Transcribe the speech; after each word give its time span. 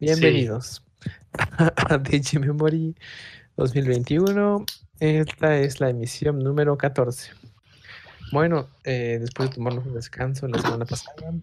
Bienvenidos 0.00 0.84
a 1.58 1.98
Digimemory 1.98 2.94
2021. 3.56 4.64
Esta 5.00 5.58
es 5.58 5.80
la 5.80 5.90
emisión 5.90 6.38
número 6.38 6.78
14. 6.78 7.32
Bueno, 8.30 8.68
eh, 8.84 9.18
después 9.20 9.50
de 9.50 9.56
tomarnos 9.56 9.86
un 9.86 9.94
descanso 9.94 10.46
la 10.46 10.60
semana 10.60 10.84
pasada, 10.84 11.34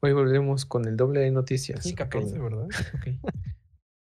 hoy 0.00 0.12
volvemos 0.12 0.66
con 0.66 0.86
el 0.86 0.98
doble 0.98 1.20
de 1.20 1.30
noticias. 1.30 1.82
Sí, 1.82 1.94
14, 1.94 2.38
¿verdad? 2.38 2.68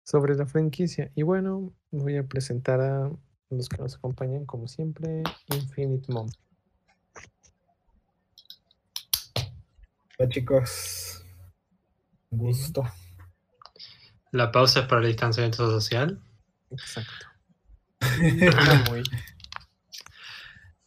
Sobre 0.03 0.33
la 0.33 0.47
franquicia. 0.47 1.11
Y 1.13 1.21
bueno, 1.21 1.71
voy 1.91 2.17
a 2.17 2.23
presentar 2.23 2.81
a 2.81 3.11
los 3.51 3.69
que 3.69 3.77
nos 3.77 3.95
acompañan, 3.95 4.47
como 4.47 4.67
siempre, 4.67 5.21
Infinite 5.53 6.11
Mom. 6.11 6.27
Hola 10.17 10.29
chicos, 10.29 11.23
un 12.31 12.39
gusto. 12.39 12.83
La 14.31 14.51
pausa 14.51 14.81
es 14.81 14.85
para 14.87 15.01
el 15.01 15.07
distanciamiento 15.07 15.69
social. 15.69 16.19
Exacto. 16.69 17.27
Muy- 18.89 19.03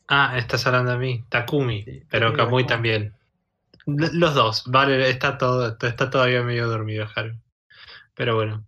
Ah, 0.08 0.36
estás 0.36 0.66
hablando 0.66 0.92
de 0.92 0.98
mí, 0.98 1.24
Takumi, 1.28 1.82
Sí, 1.84 2.02
pero 2.10 2.28
Takumi 2.32 2.44
Kamui 2.44 2.66
también. 2.66 3.14
Los 3.86 4.34
dos, 4.34 4.64
vale, 4.66 5.10
está 5.10 5.36
todo, 5.38 5.76
está 5.80 6.10
todavía 6.10 6.42
medio 6.42 6.68
dormido, 6.68 7.06
Haru. 7.14 7.34
Pero 8.14 8.34
bueno, 8.34 8.66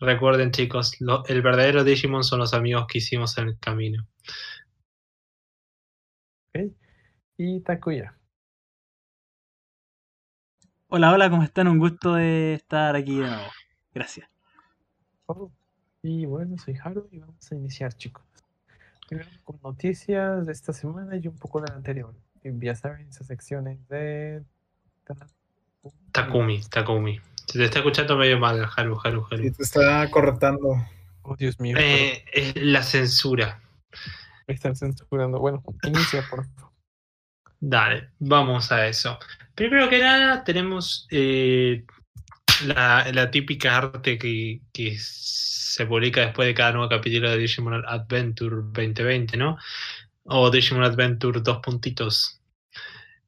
recuerden 0.00 0.50
chicos, 0.50 1.00
lo- 1.00 1.24
el 1.26 1.42
verdadero 1.42 1.84
Digimon 1.84 2.24
son 2.24 2.40
los 2.40 2.54
amigos 2.54 2.86
que 2.88 2.98
hicimos 2.98 3.38
en 3.38 3.48
el 3.48 3.58
camino. 3.58 4.06
Ok. 6.54 6.72
Y 7.36 7.60
Takuya. 7.60 8.14
Hola, 10.88 11.12
hola, 11.12 11.28
¿cómo 11.30 11.42
están? 11.42 11.68
Un 11.68 11.78
gusto 11.78 12.14
de 12.14 12.54
estar 12.54 12.96
aquí 12.96 13.18
de 13.20 13.26
nuevo. 13.26 13.50
Gracias. 13.94 14.28
Oh, 15.26 15.50
Y 16.02 16.26
bueno, 16.26 16.56
soy 16.58 16.76
Haru 16.82 17.08
y 17.10 17.18
vamos 17.18 17.50
a 17.50 17.54
iniciar, 17.54 17.92
chicos. 17.92 18.24
Primero 19.08 19.28
con 19.44 19.58
noticias 19.62 20.46
de 20.46 20.52
esta 20.52 20.72
semana 20.72 21.16
y 21.16 21.26
un 21.26 21.36
poco 21.36 21.60
de 21.60 21.68
la 21.68 21.76
anterior. 21.76 22.14
Y 22.42 22.64
ya 22.64 22.74
saben, 22.74 23.08
esas 23.08 23.26
secciones 23.26 23.86
de. 23.88 24.42
Takumi, 26.12 26.62
Takumi. 26.62 27.20
Se 27.46 27.58
te 27.58 27.64
está 27.64 27.78
escuchando 27.78 28.16
medio 28.16 28.38
mal, 28.38 28.62
Haru, 28.76 28.98
Haru, 29.02 29.26
Haru. 29.30 29.42
Sí, 29.42 29.50
te 29.50 29.62
está 29.62 30.10
correctando. 30.10 30.76
Oh, 31.22 31.36
Dios 31.36 31.58
mío. 31.60 31.76
Eh, 31.78 32.24
es 32.32 32.56
la 32.56 32.82
censura. 32.82 33.60
Me 34.46 34.54
están 34.54 34.76
censurando. 34.76 35.38
Bueno, 35.38 35.62
inicia, 35.82 36.24
por 36.28 36.46
favor. 36.46 36.72
Dale, 37.60 38.10
vamos 38.18 38.70
a 38.70 38.86
eso. 38.86 39.18
Primero 39.54 39.88
que 39.88 39.98
nada, 39.98 40.44
tenemos 40.44 41.08
eh, 41.10 41.84
la, 42.66 43.30
típica 43.30 43.76
arte 43.76 44.18
que, 44.18 44.60
se 44.98 45.86
publica 45.86 46.22
después 46.22 46.46
de 46.46 46.54
cada 46.54 46.72
nuevo 46.72 46.88
capítulo 46.88 47.30
de 47.30 47.38
Digimon 47.38 47.84
Adventure 47.86 48.56
2020, 48.56 49.36
¿no? 49.36 49.56
O 50.24 50.50
Digimon 50.50 50.84
Adventure 50.84 51.40
dos 51.40 51.58
puntitos. 51.58 52.40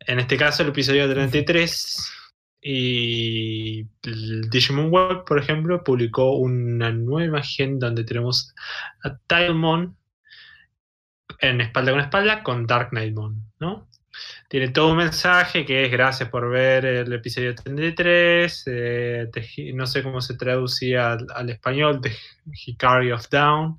En 0.00 0.18
este 0.18 0.36
caso, 0.36 0.62
el 0.62 0.70
episodio 0.70 1.08
33. 1.08 2.12
Y 2.62 3.86
Digimon 4.50 4.90
Web, 4.90 5.24
por 5.24 5.38
ejemplo, 5.38 5.82
publicó 5.82 6.36
una 6.36 6.90
nueva 6.90 7.24
imagen 7.24 7.78
donde 7.78 8.04
tenemos 8.04 8.54
a 9.02 9.16
Tailmon 9.26 9.96
en 11.38 11.60
espalda 11.60 11.92
con 11.92 12.00
espalda 12.00 12.42
con 12.42 12.66
Dark 12.66 12.90
Knightmon, 12.90 13.52
¿no? 13.60 13.88
Tiene 14.48 14.68
todo 14.70 14.90
un 14.92 14.98
mensaje 14.98 15.64
que 15.64 15.84
es 15.84 15.90
gracias 15.92 16.28
por 16.30 16.50
ver 16.50 16.84
el 16.84 17.12
episodio 17.12 17.54
33. 17.54 18.64
eh, 18.66 19.30
Hi- 19.56 19.72
no 19.74 19.86
sé 19.86 20.02
cómo 20.02 20.20
se 20.20 20.36
traducía 20.36 21.12
al, 21.12 21.26
al 21.34 21.50
español, 21.50 22.00
The 22.00 22.12
Hikari 22.66 23.12
of 23.12 23.28
Down. 23.30 23.78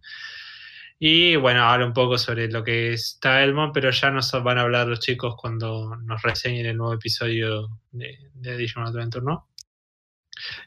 Y 0.99 1.35
bueno, 1.35 1.63
habla 1.63 1.85
un 1.87 1.93
poco 1.93 2.17
sobre 2.17 2.47
lo 2.49 2.63
que 2.63 2.93
es 2.93 3.17
Taelmon, 3.19 3.71
pero 3.73 3.89
ya 3.89 4.11
nos 4.11 4.31
van 4.43 4.57
a 4.59 4.61
hablar 4.61 4.87
los 4.87 4.99
chicos 4.99 5.35
cuando 5.35 5.95
nos 5.97 6.21
reseñen 6.21 6.67
el 6.67 6.77
nuevo 6.77 6.93
episodio 6.93 7.79
de, 7.91 8.29
de 8.35 8.57
Digimon 8.57 8.87
Adventure, 8.87 9.25
¿no? 9.25 9.49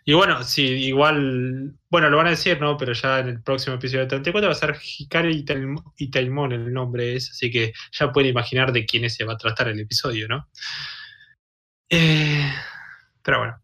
Y 0.05 0.13
bueno, 0.13 0.43
sí, 0.43 0.63
igual, 0.63 1.75
bueno, 1.91 2.11
lo 2.11 2.17
van 2.17 2.29
a 2.29 2.31
decir, 2.31 2.61
¿no? 2.61 2.77
Pero 2.77 2.93
ya 2.93 3.21
en 3.21 3.29
el 3.29 3.43
próximo 3.43 3.77
episodio 3.77 4.07
34 4.07 4.49
va 4.49 4.53
a 4.53 4.55
ser 4.57 4.77
Hikari 4.81 5.45
y 5.99 6.11
Taelmon 6.11 6.53
el 6.53 6.73
nombre 6.73 7.17
es, 7.17 7.31
así 7.31 7.51
que 7.51 7.73
ya 7.93 8.13
pueden 8.13 8.31
imaginar 8.31 8.73
de 8.73 8.85
quiénes 8.87 9.15
se 9.15 9.25
va 9.25 9.35
a 9.35 9.39
tratar 9.39 9.69
el 9.69 9.81
episodio, 9.81 10.29
¿no? 10.29 10.49
Eh, 11.89 12.53
pero 13.23 13.39
bueno. 13.39 13.61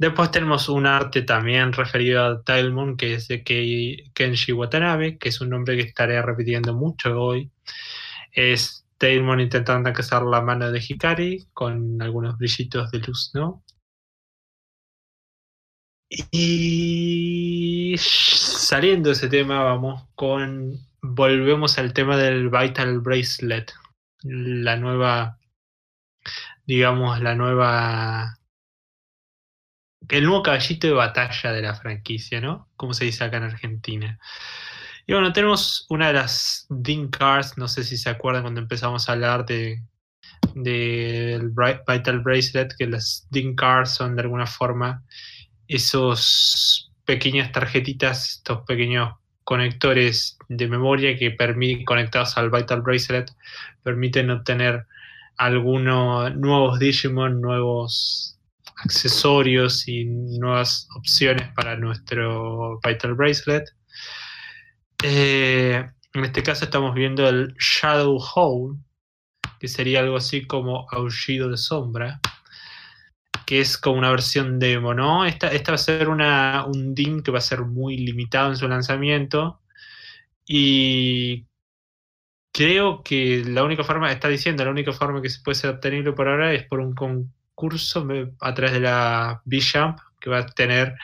Después 0.00 0.30
tenemos 0.30 0.70
un 0.70 0.86
arte 0.86 1.22
también 1.22 1.74
referido 1.74 2.24
a 2.24 2.42
Tailmon, 2.42 2.96
que 2.96 3.14
es 3.14 3.28
de 3.28 3.42
Kenshi 3.44 4.52
Watanabe, 4.52 5.18
que 5.18 5.28
es 5.28 5.42
un 5.42 5.50
nombre 5.50 5.76
que 5.76 5.82
estaré 5.82 6.22
repitiendo 6.22 6.74
mucho 6.74 7.20
hoy. 7.20 7.50
Es 8.32 8.86
Tailmon 8.96 9.40
intentando 9.40 9.92
cazar 9.92 10.22
la 10.22 10.40
mano 10.40 10.72
de 10.72 10.80
Hikari 10.80 11.48
con 11.52 12.00
algunos 12.00 12.38
brillitos 12.38 12.90
de 12.90 12.98
luz, 13.00 13.30
¿no? 13.34 13.62
Y 16.10 17.94
saliendo 17.98 19.10
de 19.10 19.12
ese 19.12 19.28
tema, 19.28 19.62
vamos 19.62 20.08
con. 20.16 20.76
Volvemos 21.02 21.78
al 21.78 21.92
tema 21.92 22.16
del 22.16 22.50
Vital 22.50 22.98
Bracelet. 22.98 23.72
La 24.22 24.76
nueva. 24.76 25.38
Digamos, 26.66 27.20
la 27.20 27.36
nueva. 27.36 28.38
El 30.08 30.24
nuevo 30.24 30.42
caballito 30.42 30.88
de 30.88 30.92
batalla 30.94 31.52
de 31.52 31.62
la 31.62 31.74
franquicia, 31.76 32.40
¿no? 32.40 32.68
Como 32.74 32.92
se 32.92 33.04
dice 33.04 33.22
acá 33.22 33.36
en 33.36 33.44
Argentina. 33.44 34.18
Y 35.06 35.12
bueno, 35.12 35.32
tenemos 35.32 35.86
una 35.90 36.08
de 36.08 36.14
las 36.14 36.66
Dean 36.70 37.08
Cards. 37.08 37.56
No 37.56 37.68
sé 37.68 37.84
si 37.84 37.96
se 37.96 38.10
acuerdan 38.10 38.42
cuando 38.42 38.60
empezamos 38.60 39.08
a 39.08 39.12
hablar 39.12 39.46
de. 39.46 39.80
Del 40.54 41.50
Vital 41.50 42.20
Bracelet, 42.20 42.74
que 42.76 42.86
las 42.86 43.28
Dean 43.30 43.54
Cards 43.54 43.90
son 43.90 44.16
de 44.16 44.22
alguna 44.22 44.46
forma 44.46 45.04
esos 45.70 46.90
pequeñas 47.04 47.52
tarjetitas, 47.52 48.28
estos 48.28 48.62
pequeños 48.66 49.14
conectores 49.44 50.36
de 50.48 50.66
memoria 50.68 51.16
que 51.16 51.30
permiten 51.30 51.84
conectados 51.84 52.36
al 52.36 52.50
Vital 52.50 52.82
Bracelet 52.82 53.32
permiten 53.82 54.30
obtener 54.30 54.86
algunos 55.36 56.34
nuevos 56.36 56.78
Digimon, 56.78 57.40
nuevos 57.40 58.36
accesorios 58.76 59.86
y 59.86 60.04
nuevas 60.04 60.88
opciones 60.96 61.48
para 61.54 61.76
nuestro 61.76 62.80
Vital 62.84 63.14
Bracelet. 63.14 63.64
Eh, 65.04 65.88
en 66.14 66.24
este 66.24 66.42
caso 66.42 66.64
estamos 66.64 66.94
viendo 66.94 67.28
el 67.28 67.54
Shadow 67.58 68.18
Hole, 68.34 68.76
que 69.60 69.68
sería 69.68 70.00
algo 70.00 70.16
así 70.16 70.46
como 70.46 70.86
aullido 70.90 71.48
de 71.48 71.56
sombra 71.56 72.20
que 73.50 73.60
es 73.60 73.76
como 73.78 73.98
una 73.98 74.12
versión 74.12 74.60
demo, 74.60 74.94
¿no? 74.94 75.26
Esta, 75.26 75.48
esta 75.48 75.72
va 75.72 75.74
a 75.74 75.78
ser 75.78 76.08
una, 76.08 76.64
un 76.72 76.94
DIM 76.94 77.20
que 77.20 77.32
va 77.32 77.38
a 77.38 77.40
ser 77.40 77.62
muy 77.62 77.96
limitado 77.96 78.48
en 78.50 78.56
su 78.56 78.68
lanzamiento. 78.68 79.60
Y 80.46 81.46
creo 82.52 83.02
que 83.02 83.42
la 83.44 83.64
única 83.64 83.82
forma, 83.82 84.12
está 84.12 84.28
diciendo, 84.28 84.64
la 84.64 84.70
única 84.70 84.92
forma 84.92 85.20
que 85.20 85.30
se 85.30 85.42
puede 85.42 85.56
ser 85.56 85.70
obtenible 85.70 86.12
por 86.12 86.28
ahora 86.28 86.52
es 86.52 86.62
por 86.62 86.78
un 86.78 86.94
concurso 86.94 88.06
a 88.38 88.54
través 88.54 88.72
de 88.72 88.80
la 88.82 89.42
B-Jump, 89.44 89.98
que 90.20 90.30
va 90.30 90.38
a 90.38 90.46
tener 90.46 90.94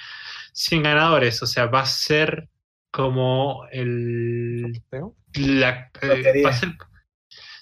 100 0.52 0.84
ganadores. 0.84 1.42
O 1.42 1.46
sea, 1.48 1.66
va 1.66 1.80
a 1.80 1.86
ser 1.86 2.48
como 2.92 3.66
el 3.72 4.70
¿Sorteo? 4.72 5.16
la, 5.34 5.90
eh, 6.00 6.42
va 6.44 6.50
a 6.50 6.52
ser- 6.52 6.76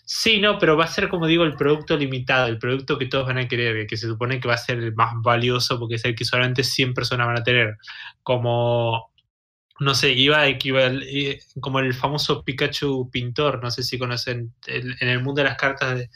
sí, 0.04 0.40
no, 0.40 0.58
pero 0.58 0.76
va 0.76 0.84
a 0.84 0.88
ser 0.88 1.08
como 1.08 1.26
digo 1.26 1.44
el 1.44 1.56
producto 1.56 1.96
limitado, 1.96 2.46
el 2.48 2.58
producto 2.58 2.98
que 2.98 3.06
todos 3.06 3.26
van 3.26 3.38
a 3.38 3.48
querer, 3.48 3.86
que 3.86 3.96
se 3.96 4.06
supone 4.08 4.40
que 4.40 4.48
va 4.48 4.54
a 4.54 4.58
ser 4.58 4.78
el 4.78 4.94
más 4.94 5.14
valioso 5.22 5.78
porque 5.78 5.96
es 5.96 6.04
el 6.04 6.14
que 6.14 6.24
solamente 6.24 6.62
100 6.64 6.94
personas 6.94 7.26
van 7.26 7.38
a 7.38 7.42
tener. 7.44 7.76
Como, 8.22 9.12
no 9.80 9.94
sé, 9.94 10.12
iba 10.12 10.40
a 10.40 10.48
equival, 10.48 11.02
eh, 11.04 11.40
como 11.60 11.80
el 11.80 11.94
famoso 11.94 12.44
Pikachu 12.44 13.10
pintor, 13.10 13.62
no 13.62 13.70
sé 13.70 13.82
si 13.84 13.98
conocen, 13.98 14.54
el- 14.66 14.96
en 15.00 15.08
el 15.08 15.22
mundo 15.22 15.42
de 15.42 15.48
las 15.50 15.58
cartas 15.58 15.96
de, 15.98 16.10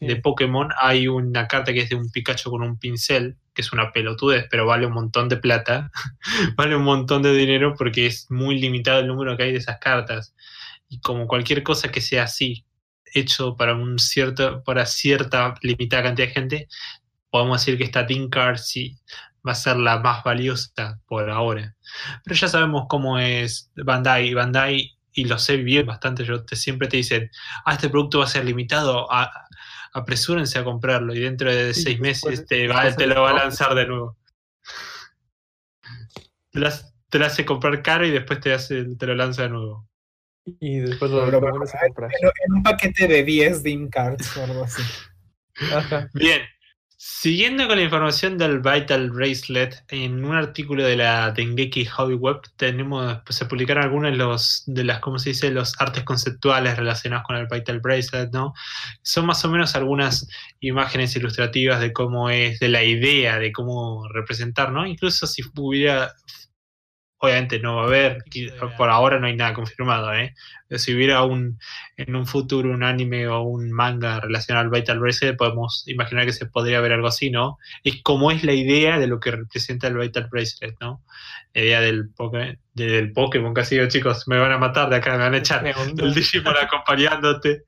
de. 0.00 0.16
Pokémon 0.16 0.70
hay 0.80 1.08
una 1.08 1.48
carta 1.48 1.72
que 1.72 1.80
es 1.82 1.90
de 1.90 1.96
un 1.96 2.10
Pikachu 2.10 2.50
con 2.50 2.62
un 2.62 2.78
pincel, 2.78 3.36
que 3.54 3.62
es 3.62 3.72
una 3.72 3.92
pelotudez, 3.92 4.46
pero 4.50 4.66
vale 4.66 4.86
un 4.86 4.94
montón 4.94 5.28
de 5.28 5.36
plata, 5.38 5.90
vale 6.56 6.76
un 6.76 6.84
montón 6.84 7.22
de 7.22 7.34
dinero 7.34 7.74
porque 7.78 8.06
es 8.06 8.30
muy 8.30 8.58
limitado 8.60 9.00
el 9.00 9.08
número 9.08 9.36
que 9.36 9.44
hay 9.44 9.52
de 9.52 9.58
esas 9.58 9.78
cartas. 9.80 10.34
Y 10.88 11.00
como 11.00 11.26
cualquier 11.26 11.62
cosa 11.62 11.90
que 11.90 12.00
sea 12.00 12.24
así, 12.24 12.64
hecho 13.14 13.56
para 13.56 13.74
un 13.74 13.98
cierto, 13.98 14.62
para 14.64 14.86
cierta 14.86 15.54
limitada 15.62 16.04
cantidad 16.04 16.28
de 16.28 16.34
gente, 16.34 16.68
podemos 17.30 17.60
decir 17.60 17.78
que 17.78 17.84
esta 17.84 18.06
Team 18.06 18.28
Card 18.30 18.58
sí 18.58 18.98
va 19.46 19.52
a 19.52 19.54
ser 19.54 19.76
la 19.76 19.98
más 20.00 20.24
valiosa 20.24 21.00
por 21.06 21.30
ahora. 21.30 21.76
Pero 22.24 22.36
ya 22.36 22.48
sabemos 22.48 22.84
cómo 22.88 23.18
es 23.18 23.70
Bandai. 23.76 24.34
Bandai, 24.34 24.92
y 25.12 25.24
lo 25.26 25.38
sé 25.38 25.56
bien 25.58 25.86
bastante, 25.86 26.24
yo 26.24 26.44
te, 26.44 26.56
siempre 26.56 26.88
te 26.88 26.96
dicen, 26.98 27.30
ah, 27.64 27.74
este 27.74 27.88
producto 27.90 28.18
va 28.20 28.24
a 28.24 28.28
ser 28.28 28.44
limitado, 28.44 29.10
a- 29.12 29.30
apresúrense 29.92 30.58
a 30.58 30.64
comprarlo 30.64 31.14
y 31.14 31.20
dentro 31.20 31.52
de 31.54 31.72
Sí, 31.74 31.82
seis 31.84 32.00
meses 32.00 32.46
te, 32.46 32.66
va- 32.68 32.90
lo 33.06 33.22
va 33.22 33.30
a 33.30 33.34
lanzar 33.34 33.74
de 33.74 33.86
nuevo. 33.86 34.16
te 36.50 36.58
lo, 36.60 36.68
hace- 36.68 36.86
te 37.10 37.18
lo 37.18 37.26
hace 37.26 37.44
comprar 37.44 37.82
caro 37.82 38.06
y 38.06 38.10
después 38.10 38.40
te, 38.40 38.52
hace, 38.54 38.84
te 38.96 39.06
lo 39.06 39.14
lanza 39.14 39.42
de 39.42 39.48
nuevo. 39.50 39.88
Y 40.46 40.78
después 40.80 41.10
lo, 41.10 41.24
Lo 41.26 41.40
lo 41.40 41.48
a 41.48 41.50
vuelves 41.50 41.74
a 41.74 41.80
comprar. 41.86 42.10
En, 42.20 42.28
en 42.28 42.52
un 42.54 42.62
paquete 42.62 43.08
de 43.08 43.24
10 43.24 43.62
DIM 43.62 43.88
cards 43.88 44.36
o 44.36 44.44
algo 44.44 44.64
así. 44.64 44.82
Ajá. 45.72 46.08
Bien, 46.12 46.42
siguiendo 46.96 47.66
con 47.66 47.76
la 47.76 47.84
información 47.84 48.36
del 48.36 48.60
Vital 48.60 49.10
Bracelet, 49.10 49.84
en 49.88 50.24
un 50.24 50.34
artículo 50.34 50.84
de 50.84 50.96
la 50.96 51.30
Dengeki 51.30 51.84
Hobby 51.86 52.14
Web 52.14 52.40
tenemos, 52.56 53.20
pues, 53.24 53.36
se 53.36 53.46
publicaron 53.46 53.84
algunos 53.84 54.10
de 54.10 54.16
los 54.18 54.64
de 54.66 54.84
las, 54.84 55.00
¿cómo 55.00 55.18
se 55.18 55.30
dice? 55.30 55.50
los 55.50 55.74
artes 55.78 56.04
conceptuales 56.04 56.76
relacionados 56.76 57.26
con 57.26 57.36
el 57.36 57.46
Vital 57.46 57.80
Bracelet, 57.80 58.30
¿no? 58.32 58.52
Son 59.02 59.26
más 59.26 59.44
o 59.44 59.50
menos 59.50 59.74
algunas 59.74 60.28
imágenes 60.60 61.16
ilustrativas 61.16 61.80
de 61.80 61.92
cómo 61.92 62.30
es, 62.30 62.58
de 62.58 62.68
la 62.68 62.82
idea 62.82 63.38
de 63.38 63.52
cómo 63.52 64.06
representar, 64.08 64.72
¿no? 64.72 64.86
Incluso 64.86 65.26
si 65.26 65.42
hubiera 65.56 66.12
obviamente 67.24 67.58
no 67.60 67.76
va 67.76 67.82
a 67.82 67.86
haber, 67.86 68.18
por 68.76 68.88
ahora 68.90 69.18
no 69.18 69.26
hay 69.26 69.36
nada 69.36 69.52
confirmado, 69.54 70.12
¿eh? 70.14 70.34
Si 70.70 70.94
hubiera 70.94 71.22
un, 71.22 71.58
en 71.96 72.16
un 72.16 72.26
futuro 72.26 72.70
un 72.70 72.82
anime 72.82 73.28
o 73.28 73.42
un 73.42 73.70
manga 73.70 74.18
relacionado 74.20 74.64
al 74.66 74.70
Vital 74.70 74.98
Bracelet, 74.98 75.36
podemos 75.36 75.84
imaginar 75.86 76.26
que 76.26 76.32
se 76.32 76.46
podría 76.46 76.80
ver 76.80 76.92
algo 76.92 77.06
así, 77.08 77.30
¿no? 77.30 77.58
Es 77.84 78.02
como 78.02 78.30
es 78.30 78.42
la 78.44 78.52
idea 78.54 78.98
de 78.98 79.06
lo 79.06 79.20
que 79.20 79.30
representa 79.32 79.86
el 79.88 79.96
Vital 79.98 80.28
Bracelet, 80.30 80.74
¿no? 80.80 81.02
La 81.52 81.62
idea 81.62 81.80
del, 81.80 82.12
Poké- 82.14 82.58
de- 82.72 82.86
del 82.86 83.12
Pokémon, 83.12 83.54
casi 83.54 83.76
digo, 83.76 83.88
chicos, 83.88 84.26
me 84.26 84.38
van 84.38 84.52
a 84.52 84.58
matar 84.58 84.88
de 84.90 84.96
acá, 84.96 85.12
me 85.12 85.18
van 85.24 85.34
a 85.34 85.38
echar. 85.38 85.62
El 86.06 86.14
Digimon 86.14 86.54
acompañándote, 86.60 87.62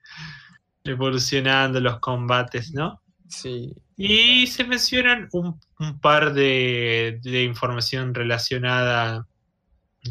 evolucionando 0.84 1.80
los 1.80 1.98
combates, 2.00 2.72
¿no? 2.72 3.02
Sí. 3.28 3.72
Y 3.96 4.46
se 4.46 4.64
mencionan 4.64 5.28
un, 5.32 5.58
un 5.78 6.00
par 6.00 6.32
de, 6.34 7.18
de 7.22 7.42
información 7.44 8.14
relacionada 8.14 9.26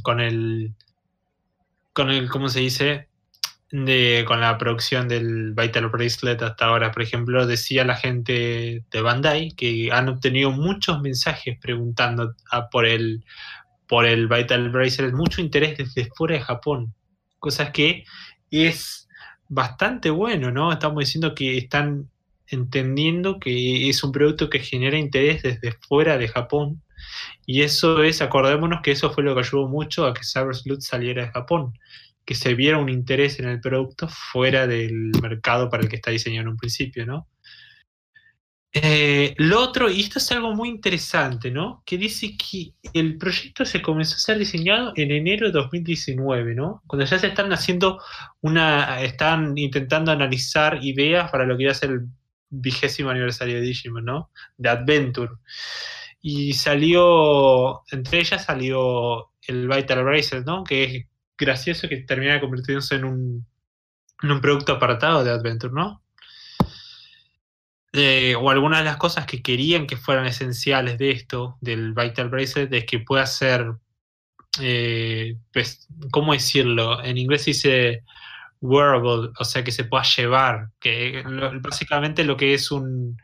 con 0.02 0.20
el, 0.20 0.76
con 1.94 2.10
el, 2.10 2.30
¿cómo 2.30 2.50
se 2.50 2.60
dice? 2.62 3.08
De, 3.72 4.26
con 4.28 4.42
la 4.42 4.58
producción 4.58 5.08
del 5.10 5.54
Vital 5.54 5.90
Bracelet 5.90 6.42
hasta 6.42 6.66
ahora. 6.68 6.92
Por 6.92 7.04
ejemplo, 7.04 7.48
decía 7.48 7.86
la 7.86 7.96
gente 7.98 8.86
de 8.92 9.02
Bandai 9.02 9.52
que 9.52 9.92
han 9.92 10.10
obtenido 10.10 10.52
muchos 10.52 11.02
mensajes 11.02 11.58
preguntando 11.62 12.36
a- 12.52 12.70
por 12.70 12.86
el, 12.86 13.26
por 13.88 14.06
el 14.06 14.28
Vital 14.28 14.70
Bracelet, 14.72 15.14
mucho 15.14 15.42
interés 15.42 15.78
desde 15.78 16.10
fuera 16.16 16.36
de 16.36 16.42
Japón. 16.42 16.96
Cosas 17.40 17.72
que 17.72 18.06
es 18.52 19.08
bastante 19.50 20.12
bueno, 20.12 20.52
¿no? 20.52 20.74
Estamos 20.74 21.00
diciendo 21.06 21.36
que 21.36 21.58
están 21.58 22.10
entendiendo 22.48 23.40
que 23.40 23.90
es 23.90 24.04
un 24.04 24.12
producto 24.14 24.50
que 24.50 24.60
genera 24.60 24.98
interés 25.00 25.44
desde 25.44 25.74
fuera 25.88 26.18
de 26.18 26.28
Japón. 26.30 26.84
Y 27.46 27.62
eso 27.62 28.04
es, 28.04 28.22
acordémonos 28.22 28.82
que 28.82 28.92
eso 28.92 29.12
fue 29.12 29.24
lo 29.24 29.34
que 29.34 29.42
ayudó 29.42 29.68
mucho 29.68 30.06
a 30.06 30.14
que 30.14 30.24
Cyber 30.24 30.56
Sleuth 30.56 30.82
saliera 30.82 31.24
de 31.24 31.32
Japón, 31.32 31.78
que 32.26 32.36
se 32.36 32.56
viera 32.56 32.78
un 32.78 32.90
interés 32.90 33.40
en 33.40 33.48
el 33.48 33.62
producto 33.62 34.08
fuera 34.08 34.68
del 34.68 35.12
mercado 35.22 35.70
para 35.70 35.84
el 35.84 35.90
que 35.90 35.98
está 35.98 36.12
diseñado 36.12 36.44
en 36.44 36.48
un 36.50 36.58
principio, 36.58 37.06
¿no? 37.06 37.28
Eh, 38.78 39.34
lo 39.38 39.62
otro, 39.62 39.90
y 39.90 40.02
esto 40.02 40.20
es 40.20 40.30
algo 40.34 40.54
muy 40.54 40.68
interesante, 40.68 41.50
¿no? 41.50 41.82
Que 41.86 41.98
dice 41.98 42.36
que 42.36 42.74
el 42.94 43.18
proyecto 43.18 43.64
se 43.64 43.82
comenzó 43.82 44.16
a 44.16 44.20
ser 44.20 44.38
diseñado 44.38 44.92
en 44.98 45.12
enero 45.12 45.48
de 45.48 45.54
2019, 45.54 46.56
¿no? 46.56 46.84
Cuando 46.86 47.06
ya 47.06 47.18
se 47.18 47.28
están 47.28 47.54
haciendo 47.54 48.02
una, 48.42 49.02
están 49.02 49.58
intentando 49.58 50.12
analizar 50.12 50.80
ideas 50.84 51.32
para 51.32 51.46
lo 51.46 51.56
que 51.56 51.64
iba 51.64 51.72
a 51.72 51.76
ser 51.76 51.92
el 51.92 52.02
vigésimo 52.50 53.12
aniversario 53.12 53.56
de 53.56 53.62
Digimon, 53.62 54.04
¿no? 54.04 54.30
De 54.58 54.68
Adventure. 54.68 55.32
Y 56.28 56.54
salió, 56.54 57.84
entre 57.92 58.22
ellas 58.22 58.46
salió 58.46 59.30
el 59.46 59.68
Vital 59.68 60.04
Bracelet, 60.04 60.44
¿no? 60.44 60.64
Que 60.64 60.84
es 60.84 61.06
gracioso 61.38 61.88
que 61.88 61.98
termina 61.98 62.42
convirtiéndose 62.42 62.96
en 62.96 63.06
un, 63.06 63.48
en 64.24 64.32
un 64.32 64.42
producto 64.42 64.74
apartado 64.74 65.24
de 65.24 65.30
Adventure, 65.30 65.72
¿no? 65.72 66.02
Eh, 67.94 68.34
o 68.34 68.50
algunas 68.50 68.80
de 68.80 68.86
las 68.86 68.98
cosas 68.98 69.28
que 69.28 69.44
querían 69.44 69.86
que 69.86 69.98
fueran 69.98 70.26
esenciales 70.26 70.98
de 70.98 71.12
esto, 71.12 71.60
del 71.62 71.94
Vital 71.94 72.30
Bracelet, 72.30 72.74
es 72.74 72.86
que 72.86 72.98
pueda 73.02 73.28
ser, 73.28 73.74
eh, 74.60 75.38
pues, 75.54 75.88
¿cómo 76.10 76.34
decirlo? 76.34 77.04
En 77.04 77.20
inglés 77.20 77.46
dice 77.46 78.04
wearable, 78.62 79.30
o 79.38 79.46
sea, 79.46 79.64
que 79.64 79.72
se 79.72 79.84
pueda 79.84 80.02
llevar, 80.02 80.72
que 80.80 81.24
básicamente 81.62 82.24
lo 82.24 82.36
que 82.36 82.56
es 82.56 82.72
un, 82.72 83.16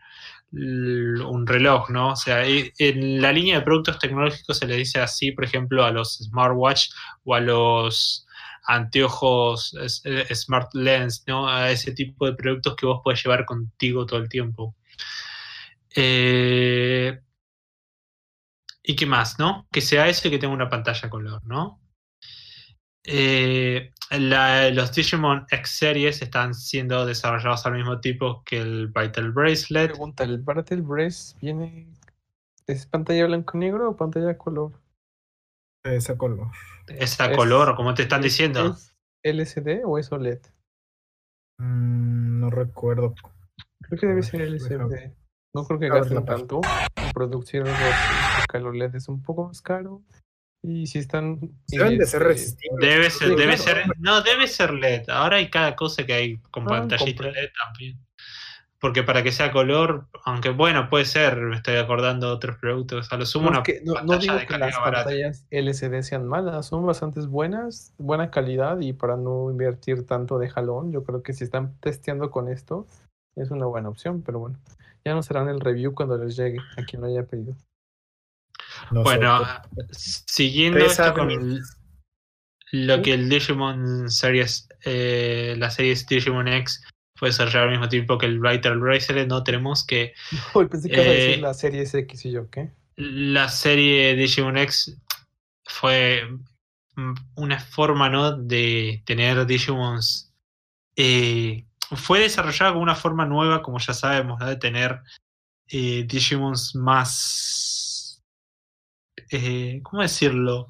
un 0.52 1.48
reloj, 1.48 1.90
¿no? 1.90 2.10
O 2.12 2.16
sea, 2.16 2.44
en 2.46 3.22
la 3.22 3.32
línea 3.32 3.60
de 3.60 3.66
productos 3.66 4.00
tecnológicos 4.00 4.58
se 4.58 4.68
le 4.68 4.76
dice 4.76 5.00
así, 5.00 5.32
por 5.32 5.46
ejemplo, 5.46 5.86
a 5.86 5.92
los 5.92 6.18
smartwatch 6.18 6.90
o 7.24 7.36
a 7.36 7.40
los 7.40 8.28
anteojos 8.66 9.76
smart 10.34 10.74
lens, 10.74 11.24
¿no? 11.28 11.48
A 11.48 11.72
ese 11.72 11.94
tipo 11.94 12.26
de 12.26 12.34
productos 12.34 12.76
que 12.76 12.86
vos 12.86 13.02
puedes 13.04 13.24
llevar 13.24 13.46
contigo 13.46 14.06
todo 14.06 14.20
el 14.20 14.30
tiempo. 14.30 14.76
Eh, 15.96 17.20
¿Y 18.84 18.96
qué 18.96 19.06
más, 19.06 19.40
no? 19.40 19.68
Que 19.72 19.82
sea 19.82 20.08
eso 20.08 20.28
y 20.28 20.32
que 20.32 20.38
tenga 20.40 20.54
una 20.54 20.70
pantalla 20.70 21.10
color, 21.10 21.42
¿no? 21.46 21.80
Eh, 23.04 23.92
la- 24.12 24.70
los 24.72 24.94
Digimon 24.94 25.46
X 25.50 25.70
Series 25.70 26.22
están 26.22 26.54
siendo 26.54 27.06
desarrollados 27.06 27.66
al 27.66 27.74
mismo 27.74 28.00
tiempo 28.00 28.44
que 28.46 28.60
el 28.62 28.88
Vital 28.90 29.32
Bracelet. 29.32 29.92
Pregunta, 29.92 30.24
¿el 30.24 30.38
Battle 30.40 30.82
Brace 30.82 31.36
viene... 31.42 31.88
¿Es 32.68 32.86
pantalla 32.86 33.26
blanco 33.26 33.58
y 33.58 33.62
negro 33.62 33.90
o 33.90 33.98
pantalla 33.98 34.38
color? 34.38 34.74
Ese 35.84 36.16
color. 36.16 36.48
Es 36.88 37.20
a 37.20 37.32
Es- 37.32 37.38
color, 37.38 37.76
como 37.76 37.94
te 37.94 38.04
están 38.04 38.20
¿Es- 38.20 38.26
diciendo. 38.26 38.78
¿Es 38.78 38.96
LCD 39.24 39.82
o 39.86 39.98
es 39.98 40.12
OLED? 40.12 40.40
Mm, 41.60 42.40
no 42.40 42.50
recuerdo. 42.50 43.16
Creo 43.82 44.00
que 44.00 44.08
debe 44.08 44.24
ser 44.24 44.42
LCD. 44.42 45.16
No 45.54 45.66
creo 45.66 45.80
que 45.80 45.90
gasten 45.90 46.24
tanto 46.24 46.62
porque 47.14 48.58
el 48.58 48.66
OLED 48.68 48.96
es 48.96 49.10
un 49.10 49.22
poco 49.22 49.48
más 49.48 49.62
caro. 49.62 50.02
Y 50.64 50.86
si 50.88 51.00
están... 51.00 51.40
Deben 51.68 51.98
de 51.98 52.06
ser 52.06 52.22
este, 52.22 52.28
resistentes. 52.34 52.80
Debe 52.90 53.10
ser, 53.10 53.28
Sí, 53.30 53.36
debe 53.36 53.56
claro. 53.56 53.64
ser, 53.64 53.84
no, 54.00 54.22
debe 54.22 54.48
ser 54.48 54.74
LED. 54.74 55.10
Ahora 55.10 55.38
hay 55.38 55.50
cada 55.50 55.76
cosa 55.76 56.06
que 56.06 56.14
hay 56.14 56.38
con 56.52 56.64
Ah, 56.66 56.70
pantallita. 56.82 57.24
LED 57.24 57.50
también. 57.64 58.00
Porque 58.80 59.04
para 59.04 59.22
que 59.22 59.32
sea 59.32 59.52
color, 59.52 60.08
aunque 60.26 60.50
bueno, 60.50 60.90
puede 60.90 61.06
ser, 61.06 61.38
me 61.38 61.56
estoy 61.56 61.76
acordando 61.78 62.28
de 62.28 62.34
otros 62.34 62.58
productos. 62.58 63.12
A 63.14 63.18
lo 63.18 63.26
sumo 63.28 63.46
No, 63.46 63.52
una 63.52 63.64
que 63.64 63.82
no, 63.86 63.94
no 64.02 64.18
digo 64.18 64.36
de 64.36 64.48
que 64.48 64.58
las 64.58 64.76
barata. 64.76 65.04
pantallas 65.06 65.46
LCD 65.52 66.02
sean 66.02 66.26
malas, 66.28 66.66
son 66.66 66.86
bastante 66.86 67.20
buenas, 67.22 67.94
buena 68.00 68.32
calidad 68.32 68.80
y 68.80 68.94
para 68.94 69.18
no 69.18 69.52
invertir 69.52 70.08
tanto 70.08 70.40
de 70.40 70.50
jalón, 70.50 70.92
yo 70.92 71.04
creo 71.04 71.22
que 71.22 71.34
si 71.34 71.44
están 71.44 71.76
testeando 71.80 72.32
con 72.32 72.50
esto 72.50 72.88
es 73.36 73.52
una 73.52 73.68
buena 73.68 73.90
opción, 73.90 74.24
pero 74.24 74.40
bueno, 74.40 74.58
ya 75.06 75.14
nos 75.14 75.30
harán 75.30 75.48
el 75.48 75.60
review 75.60 75.94
cuando 75.94 76.18
les 76.18 76.36
llegue 76.36 76.58
a 76.76 76.84
quien 76.84 77.02
lo 77.04 77.08
haya 77.08 77.24
pedido. 77.24 77.56
No 78.90 79.04
Bueno, 79.04 79.40
pero- 79.76 79.88
siguiendo 79.92 80.80
esto 80.80 81.14
con 81.14 81.60
lo 82.74 83.02
que 83.02 83.14
el 83.14 83.30
Digimon 83.30 84.10
Series, 84.10 84.68
eh, 84.86 85.56
la 85.58 85.70
serie 85.72 85.94
Digimon 86.10 86.48
X 86.48 86.82
fue 87.16 87.30
desarrollada 87.30 87.66
al 87.66 87.72
mismo 87.72 87.90
tiempo 87.90 88.18
que 88.18 88.26
el 88.26 88.40
Vital 88.40 88.80
Bracelet, 88.80 89.28
no 89.28 89.44
tenemos 89.44 89.86
que 89.86 90.14
Uy, 90.56 90.68
pensé 90.68 90.90
que 90.90 90.96
ibas 90.96 91.08
a 91.08 91.12
decir 91.12 91.30
Eh, 91.36 91.42
la 91.42 91.54
serie 91.54 91.82
X 91.84 92.26
y 92.26 92.32
yo, 92.32 92.50
¿qué? 92.50 92.72
la 92.96 93.50
serie 93.50 94.16
Digimon 94.16 94.58
X 94.58 94.98
fue 95.66 96.24
una 97.36 97.60
forma, 97.60 98.10
¿no? 98.10 98.34
de 98.38 99.02
tener 99.06 99.46
Digimons. 99.46 100.34
eh, 100.96 101.66
fue 101.96 102.20
desarrollada 102.20 102.72
como 102.72 102.84
una 102.84 102.96
forma 102.96 103.26
nueva, 103.26 103.62
como 103.62 103.80
ya 103.80 103.94
sabemos, 103.94 104.40
¿no? 104.40 104.46
de 104.48 104.56
tener 104.56 105.02
Digimons 105.68 106.76
más. 106.76 107.71
Eh, 109.32 109.80
¿Cómo 109.84 110.02
decirlo? 110.02 110.68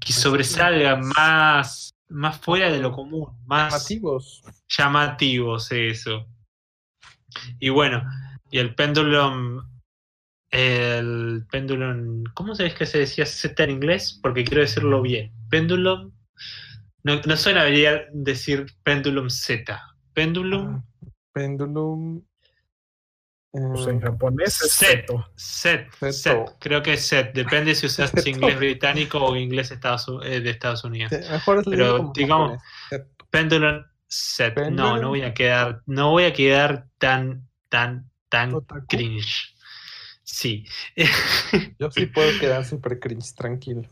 Que 0.00 0.12
sobresalgan 0.12 1.06
más, 1.16 1.90
más 2.08 2.38
fuera 2.38 2.70
de 2.70 2.78
lo 2.80 2.92
común, 2.92 3.28
más 3.46 3.72
Llamativos. 3.72 4.42
llamativos, 4.68 5.72
eso. 5.72 6.26
Y 7.58 7.68
bueno, 7.70 8.02
y 8.50 8.58
el 8.58 8.74
Pendulum, 8.74 9.60
el 10.50 11.46
Pendulum, 11.50 12.24
¿cómo 12.34 12.54
sabes 12.54 12.74
que 12.74 12.86
se 12.86 12.98
decía 12.98 13.26
Z 13.26 13.62
en 13.64 13.70
inglés? 13.70 14.18
Porque 14.22 14.44
quiero 14.44 14.62
decirlo 14.62 15.02
bien. 15.02 15.32
Pendulum, 15.50 16.12
no, 17.02 17.20
no 17.20 17.36
suena 17.36 17.64
bien 17.64 18.02
decir 18.12 18.66
Pendulum 18.82 19.28
Z. 19.30 19.80
Pendulum 20.14 20.76
Ah, 20.76 20.84
Pendulum. 21.32 22.22
Pues 23.72 23.86
en 23.86 24.00
japonés 24.00 24.60
es 24.62 24.72
Set. 24.72 25.06
Set, 25.36 25.90
set, 26.12 26.50
creo 26.58 26.82
que 26.82 26.94
es 26.94 27.06
set, 27.06 27.32
depende 27.34 27.74
si 27.74 27.86
usas 27.86 28.12
inglés 28.26 28.58
británico 28.58 29.18
o 29.24 29.36
inglés 29.36 29.70
Estados, 29.70 30.06
eh, 30.24 30.40
de 30.40 30.50
Estados 30.50 30.84
Unidos. 30.84 31.10
te- 31.10 31.28
mejor 31.30 31.58
es 31.58 31.64
Pero, 31.68 32.12
digamos, 32.14 32.50
japonés. 32.52 32.62
Set. 32.90 33.06
Pendulum 33.30 33.84
set. 34.06 34.56
No, 34.70 34.96
no 34.98 35.08
voy 35.10 35.22
a 35.22 35.34
quedar, 35.34 35.82
no 35.86 36.10
voy 36.10 36.24
a 36.24 36.32
quedar 36.32 36.86
tan, 36.98 37.48
tan, 37.68 38.10
tan 38.28 38.54
Otaku. 38.54 38.86
cringe. 38.86 39.54
Sí. 40.22 40.64
Yo 41.78 41.90
sí 41.90 42.06
puedo 42.14 42.38
quedar 42.40 42.64
súper 42.64 42.98
cringe, 43.00 43.34
tranquilo. 43.34 43.82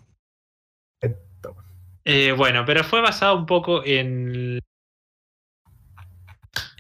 Eh, 2.09 2.33
bueno, 2.33 2.65
pero 2.65 2.85
fue 2.85 3.01
basado 3.01 3.37
un 3.37 3.47
poco 3.47 3.85
en, 3.85 4.61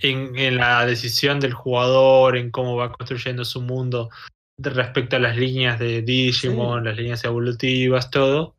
en, 0.03 0.37
en 0.37 0.57
la 0.57 0.85
decisión 0.87 1.41
del 1.41 1.53
jugador, 1.53 2.37
en 2.37 2.51
cómo 2.51 2.77
va 2.77 2.93
construyendo 2.93 3.45
su 3.45 3.61
mundo 3.61 4.11
respecto 4.59 5.17
a 5.17 5.21
las 5.21 5.37
líneas 5.37 5.79
de 5.79 6.03
Digimon, 6.03 6.85
las 6.85 6.97
líneas 6.97 7.25
evolutivas, 7.25 8.11
todo. 8.11 8.57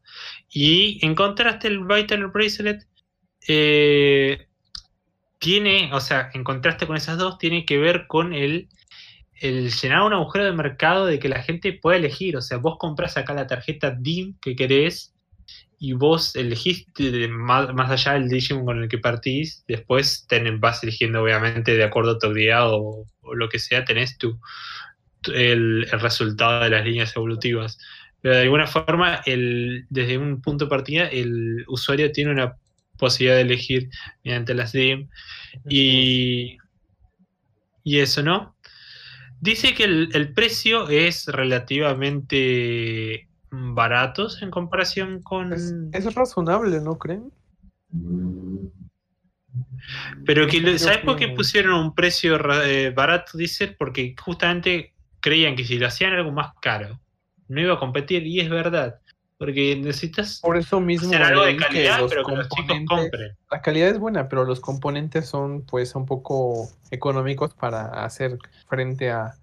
Y 0.49 1.03
en 1.05 1.15
contraste, 1.15 1.67
el 1.67 1.83
Vital 1.85 2.27
Bracelet 2.27 2.87
eh, 3.47 4.47
tiene, 5.39 5.91
o 5.93 5.99
sea, 5.99 6.29
en 6.33 6.43
contraste 6.43 6.87
con 6.87 6.97
esas 6.97 7.17
dos, 7.17 7.37
tiene 7.37 7.65
que 7.65 7.77
ver 7.77 8.07
con 8.07 8.33
el, 8.33 8.69
el 9.39 9.71
llenar 9.71 10.03
un 10.03 10.13
agujero 10.13 10.45
de 10.45 10.51
mercado 10.53 11.05
de 11.05 11.19
que 11.19 11.29
la 11.29 11.43
gente 11.43 11.73
pueda 11.73 11.97
elegir. 11.97 12.37
O 12.37 12.41
sea, 12.41 12.57
vos 12.57 12.77
compras 12.77 13.17
acá 13.17 13.33
la 13.33 13.47
tarjeta 13.47 13.91
DIM 13.91 14.35
que 14.41 14.55
querés 14.55 15.13
y 15.79 15.93
vos 15.93 16.35
elegís 16.35 16.85
más, 17.29 17.73
más 17.73 17.91
allá 17.91 18.13
del 18.13 18.29
Digimon 18.29 18.65
con 18.65 18.81
el 18.83 18.89
que 18.89 18.97
partís, 18.97 19.63
después 19.67 20.25
ten- 20.27 20.59
vas 20.59 20.81
eligiendo 20.83 21.21
obviamente 21.23 21.75
de 21.77 21.83
acuerdo 21.83 22.11
a 22.13 22.19
tu 22.19 22.27
habilidad 22.27 22.71
o, 22.73 23.05
o 23.21 23.35
lo 23.35 23.47
que 23.49 23.59
sea, 23.59 23.85
tenés 23.85 24.17
tu, 24.17 24.39
tu- 25.21 25.31
el, 25.33 25.87
el 25.91 25.99
resultado 25.99 26.63
de 26.63 26.69
las 26.71 26.85
líneas 26.85 27.15
evolutivas. 27.15 27.77
Pero 28.21 28.35
de 28.35 28.41
alguna 28.43 28.67
forma, 28.67 29.21
el, 29.25 29.85
desde 29.89 30.17
un 30.17 30.41
punto 30.41 30.65
de 30.65 30.69
partida, 30.69 31.07
el 31.07 31.63
usuario 31.67 32.11
tiene 32.11 32.31
una 32.31 32.57
posibilidad 32.97 33.35
de 33.37 33.41
elegir 33.43 33.89
mediante 34.23 34.53
las 34.55 34.71
DIM 34.73 35.09
y, 35.69 36.57
y 37.83 37.99
eso, 37.99 38.23
¿no? 38.23 38.55
Dice 39.41 39.75
que 39.75 39.85
el, 39.85 40.09
el 40.13 40.33
precio 40.33 40.89
es 40.89 41.27
relativamente 41.27 43.26
barato 43.51 44.27
en 44.41 44.51
comparación 44.51 45.21
con... 45.21 45.53
Es, 45.53 45.73
es 45.91 46.13
razonable, 46.13 46.81
¿no 46.81 46.97
creen? 46.97 47.31
Pero 50.25 50.47
que, 50.47 50.77
¿sabes 50.79 50.99
por 50.99 51.15
qué 51.15 51.27
que- 51.27 51.33
pusieron 51.35 51.79
un 51.79 51.95
precio 51.95 52.37
eh, 52.63 52.91
barato? 52.91 53.37
Dice, 53.37 53.67
porque 53.69 54.15
justamente 54.19 54.93
creían 55.19 55.55
que 55.55 55.65
si 55.65 55.79
lo 55.79 55.87
hacían 55.87 56.13
algo 56.13 56.31
más 56.31 56.53
caro, 56.61 56.99
no 57.47 57.61
iba 57.61 57.75
a 57.75 57.79
competir, 57.79 58.25
y 58.25 58.39
es 58.39 58.49
verdad. 58.49 58.99
Porque 59.37 59.75
necesitas 59.75 60.39
Por 60.41 60.57
eso 60.57 60.79
mismo 60.81 61.09
hacer 61.09 61.21
algo 61.21 61.45
de 61.45 61.57
que 61.57 61.63
calidad, 61.63 61.99
los 61.99 62.09
pero 62.09 62.25
que 62.25 62.35
los 62.35 62.49
chicos 62.49 62.77
compren. 62.87 63.37
La 63.51 63.61
calidad 63.61 63.89
es 63.89 63.99
buena, 63.99 64.27
pero 64.27 64.45
los 64.45 64.59
componentes 64.59 65.27
son 65.27 65.61
pues 65.61 65.93
un 65.93 66.05
poco 66.07 66.69
económicos 66.89 67.53
para 67.53 68.03
hacer 68.03 68.39
frente 68.67 69.11
a 69.11 69.35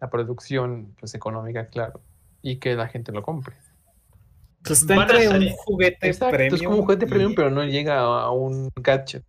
la 0.00 0.10
producción 0.10 0.94
pues 1.00 1.14
económica, 1.14 1.66
claro, 1.66 2.00
y 2.42 2.56
que 2.56 2.74
la 2.74 2.88
gente 2.88 3.12
lo 3.12 3.22
compre. 3.22 3.54
Pues 4.64 4.82
está 4.82 4.94
entre 4.94 5.28
un 5.28 5.48
juguete 5.50 6.08
Exacto, 6.08 6.36
premium. 6.36 6.54
es 6.54 6.62
como 6.62 6.76
un 6.76 6.82
juguete 6.82 7.06
y- 7.06 7.08
premium, 7.08 7.34
pero 7.34 7.50
no 7.50 7.64
llega 7.64 7.98
a 8.00 8.30
un 8.30 8.70
gadget. 8.76 9.24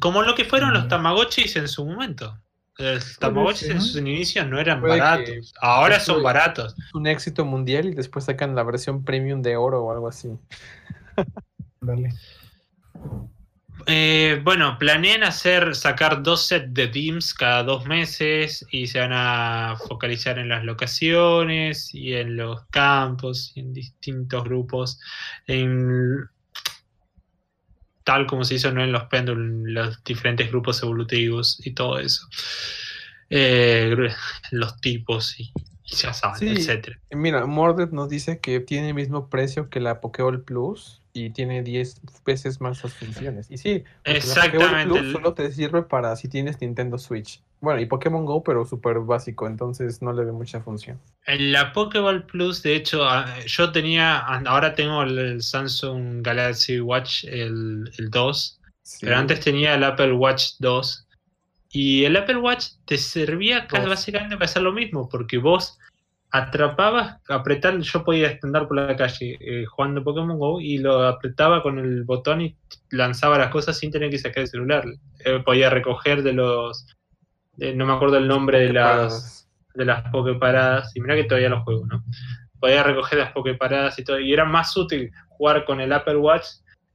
Como 0.00 0.22
lo 0.22 0.34
que 0.34 0.44
fueron 0.44 0.70
los 0.72 0.80
Ujú. 0.82 0.88
Tamagotchis 0.88 1.56
en 1.56 1.68
su 1.68 1.84
momento. 1.86 2.36
Los 2.76 3.18
Tamagotchis 3.18 3.68
en 3.70 3.80
sí. 3.80 3.88
sus 3.88 3.96
inicios 4.00 4.46
no 4.46 4.58
eran 4.60 4.80
Puede 4.80 4.94
que- 4.94 5.00
baratos. 5.00 5.54
Ahora 5.60 5.98
son 6.00 6.22
baratos. 6.22 6.74
Es 6.78 6.94
un 6.94 7.06
éxito 7.06 7.44
mundial 7.44 7.86
y 7.86 7.94
después 7.94 8.24
sacan 8.24 8.54
la 8.54 8.62
versión 8.64 9.04
premium 9.04 9.42
de 9.42 9.56
oro 9.56 9.84
o 9.84 9.92
algo 9.92 10.08
así. 10.08 10.28
Dale. 11.80 12.10
Eh, 13.86 14.40
bueno, 14.44 14.76
planean 14.78 15.22
hacer, 15.22 15.74
sacar 15.74 16.22
dos 16.22 16.46
sets 16.46 16.74
de 16.74 16.88
DIMS 16.88 17.32
cada 17.32 17.62
dos 17.62 17.86
meses 17.86 18.66
y 18.70 18.86
se 18.86 18.98
van 19.00 19.12
a 19.12 19.76
focalizar 19.88 20.38
en 20.38 20.48
las 20.48 20.64
locaciones 20.64 21.94
y 21.94 22.14
en 22.14 22.36
los 22.36 22.66
campos 22.66 23.52
y 23.54 23.60
en 23.60 23.72
distintos 23.72 24.44
grupos, 24.44 25.00
en 25.46 26.28
tal 28.04 28.26
como 28.26 28.44
se 28.44 28.54
hizo 28.54 28.72
¿no? 28.72 28.82
en 28.82 28.92
los 28.92 29.04
péndulos, 29.04 29.46
los 29.70 30.04
diferentes 30.04 30.50
grupos 30.50 30.82
evolutivos 30.82 31.60
y 31.64 31.72
todo 31.72 31.98
eso. 31.98 32.26
Eh, 33.30 33.94
los 34.50 34.80
tipos 34.80 35.38
y, 35.38 35.52
y 35.84 35.96
ya 35.96 36.12
saben, 36.14 36.38
Sí. 36.38 36.48
etcétera. 36.48 36.98
Eh, 37.10 37.16
Mira, 37.16 37.44
Mordred 37.46 37.90
nos 37.90 38.08
dice 38.08 38.40
que 38.40 38.60
tiene 38.60 38.88
el 38.88 38.94
mismo 38.94 39.28
precio 39.28 39.68
que 39.68 39.80
la 39.80 40.00
Pokéball 40.00 40.42
Plus 40.42 40.97
y 41.12 41.30
tiene 41.30 41.62
10 41.62 42.00
veces 42.24 42.60
más 42.60 42.82
las 42.82 42.94
funciones. 42.94 43.50
Y 43.50 43.58
sí, 43.58 43.84
Exactamente. 44.04 44.98
Plus 44.98 45.12
solo 45.12 45.34
te 45.34 45.50
sirve 45.52 45.82
para 45.82 46.14
si 46.16 46.28
tienes 46.28 46.60
Nintendo 46.60 46.98
Switch. 46.98 47.42
Bueno, 47.60 47.80
y 47.80 47.86
Pokémon 47.86 48.24
Go, 48.24 48.44
pero 48.44 48.64
súper 48.64 49.00
básico, 49.00 49.46
entonces 49.46 50.00
no 50.00 50.12
le 50.12 50.24
ve 50.24 50.32
mucha 50.32 50.60
función. 50.60 51.00
En 51.26 51.50
la 51.50 51.72
Pokéball 51.72 52.24
Plus, 52.24 52.62
de 52.62 52.76
hecho, 52.76 53.04
ah, 53.04 53.26
yo 53.46 53.72
tenía, 53.72 54.18
ahora 54.18 54.74
tengo 54.74 55.02
el, 55.02 55.42
Samsung 55.42 56.22
Galaxy 56.22 56.80
Watch, 56.80 57.24
el, 57.24 57.90
el 57.98 58.10
2, 58.10 58.54
Sí. 58.82 58.98
pero 59.02 59.18
antes 59.18 59.40
tenía 59.40 59.74
el 59.74 59.84
Apple 59.84 60.12
Watch 60.12 60.52
2. 60.60 61.06
Y 61.70 62.04
el 62.04 62.16
Apple 62.16 62.36
Watch 62.38 62.68
te 62.86 62.96
servía 62.96 63.66
casi 63.66 63.86
básicamente 63.86 64.36
para 64.36 64.46
hacer 64.46 64.62
lo 64.62 64.72
mismo, 64.72 65.08
porque 65.08 65.36
vos 65.36 65.78
atrapabas, 66.30 67.16
apretar, 67.28 67.78
yo 67.78 68.04
podía 68.04 68.38
andar 68.42 68.68
por 68.68 68.76
la 68.76 68.96
calle 68.96 69.38
eh, 69.40 69.64
jugando 69.64 70.04
Pokémon 70.04 70.38
Go 70.38 70.60
y 70.60 70.78
lo 70.78 71.06
apretaba 71.06 71.62
con 71.62 71.78
el 71.78 72.04
botón 72.04 72.42
y 72.42 72.56
lanzaba 72.90 73.38
las 73.38 73.50
cosas 73.50 73.78
sin 73.78 73.90
tener 73.90 74.10
que 74.10 74.18
sacar 74.18 74.42
el 74.42 74.48
celular. 74.48 74.84
Eh, 75.24 75.40
podía 75.44 75.70
recoger 75.70 76.22
de 76.22 76.34
los, 76.34 76.86
no 77.56 77.86
me 77.86 77.92
acuerdo 77.92 78.18
el 78.18 78.28
nombre 78.28 78.60
de 78.60 78.72
las 78.72 78.88
Poképaradas. 78.90 79.48
de 79.74 79.84
las 79.84 80.10
pokeparadas, 80.10 80.96
y 80.96 81.00
mira 81.00 81.16
que 81.16 81.24
todavía 81.24 81.48
los 81.48 81.64
juego, 81.64 81.86
¿no? 81.86 82.04
Podía 82.60 82.82
recoger 82.82 83.18
las 83.18 83.32
pokeparadas 83.32 83.98
y 83.98 84.04
todo, 84.04 84.20
y 84.20 84.32
era 84.32 84.44
más 84.44 84.76
útil 84.76 85.10
jugar 85.28 85.64
con 85.64 85.80
el 85.80 85.92
Apple 85.92 86.16
Watch 86.16 86.46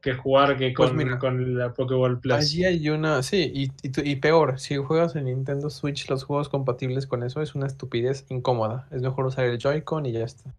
que 0.04 0.14
jugar 0.16 0.58
que 0.58 0.74
Pues 0.76 0.90
con, 0.90 0.98
mira, 0.98 1.18
con 1.18 1.58
la 1.58 1.74
Pokéball 1.74 2.20
Plus. 2.20 2.36
Allí 2.36 2.66
hay 2.66 2.90
una, 2.90 3.24
sí, 3.24 3.50
y, 3.56 3.72
y, 3.82 4.16
peor, 4.18 4.60
si 4.60 4.76
juegas 4.76 5.16
en 5.16 5.26
Nintendo 5.26 5.70
Switch 5.70 6.10
los 6.10 6.26
juegos 6.26 6.50
compatibles 6.50 7.08
con 7.08 7.24
eso 7.24 7.42
es 7.42 7.56
una 7.56 7.68
estupidez 7.68 8.26
incómoda. 8.30 8.86
Es 8.92 9.02
mejor 9.02 9.26
usar 9.26 9.46
el 9.46 9.58
Joy-Con 9.58 10.06
y 10.06 10.12
ya 10.12 10.26
está. 10.26 10.54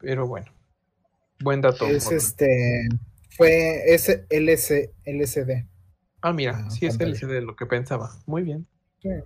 Pero 0.00 0.26
bueno, 0.26 0.52
buen 1.38 1.60
dato. 1.60 1.86
Es 1.86 2.10
este. 2.10 2.88
Fue 3.30 3.94
ese 3.94 4.26
LC, 4.28 4.92
LCD. 5.04 5.66
Ah, 6.20 6.32
mira, 6.32 6.64
Ah, 6.66 6.70
sí 6.70 6.86
es. 6.86 6.98
LCD 6.98 7.42
lo 7.42 7.54
que 7.54 7.66
pensaba. 7.66 8.10
Muy 8.26 8.42
bien. 8.42 8.66
Sí. 9.00 9.08
Bueno, 9.08 9.24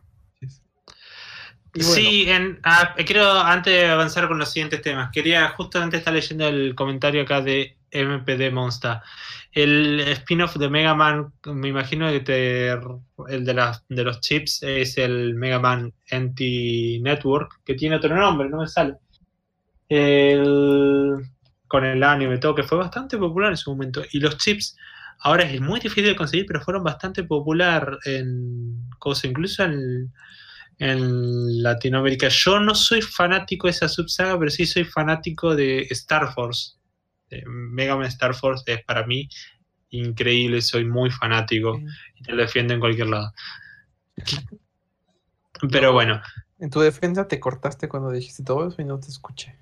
Sí, 1.95 2.28
en, 2.28 2.61
ah, 2.64 2.95
quiero 3.07 3.31
antes 3.31 3.73
de 3.73 3.87
avanzar 3.87 4.28
con 4.28 4.38
los 4.38 4.50
siguientes 4.50 4.83
temas, 4.83 5.11
quería 5.11 5.49
justamente 5.50 5.97
estar 5.97 6.12
leyendo 6.12 6.49
el 6.49 6.75
comentario 6.75 7.23
acá 7.23 7.40
de 7.40 7.77
MPD 7.92 8.52
Monster. 8.52 8.99
El 9.52 10.00
spin-off 10.00 10.57
de 10.57 10.68
Mega 10.68 10.95
Man, 10.95 11.33
me 11.47 11.68
imagino 11.68 12.09
que 12.09 12.71
el 13.28 13.45
de, 13.45 13.73
de 13.88 14.04
los 14.04 14.21
chips 14.21 14.62
es 14.62 14.99
el 14.99 15.35
Mega 15.35 15.59
Man 15.59 15.92
NT 16.11 17.00
Network, 17.00 17.61
que 17.64 17.75
tiene 17.75 17.97
otro 17.97 18.14
nombre, 18.14 18.49
no 18.49 18.59
me 18.59 18.66
sale. 18.66 18.95
Con 21.66 21.85
el 21.85 22.02
anime, 22.02 22.38
todo, 22.38 22.54
que 22.54 22.62
fue 22.62 22.78
bastante 22.78 23.18
popular 23.18 23.50
en 23.50 23.57
su 23.57 23.71
momento. 23.71 24.02
Y 24.12 24.21
los 24.21 24.38
chips 24.38 24.76
ahora 25.21 25.45
es 25.45 25.61
muy 25.61 25.80
difícil 25.80 26.07
de 26.07 26.16
conseguir, 26.16 26.47
pero 26.47 26.61
fueron 26.61 26.85
bastante 26.85 27.25
popular 27.25 27.99
en 28.04 28.88
cosas, 28.99 29.25
incluso 29.25 29.64
en, 29.64 30.12
en 30.78 31.62
Latinoamérica. 31.62 32.28
Yo 32.28 32.61
no 32.61 32.75
soy 32.75 33.02
fanático 33.02 33.66
de 33.66 33.73
esa 33.73 33.88
subsaga, 33.88 34.38
pero 34.38 34.50
sí 34.50 34.66
soy 34.66 34.85
fanático 34.85 35.54
de 35.54 35.87
Star 35.90 36.33
Force. 36.33 36.77
De 37.30 37.42
Mega 37.47 37.97
Man 37.97 38.06
Star 38.06 38.35
Force 38.35 38.64
es 38.73 38.85
para 38.85 39.06
mí 39.06 39.28
increíble, 39.90 40.61
soy 40.62 40.85
muy 40.85 41.11
fanático 41.11 41.80
y 42.14 42.23
te 42.23 42.32
lo 42.32 42.42
defiendo 42.42 42.75
en 42.75 42.80
cualquier 42.80 43.08
lado. 43.08 43.32
Pero 45.70 45.88
No. 45.88 45.92
bueno, 45.92 46.20
en 46.61 46.70
tu 46.70 46.80
defensa 46.80 47.26
te 47.28 47.40
cortaste 47.40 47.88
cuando 47.88 48.11
dijiste 48.11 48.42
todo 48.44 48.68
eso 48.68 48.80
y 48.82 48.85
no 48.85 48.99
te 49.00 49.08
escuché. 49.08 49.56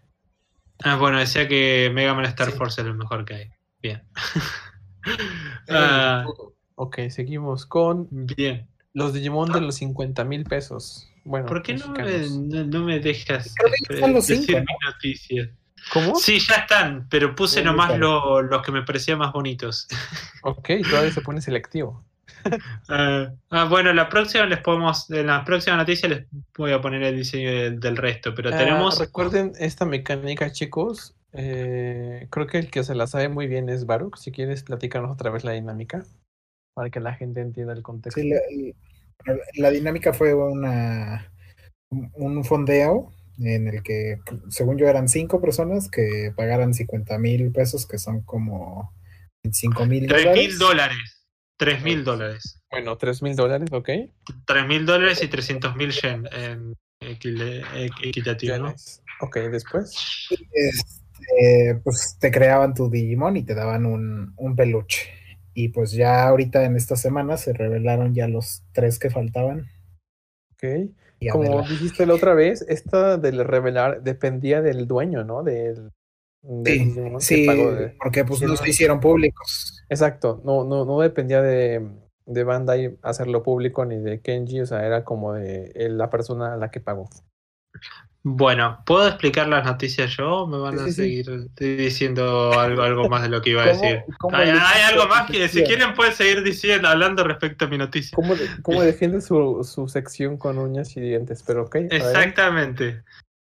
ah, 0.84 0.96
bueno, 0.96 1.18
decía 1.18 1.48
que 1.48 1.90
Mega 1.94 2.14
Man 2.14 2.24
Star 2.26 2.50
Sí. 2.50 2.56
Force 2.58 2.80
es 2.80 2.86
lo 2.86 2.94
mejor 2.94 3.24
que 3.24 3.34
hay. 3.34 3.50
Bien. 3.82 4.02
Ah, 5.68 6.24
Ok, 6.74 6.98
seguimos 7.10 7.64
con 7.64 8.08
bien. 8.10 8.68
los 8.92 9.12
Digimon 9.14 9.52
de 9.52 9.60
los 9.60 9.76
50 9.76 10.24
mil 10.24 10.44
pesos. 10.44 11.08
Bueno, 11.24 11.46
¿Por 11.46 11.62
qué 11.62 11.74
no 11.74 11.88
me, 11.92 12.02
mexicanos. 12.02 12.30
no, 12.32 12.64
no 12.64 12.84
me 12.84 12.98
dejas 13.00 13.54
Creo 13.86 14.00
que 14.00 14.12
los 14.12 14.26
decir 14.26 14.44
cinco, 14.46 14.58
¿no? 14.58 14.64
mis 14.64 14.94
noticias? 14.94 15.48
¿Cómo? 15.92 16.16
Sí, 16.16 16.38
ya 16.40 16.56
están, 16.56 17.06
pero 17.08 17.34
puse 17.34 17.56
¿Dónde 17.62 17.70
nomás 17.70 17.98
lo- 17.98 18.42
los 18.42 18.62
que 18.62 18.72
me 18.72 18.82
parecían 18.82 19.18
más 19.18 19.32
bonitos. 19.32 19.86
Ok, 20.42 20.70
todavía 20.88 21.10
se 21.10 21.20
pone 21.22 21.40
selectivo. 21.40 22.04
Ah, 22.88 23.32
ah, 23.50 23.64
bueno, 23.64 23.92
la 23.92 24.08
próxima 24.08 24.46
les 24.46 24.60
podemos, 24.60 25.10
en 25.10 25.26
la 25.26 25.44
próxima 25.44 25.76
noticia 25.76 26.08
les 26.08 26.26
voy 26.56 26.70
a 26.72 26.80
poner 26.80 27.02
el 27.02 27.16
diseño 27.16 27.50
del, 27.50 27.80
del 27.80 27.96
resto, 27.96 28.32
pero 28.34 28.50
Ah, 28.50 28.56
tenemos 28.56 28.98
recuerden 29.00 29.52
esta 29.58 29.84
mecánica, 29.84 30.52
chicos. 30.52 31.16
Eh, 31.32 32.28
creo 32.30 32.46
que 32.46 32.58
el 32.58 32.70
que 32.70 32.84
se 32.84 32.94
la 32.94 33.06
sabe 33.08 33.28
muy 33.28 33.48
bien 33.48 33.68
es 33.68 33.86
Baruch. 33.86 34.16
Si 34.18 34.30
quieres, 34.30 34.62
platicarnos 34.62 35.10
otra 35.12 35.30
vez 35.30 35.42
la 35.42 35.52
dinámica 35.52 36.04
para 36.74 36.90
que 36.90 37.00
la 37.00 37.14
gente 37.14 37.40
entienda 37.40 37.72
el 37.72 37.82
contexto. 37.82 38.20
Sí, 38.20 38.28
la, 38.30 39.34
la- 39.34 39.40
la 39.56 39.70
dinámica 39.70 40.12
fue 40.12 40.32
una 40.34 41.32
un- 41.90 42.10
un 42.14 42.44
fondeo 42.44 43.12
en 43.38 43.68
el 43.68 43.82
que, 43.82 44.18
según 44.48 44.78
yo, 44.78 44.88
eran 44.88 45.08
cinco 45.08 45.40
personas 45.40 45.90
que 45.90 46.32
pagaran 46.36 46.74
50 46.74 47.18
mil 47.18 47.52
pesos, 47.52 47.86
que 47.86 47.98
son 47.98 48.22
como 48.22 48.92
25 49.44 49.86
mil 49.86 50.06
3 50.06 50.24
dólares. 50.24 50.48
mil 50.48 50.58
dólares. 50.58 51.26
3 51.58 51.82
mil 51.82 52.04
dólares. 52.04 52.60
Bueno, 52.70 52.96
3 52.96 53.22
mil 53.22 53.36
dólares, 53.36 53.68
ok. 53.72 53.88
3 54.46 54.66
mil 54.66 54.84
dólares 54.84 55.22
y 55.22 55.28
300 55.28 55.76
mil 55.76 55.90
yen 55.90 56.28
en 56.32 56.74
equitativo, 57.00 58.58
¿no? 58.58 58.74
Ok, 59.20 59.36
después. 59.50 60.28
Este, 60.52 61.80
pues 61.82 62.18
te 62.20 62.30
creaban 62.30 62.74
tu 62.74 62.90
Digimon 62.90 63.36
y 63.36 63.42
te 63.42 63.54
daban 63.54 63.86
un, 63.86 64.34
un 64.36 64.56
peluche. 64.56 65.08
Y 65.54 65.68
pues 65.68 65.92
ya 65.92 66.28
ahorita 66.28 66.64
en 66.64 66.76
esta 66.76 66.96
semana 66.96 67.38
se 67.38 67.54
revelaron 67.54 68.14
ya 68.14 68.28
los 68.28 68.62
tres 68.72 68.98
que 68.98 69.08
faltaban. 69.08 69.70
Ok. 70.52 70.90
Y 71.18 71.28
Como 71.28 71.62
dijiste 71.62 72.04
la 72.06 72.14
otra 72.14 72.34
vez, 72.34 72.62
esta 72.68 73.16
del 73.16 73.44
revelar 73.44 74.02
dependía 74.02 74.60
del 74.60 74.86
dueño, 74.86 75.24
¿no? 75.24 75.42
Del, 75.42 75.90
del 76.42 77.20
Sí, 77.20 77.38
sí, 77.38 77.46
pagó 77.46 77.72
de- 77.72 77.88
porque 78.02 78.24
pues 78.24 78.42
no. 78.42 78.56
se 78.56 78.68
hicieron 78.68 79.00
públicos. 79.00 79.82
Exacto, 79.88 80.42
no, 80.44 80.64
no, 80.64 80.84
no 80.84 81.00
dependía 81.00 81.40
de, 81.42 81.88
de 82.26 82.44
Bandai 82.44 82.98
hacerlo 83.02 83.42
público 83.42 83.84
ni 83.84 83.98
de 83.98 84.20
Kenji, 84.20 84.60
o 84.60 84.66
sea, 84.66 84.84
era 84.86 85.04
como 85.04 85.32
de 85.32 85.72
eh, 85.74 85.88
la 85.88 86.10
persona 86.10 86.54
a 86.54 86.56
la 86.56 86.70
que 86.70 86.80
pagó. 86.80 87.08
Bueno, 88.28 88.82
¿puedo 88.84 89.06
explicar 89.06 89.46
las 89.46 89.64
noticias 89.64 90.16
yo 90.16 90.28
o 90.38 90.46
me 90.48 90.58
van 90.58 90.76
Sí, 90.78 90.82
a 90.82 90.86
sí. 90.86 90.92
seguir 90.94 91.46
diciendo 91.54 92.58
algo, 92.58 92.82
algo 92.82 93.08
más 93.08 93.22
de 93.22 93.28
lo 93.28 93.40
que 93.40 93.50
iba 93.50 93.62
a 93.62 93.70
¿Cómo- 93.70 93.80
decir? 93.82 94.02
Hay, 94.32 94.82
algo 94.82 95.06
más 95.06 95.30
que 95.30 95.46
si 95.48 95.62
quieren 95.62 95.94
pueden 95.94 96.12
seguir 96.12 96.42
diciendo, 96.42 96.88
hablando 96.88 97.22
respecto 97.22 97.66
a 97.66 97.68
mi 97.68 97.78
noticia. 97.78 98.16
¿Cómo, 98.16 98.34
de- 98.34 98.48
cómo 98.62 98.82
defiende 98.82 99.20
su, 99.20 99.62
su 99.62 99.86
sección 99.86 100.38
con 100.38 100.58
uñas 100.58 100.96
y 100.96 101.00
dientes? 101.02 101.44
Pero 101.46 101.66
ok. 101.66 101.76
Exactamente. 101.88 103.04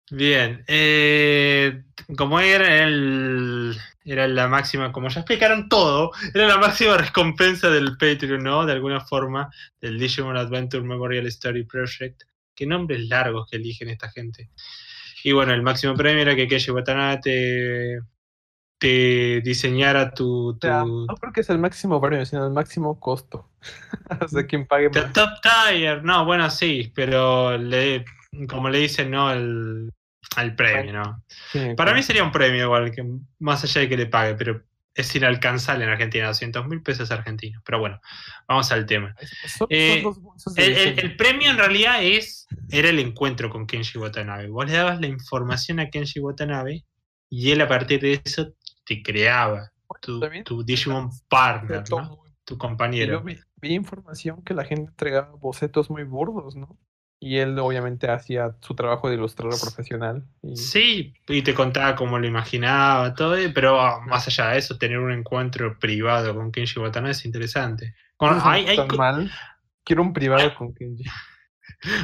Bien. 0.10 0.64
eh, 0.68 1.84
como 2.16 2.40
era 2.40 2.84
el 2.86 3.76
era 4.06 4.26
la 4.30 4.48
máxima, 4.48 4.94
como 4.94 5.10
ya 5.10 5.20
explicaron 5.20 5.68
todo, 5.68 6.12
era 6.34 6.48
la 6.48 6.58
máxima 6.58 6.96
recompensa 6.98 7.70
del 7.70 7.98
Patreon, 7.98 8.42
¿no? 8.42 8.66
De 8.66 8.72
alguna 8.72 9.02
forma, 9.02 9.50
del 9.82 10.00
Digimon 10.00 10.38
Adventure 10.38 10.82
Memorial 10.82 11.28
Story 11.28 11.66
Project. 11.66 12.24
Qué 12.56 12.66
nombres 12.66 13.08
largos 13.08 13.50
que 13.50 13.58
eligen 13.58 13.90
esta 13.90 14.10
gente. 14.10 14.50
Y 15.24 15.32
bueno, 15.32 15.54
el 15.54 15.62
máximo 15.62 15.94
premio 15.96 16.22
era 16.22 16.36
que 16.36 16.48
Keiji 16.48 16.72
Watanabe 16.72 18.02
te, 18.80 19.42
diseñara 19.42 20.12
tu, 20.12 20.58
no 20.64 21.16
creo 21.20 21.34
que 21.34 21.42
es 21.42 21.50
el 21.52 21.60
máximo 21.60 22.02
premio, 22.02 22.26
sino 22.26 22.46
el 22.46 22.52
máximo 22.52 23.00
costo. 23.00 23.50
o 24.22 24.28
sea, 24.28 24.46
quien 24.48 24.66
pague 24.66 24.90
The 24.90 25.04
más. 25.04 25.14
Top 25.14 25.30
Tier, 25.42 26.04
no, 26.04 26.26
bueno, 26.26 26.50
sí, 26.50 26.92
pero 26.96 27.58
le, 27.58 28.06
como 28.50 28.70
le 28.70 28.80
dicen, 28.80 29.12
¿no? 29.12 29.32
El, 29.32 29.94
al 30.36 30.56
premio, 30.56 30.94
¿no? 30.94 31.24
Sí, 31.52 31.74
Para 31.76 31.94
mí 31.94 32.02
sería 32.02 32.24
un 32.24 32.32
premio 32.32 32.64
igual, 32.64 32.92
que 32.92 33.06
más 33.40 33.64
allá 33.64 33.82
de 33.82 33.90
que 33.90 33.98
le 33.98 34.08
pague, 34.08 34.36
pero 34.36 34.64
es 34.94 35.16
inalcanzable 35.16 35.86
en 35.86 35.90
Argentina, 35.92 36.28
200 36.28 36.68
mil 36.68 36.82
pesos 36.82 37.12
argentinos. 37.12 37.62
Pero 37.66 37.80
bueno, 37.80 38.00
vamos 38.48 38.72
al 38.72 38.86
tema. 38.86 39.16
Son- 39.48 39.58
son 39.60 39.68
Eh, 39.70 40.02
dos 40.04 40.18
El, 40.58 40.64
el- 40.66 40.76
diseño. 40.76 41.02
el 41.02 41.16
premio 41.16 41.50
en 41.52 41.58
realidad 41.58 42.04
es 42.04 42.48
era 42.70 42.90
el 42.90 43.00
encuentro 43.00 43.50
con 43.50 43.66
Kenji 43.68 43.98
Watanabe. 43.98 44.48
Vos 44.50 44.66
le 44.66 44.74
dabas 44.74 45.00
la 45.00 45.08
información 45.08 45.80
a 45.80 45.90
Kenji 45.90 46.20
Watanabe 46.20 46.84
y 47.30 47.52
él 47.52 47.62
a 47.62 47.68
partir 47.68 48.02
de 48.02 48.22
eso 48.24 48.54
te 48.86 49.02
creaba 49.02 49.72
tu, 50.02 50.20
tu 50.44 50.64
Digimon 50.64 51.10
partner, 51.30 51.84
¿no? 51.90 52.20
tu 52.44 52.58
compañero. 52.58 53.20
yo 53.20 53.24
vi, 53.24 53.38
vi 53.62 53.74
información 53.76 54.42
que 54.44 54.54
la 54.54 54.66
gente 54.66 54.90
entregaba 54.90 55.32
bocetos 55.36 55.90
muy 55.90 56.04
burdos, 56.04 56.56
¿no? 56.56 56.78
Y 57.22 57.38
él 57.38 57.58
obviamente 57.60 58.10
hacía 58.12 58.58
su 58.62 58.76
trabajo 58.76 59.08
de 59.08 59.16
ilustrador 59.16 59.58
profesional. 59.62 60.26
Y 60.44 60.56
Sí, 60.56 61.14
y 61.28 61.44
te 61.44 61.54
contaba 61.54 61.96
cómo 61.96 62.20
lo 62.20 62.28
imaginaba, 62.28 63.14
todo, 63.16 63.38
eh, 63.38 63.50
pero 63.54 63.80
ah, 63.80 64.02
más 64.06 64.28
allá 64.28 64.50
de 64.50 64.60
eso, 64.60 64.78
tener 64.78 65.00
un 65.00 65.12
encuentro 65.12 65.80
privado 65.80 66.36
con 66.36 66.52
Kenji 66.52 66.80
Watanabe 66.80 67.12
es 67.12 67.26
interesante. 67.26 67.96
Con- 68.18 68.38
eso 68.38 68.46
no 68.46 68.52
hay, 68.52 68.62
está 68.62 68.72
hay 68.72 68.78
tan 68.78 68.88
co- 68.90 68.98
mal. 68.98 69.32
Quiero 69.86 70.02
un 70.04 70.14
privado 70.14 70.54
con 70.56 70.74
Kenji. 70.74 71.06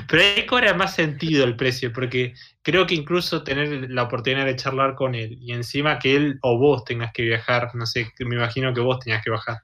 pero 0.08 0.22
ahí 0.24 0.46
cobra 0.46 0.74
más 0.74 0.96
sentido 0.96 1.44
el 1.46 1.56
precio, 1.56 1.92
porque 1.94 2.34
creo 2.62 2.86
que 2.88 2.96
incluso 2.96 3.44
tener 3.44 3.90
la 3.92 4.04
oportunidad 4.04 4.46
de 4.46 4.56
charlar 4.56 4.96
con 4.96 5.16
él 5.16 5.38
y 5.40 5.54
encima 5.54 6.00
que 6.00 6.16
él 6.16 6.40
o 6.42 6.58
vos 6.58 6.84
tengas 6.84 7.12
que 7.14 7.24
viajar, 7.24 7.70
no 7.76 7.86
sé, 7.86 8.12
me 8.20 8.36
imagino 8.36 8.74
que 8.74 8.82
vos 8.82 9.00
tenías 9.00 9.24
que 9.24 9.30
bajar 9.32 9.58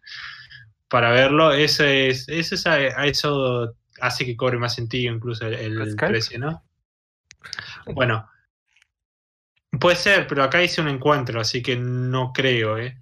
para 0.89 1.11
verlo, 1.11 1.51
eso 1.53 1.83
es, 1.85 2.27
eso 2.29 2.55
es 2.55 2.67
a, 2.67 2.73
a 2.75 3.07
eso 3.07 3.73
hace 4.03 4.25
que 4.25 4.35
cobre 4.35 4.57
más 4.57 4.75
sentido 4.75 5.13
incluso 5.13 5.47
el, 5.47 5.95
precio, 5.95 6.37
¿no? 6.37 6.61
Bueno, 7.85 8.29
puede 9.79 9.95
ser, 9.95 10.27
pero 10.27 10.43
acá 10.43 10.61
hice 10.61 10.81
un 10.81 10.89
encuentro, 10.89 11.39
así 11.39 11.63
que 11.63 11.77
no 11.77 12.33
creo, 12.33 12.77
¿eh? 12.77 12.97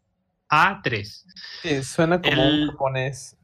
a3. 0.49 1.25
Sí, 1.63 1.83
suena 1.83 2.21
como 2.21 2.47
un 2.47 2.71
japonés. 2.71 3.37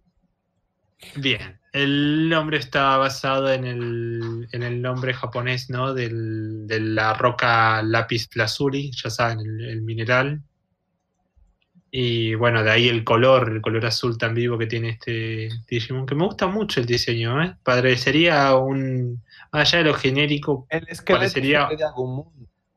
Bien, 1.16 1.60
el 1.72 2.28
nombre 2.28 2.58
está 2.58 2.96
basado 2.96 3.52
en 3.52 3.64
el, 3.64 4.48
en 4.52 4.62
el 4.62 4.80
nombre 4.80 5.12
japonés, 5.12 5.70
¿no? 5.70 5.92
Del, 5.92 6.66
de 6.66 6.80
la 6.80 7.14
roca 7.14 7.82
lápiz 7.82 8.28
lazuli, 8.34 8.90
ya 8.92 9.10
saben, 9.10 9.40
el, 9.40 9.82
mineral. 9.82 10.40
Y 11.90 12.34
bueno, 12.34 12.62
de 12.62 12.70
ahí 12.70 12.88
el 12.88 13.04
color, 13.04 13.50
el 13.50 13.60
color 13.60 13.86
azul 13.86 14.18
tan 14.18 14.34
vivo 14.34 14.58
que 14.58 14.66
tiene 14.66 14.90
este 14.90 15.48
Digimon, 15.68 16.06
que 16.06 16.14
me 16.14 16.24
gusta 16.24 16.46
mucho 16.46 16.80
el 16.80 16.86
diseño, 16.86 17.42
¿eh? 17.42 17.56
Parecería 17.62 18.54
un, 18.56 19.22
allá 19.52 19.78
de 19.78 19.84
lo 19.84 19.94
genérico, 19.94 20.66
el 20.70 20.86
parecería... 21.06 21.68
De 21.68 21.84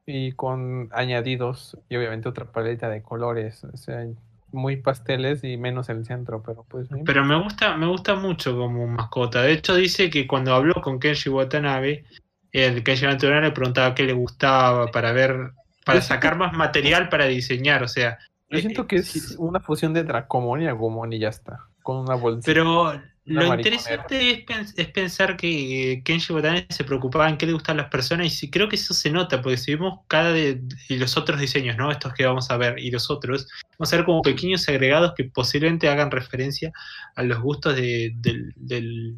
y 0.08 0.32
con 0.32 0.89
añadidos 0.93 1.78
y 1.89 1.98
obviamente 1.98 2.30
otra 2.30 2.46
paleta 2.46 2.89
de 2.89 3.04
colores, 3.04 3.65
o 3.65 3.76
sea, 3.76 4.08
muy 4.54 4.78
pasteles 4.78 5.43
y 5.43 5.58
menos 5.58 5.89
el 5.89 6.06
centro, 6.06 6.41
pero 6.41 6.65
pues 6.67 6.88
Pero 7.06 7.26
me 7.26 7.39
gusta, 7.41 7.76
me 7.76 7.88
gusta 7.88 8.15
mucho 8.15 8.58
como 8.58 8.88
mascota. 8.88 9.41
De 9.41 9.52
hecho, 9.52 9.76
dice 9.76 10.10
que 10.10 10.26
cuando 10.26 10.56
habló 10.56 10.76
con 10.76 11.02
Kenji 11.02 11.30
Watanabe, 11.30 12.06
el 12.54 12.84
Kenji 12.84 13.06
Watanabe 13.06 13.41
le 13.41 13.52
preguntaba 13.52 13.93
qué 13.93 14.04
le 14.04 14.13
gustaba 14.13 14.88
para 14.88 15.12
ver, 15.12 15.52
para 15.86 16.02
sacar 16.02 16.38
más 16.38 16.54
material 16.54 17.10
para 17.10 17.26
diseñar. 17.26 17.84
O 17.84 17.89
sea, 17.89 18.17
Yo 18.50 18.60
eh, 18.60 18.62
siento 18.62 18.88
que 18.88 19.04
sí, 19.04 19.20
es 19.20 19.36
una 19.38 19.60
fusión 19.60 19.93
de 19.93 20.06
Dracomon 20.06 20.62
y 20.62 20.67
Agumon 20.67 21.12
y 21.12 21.20
ya 21.20 21.30
está, 21.30 21.65
con 21.84 21.98
una 21.98 22.15
bolsita. 22.15 22.46
Pero 22.46 22.93
lo 23.28 23.48
mariconera. 23.48 23.76
interesante 23.76 24.32
es, 24.32 24.46
pens- 24.46 24.74
es 24.78 24.88
pensar 24.90 25.38
que 25.38 25.92
eh, 25.94 26.04
Kenji 26.04 26.34
Watanabe 26.34 26.66
se 26.70 26.84
preocupaba 26.84 27.28
en 27.30 27.38
qué 27.38 27.46
le 27.46 27.54
gustan 27.54 27.78
las 27.78 27.90
personas 27.90 28.28
y 28.28 28.30
sí, 28.30 28.50
creo 28.50 28.70
que 28.70 28.76
eso 28.78 28.94
se 28.94 29.12
nota, 29.12 29.42
porque 29.42 29.58
si 29.58 29.76
vemos 29.76 30.00
cada 30.08 30.32
de, 30.32 30.62
y 30.90 30.98
los 30.98 31.18
otros 31.18 31.40
diseños, 31.40 31.78
¿no? 31.78 31.92
Estos 31.92 32.13
que 32.13 32.26
vamos 32.26 32.50
a 32.52 32.58
ver 32.58 32.80
y 32.80 32.90
los 32.92 33.10
otros, 33.12 33.48
vamos 33.78 33.92
a 33.94 33.98
ver 33.98 34.06
como 34.06 34.22
pequeños 34.22 34.68
agregados 34.70 35.13
que 35.16 35.26
posiblemente 35.26 35.90
hagan 35.90 36.10
referencia 36.12 36.72
a 37.16 37.24
los 37.24 37.40
gustos 37.42 37.76
de- 37.76 38.13
del, 38.16 38.54
del, 38.56 39.18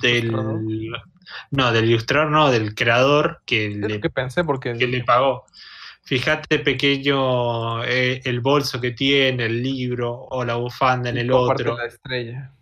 del- 0.00 0.90
no, 1.50 1.72
del 1.72 1.84
ilustrador, 1.90 2.30
no, 2.30 2.50
del 2.50 2.74
creador 2.74 3.42
que 3.46 3.66
Es 3.66 3.76
le 3.76 4.00
que 4.00 4.10
pensé 4.10 4.44
porque 4.44 4.72
que 4.72 4.86
le 4.86 5.04
pagó. 5.04 5.44
Fíjate 6.04 6.58
pequeño 6.58 7.84
eh, 7.84 8.20
el 8.24 8.40
bolso 8.40 8.80
que 8.80 8.90
tiene, 8.90 9.44
el 9.46 9.62
libro 9.62 10.12
o 10.12 10.44
la 10.44 10.56
bufanda 10.56 11.10
en 11.10 11.18
el 11.18 11.30
otro. 11.32 11.76
la 11.76 11.86
estrella. 11.86 12.52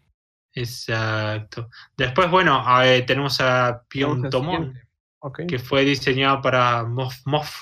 Exacto. 0.54 1.70
Después, 1.96 2.30
bueno, 2.30 2.62
a 2.66 2.82
ver, 2.82 3.06
tenemos 3.06 3.40
a 3.40 3.82
siguiente. 3.90 4.38
Ok. 5.22 5.40
que 5.46 5.58
fue 5.58 5.84
diseñado 5.84 6.40
para 6.40 6.84
Mof 6.84 7.14
Mof. 7.26 7.54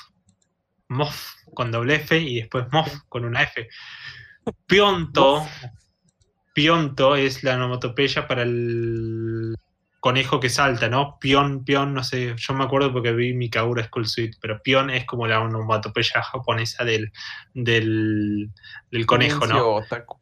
Mof 0.89 1.35
con 1.55 1.71
doble 1.71 1.97
F 1.97 2.17
y 2.17 2.37
después 2.37 2.67
Mof 2.71 3.01
con 3.09 3.25
una 3.25 3.43
F. 3.43 3.69
Pionto, 4.67 5.47
Pionto 6.55 7.17
es 7.17 7.43
la 7.43 7.57
onomatopeya 7.57 8.27
para 8.27 8.43
el 8.43 9.57
conejo 10.01 10.41
que 10.41 10.49
salta, 10.49 10.89
¿no? 10.89 11.19
Pion, 11.19 11.65
pion, 11.65 11.93
no 11.93 12.05
sé, 12.05 12.35
yo 12.37 12.55
me 12.55 12.65
acuerdo 12.65 12.93
porque 12.93 13.13
vi 13.13 13.35
mi 13.35 13.51
Kaura 13.51 13.85
School 13.85 14.07
Suite, 14.07 14.39
pero 14.41 14.63
pion 14.63 14.91
es 14.91 15.05
como 15.05 15.27
la 15.27 15.41
onomatopeya 15.41 16.23
japonesa 16.23 16.85
del, 16.85 17.13
del, 17.53 18.51
del 18.91 19.07
conejo, 19.07 19.47
¿no? 19.47 19.75
Otaku. 19.75 20.19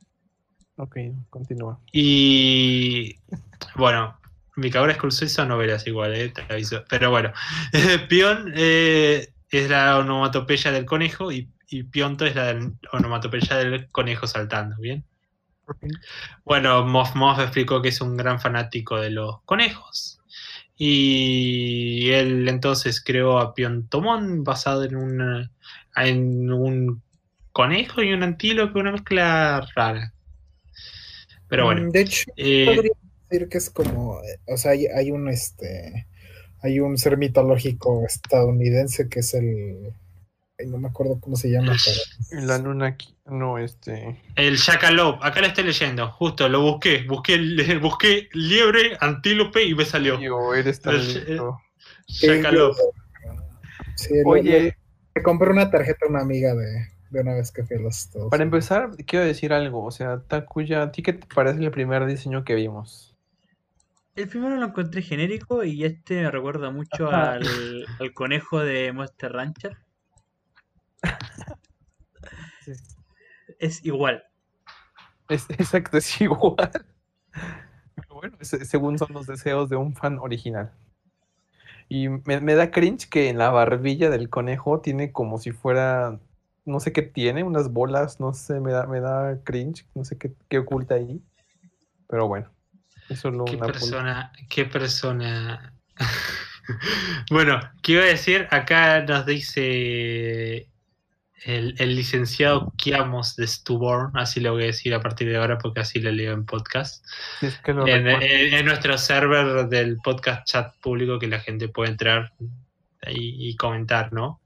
Ok, 0.77 0.97
continúa. 1.31 1.81
Y 1.93 3.17
bueno, 3.77 4.19
mi 4.57 4.71
cabra 4.71 4.95
Suite 5.11 5.29
son 5.29 5.49
novelas 5.49 5.87
igual, 5.87 6.15
eh, 6.15 6.29
te 6.31 6.43
aviso. 6.53 6.85
Pero 6.89 7.11
bueno, 7.11 7.33
Pion 8.09 8.53
eh, 8.55 9.29
es 9.51 9.71
la 9.71 9.99
onomatopeya 9.99 10.73
del 10.73 10.85
conejo 10.85 11.33
y, 11.33 11.51
y 11.69 11.85
Pionto 11.85 12.27
es 12.27 12.35
la 12.37 12.47
del- 12.47 12.75
onomatopeya 12.93 13.57
del 13.57 13.89
conejo 13.91 14.27
saltando, 14.27 14.77
¿bien? 14.79 15.05
Bueno, 16.45 16.85
Moff 16.87 17.15
Moff 17.17 17.39
explicó 17.41 17.83
que 17.83 17.89
es 17.89 18.01
un 18.01 18.17
gran 18.17 18.41
fanático 18.41 19.01
de 19.01 19.11
los 19.11 19.43
conejos. 19.45 20.21
Y 20.77 22.11
él 22.11 22.49
entonces 22.49 23.03
creó 23.03 23.39
a 23.39 23.55
Piontomón 23.55 24.45
basado 24.45 24.85
en 24.85 24.97
un, 24.97 25.51
en 25.97 26.53
un 26.53 27.03
conejo 27.53 28.03
y 28.03 28.13
un 28.13 28.23
antílope, 28.23 28.79
una 28.79 28.93
mezcla 28.93 29.67
rara. 29.75 30.13
Pero 31.49 31.65
bueno. 31.67 31.83
Mm, 31.87 31.91
De 31.91 32.01
hecho, 32.01 32.25
eh, 32.37 32.65
podría 32.67 32.93
decir 33.31 33.49
que 33.49 33.59
es 33.59 33.71
como, 33.71 34.21
eh, 34.23 34.39
o 34.47 34.57
sea, 34.57 34.73
hay, 34.73 34.87
hay 34.87 35.11
un 35.11 35.29
este, 35.29 36.07
hay 36.63 36.81
un 36.81 36.99
ser 36.99 37.17
mitológico 37.17 38.05
estadounidense 38.07 39.09
que 39.09 39.21
es 39.21 39.35
el, 39.35 39.93
no 40.67 40.79
me 40.79 40.89
acuerdo 40.89 41.21
cómo 41.21 41.37
se 41.37 41.51
llama, 41.51 41.75
pero 41.85 42.47
La 42.47 42.59
luna 42.59 42.87
aquí. 42.87 43.15
No, 43.27 43.59
este. 43.59 44.23
El 44.37 44.57
Jackalope, 44.57 45.25
acá 45.27 45.41
lo 45.41 45.49
estoy 45.49 45.65
leyendo, 45.65 46.09
justo 46.13 46.49
lo 46.49 46.61
busqué, 46.63 47.05
busqué, 47.09 47.35
el- 47.35 47.79
busqué 47.81 48.29
liebre, 48.33 48.97
antílope 49.01 49.63
y 49.65 49.75
me 49.75 49.85
salió. 49.85 50.19
Tío, 50.19 50.55
eres 50.55 50.81
tan. 50.81 50.97
Jackalope. 52.09 52.81
Sí, 53.97 54.15
le- 54.15 54.23
Oye. 54.25 54.43
le, 54.61 54.77
le 55.15 55.23
compré 55.23 55.51
una 55.51 55.71
tarjeta 55.71 56.07
a 56.07 56.09
una 56.09 56.21
amiga 56.21 56.55
de, 56.55 56.89
de 57.11 57.21
una 57.21 57.35
vez 57.35 57.53
que 57.53 57.65
fui 57.65 57.77
a 57.77 57.81
los 57.81 57.99
Estados 57.99 58.31
Para 58.31 58.43
empezar, 58.43 58.91
quiero 59.07 59.25
decir 59.25 59.53
algo. 59.53 59.85
O 59.85 59.91
sea, 59.91 60.21
Takuya, 60.23 60.83
¿a 60.83 60.93
ti 60.93 61.03
qué 61.03 61.13
te 61.13 61.27
parece 61.35 61.63
el 61.63 61.71
primer 61.71 62.07
diseño 62.07 62.45
que 62.45 62.55
vimos? 62.55 63.15
El 64.17 64.29
primero 64.29 64.57
lo 64.57 64.67
encontré 64.67 65.01
genérico 65.03 65.63
y 65.63 65.85
este 65.85 66.23
me 66.23 66.31
recuerda 66.31 66.71
mucho 66.71 67.09
al, 67.11 67.87
al 68.01 68.15
conejo 68.15 68.59
de 68.61 68.93
Monster 68.93 69.31
Rancher. 69.33 69.77
Sí. 72.65 72.73
Es 73.59 73.85
igual. 73.85 74.25
Es, 75.29 75.49
exacto, 75.51 75.99
es 75.99 76.21
igual. 76.21 76.71
Pero 77.95 78.15
bueno, 78.15 78.37
se- 78.41 78.65
según 78.65 78.99
son 78.99 79.13
los 79.13 79.27
deseos 79.27 79.69
de 79.69 79.77
un 79.77 79.95
fan 79.95 80.19
original. 80.19 80.73
Y 81.89 82.09
me, 82.09 82.41
me 82.41 82.55
da 82.55 82.71
cringe 82.71 83.09
que 83.09 83.29
en 83.29 83.39
la 83.39 83.51
barbilla 83.51 84.11
del 84.11 84.29
conejo 84.31 84.81
tiene 84.81 85.13
como 85.13 85.39
si 85.39 85.53
fuera, 85.53 86.19
no 86.67 86.81
sé 86.81 86.93
qué 86.93 87.03
tiene, 87.03 87.43
unas 87.45 87.73
bolas, 87.73 88.21
no 88.21 88.35
sé, 88.35 88.61
me 88.61 88.73
da, 88.73 88.87
me 88.87 89.01
da 89.01 89.39
cringe, 89.45 89.87
no 89.95 90.05
sé 90.05 90.19
qué, 90.19 90.33
qué 90.51 90.59
oculta 90.59 90.97
ahí. 90.97 91.21
Pero 92.09 92.29
bueno, 92.29 92.51
es 93.09 93.21
solo 93.21 93.45
Qué 93.47 93.53
una 93.57 93.67
punta. 93.67 93.73
persona, 93.73 94.33
qué 94.49 94.65
persona. 94.67 95.73
bueno, 97.31 97.61
¿qué 97.83 97.93
iba 97.93 98.03
a 98.03 98.07
decir? 98.07 98.47
Acá 98.51 99.03
nos 99.03 99.25
dice 99.27 100.69
el, 101.45 101.75
el 101.79 101.95
licenciado 101.97 102.73
Kiamos 102.77 103.37
de 103.37 103.47
Stuborn, 103.47 104.17
así 104.17 104.41
lo 104.41 104.53
voy 104.53 104.65
a 104.65 104.67
decir 104.67 104.95
a 104.95 105.01
partir 105.01 105.29
de 105.29 105.37
ahora 105.37 105.59
porque 105.59 105.81
así 105.81 106.01
lo 106.01 106.11
leo 106.11 106.33
en 106.33 106.45
podcast. 106.45 107.05
Es 107.43 107.59
que 107.59 107.73
lo 107.73 107.87
En, 107.87 108.07
en- 108.09 108.23
en 108.55 108.67
nuestro 108.67 108.99
server 108.99 109.69
del 109.69 109.99
podcast 109.99 110.47
chat 110.47 110.75
público 110.81 111.19
que 111.19 111.29
la 111.29 111.41
gente 111.41 111.69
puede 111.69 111.91
entrar 111.91 112.33
y, 113.09 113.49
y 113.49 113.57
comentar, 113.57 114.13
¿no? 114.13 114.41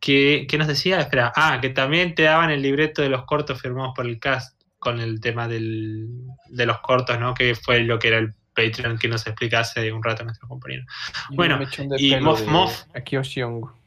¿Qué, 0.00 0.46
qué 0.48 0.56
nos 0.58 0.66
decía? 0.66 1.00
Espera, 1.00 1.32
ah, 1.36 1.58
que 1.60 1.68
también 1.70 2.14
te 2.14 2.22
daban 2.22 2.50
el 2.50 2.62
libreto 2.62 3.02
de 3.02 3.10
los 3.10 3.24
cortos 3.24 3.60
firmados 3.60 3.92
por 3.94 4.06
el 4.06 4.18
cast 4.18 4.58
con 4.78 4.98
el 4.98 5.20
tema 5.20 5.46
del, 5.46 6.08
de 6.48 6.66
los 6.66 6.80
cortos, 6.80 7.18
¿no? 7.20 7.34
Que 7.34 7.54
fue 7.54 7.80
lo 7.80 7.98
que 7.98 8.08
era 8.08 8.18
el 8.18 8.32
Patreon 8.54 8.98
que 8.98 9.08
nos 9.08 9.26
explica 9.26 9.60
hace 9.60 9.92
un 9.92 10.02
rato 10.02 10.24
nuestro 10.24 10.48
compañero. 10.48 10.84
Y 11.30 11.36
bueno, 11.36 11.58
y 11.98 12.16
Moff 12.16 12.40
Moff. 12.46 12.82
Akiyoshi 12.94 13.42
Hongo. 13.42 13.78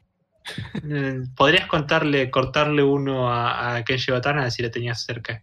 Mm, 0.84 1.34
¿Podrías 1.36 1.68
contarle, 1.68 2.30
cortarle 2.30 2.84
uno 2.84 3.32
a, 3.32 3.76
a 3.78 3.84
Kenji 3.84 4.12
Batana 4.12 4.52
si 4.52 4.62
lo 4.62 4.70
tenías 4.70 5.04
cerca? 5.04 5.42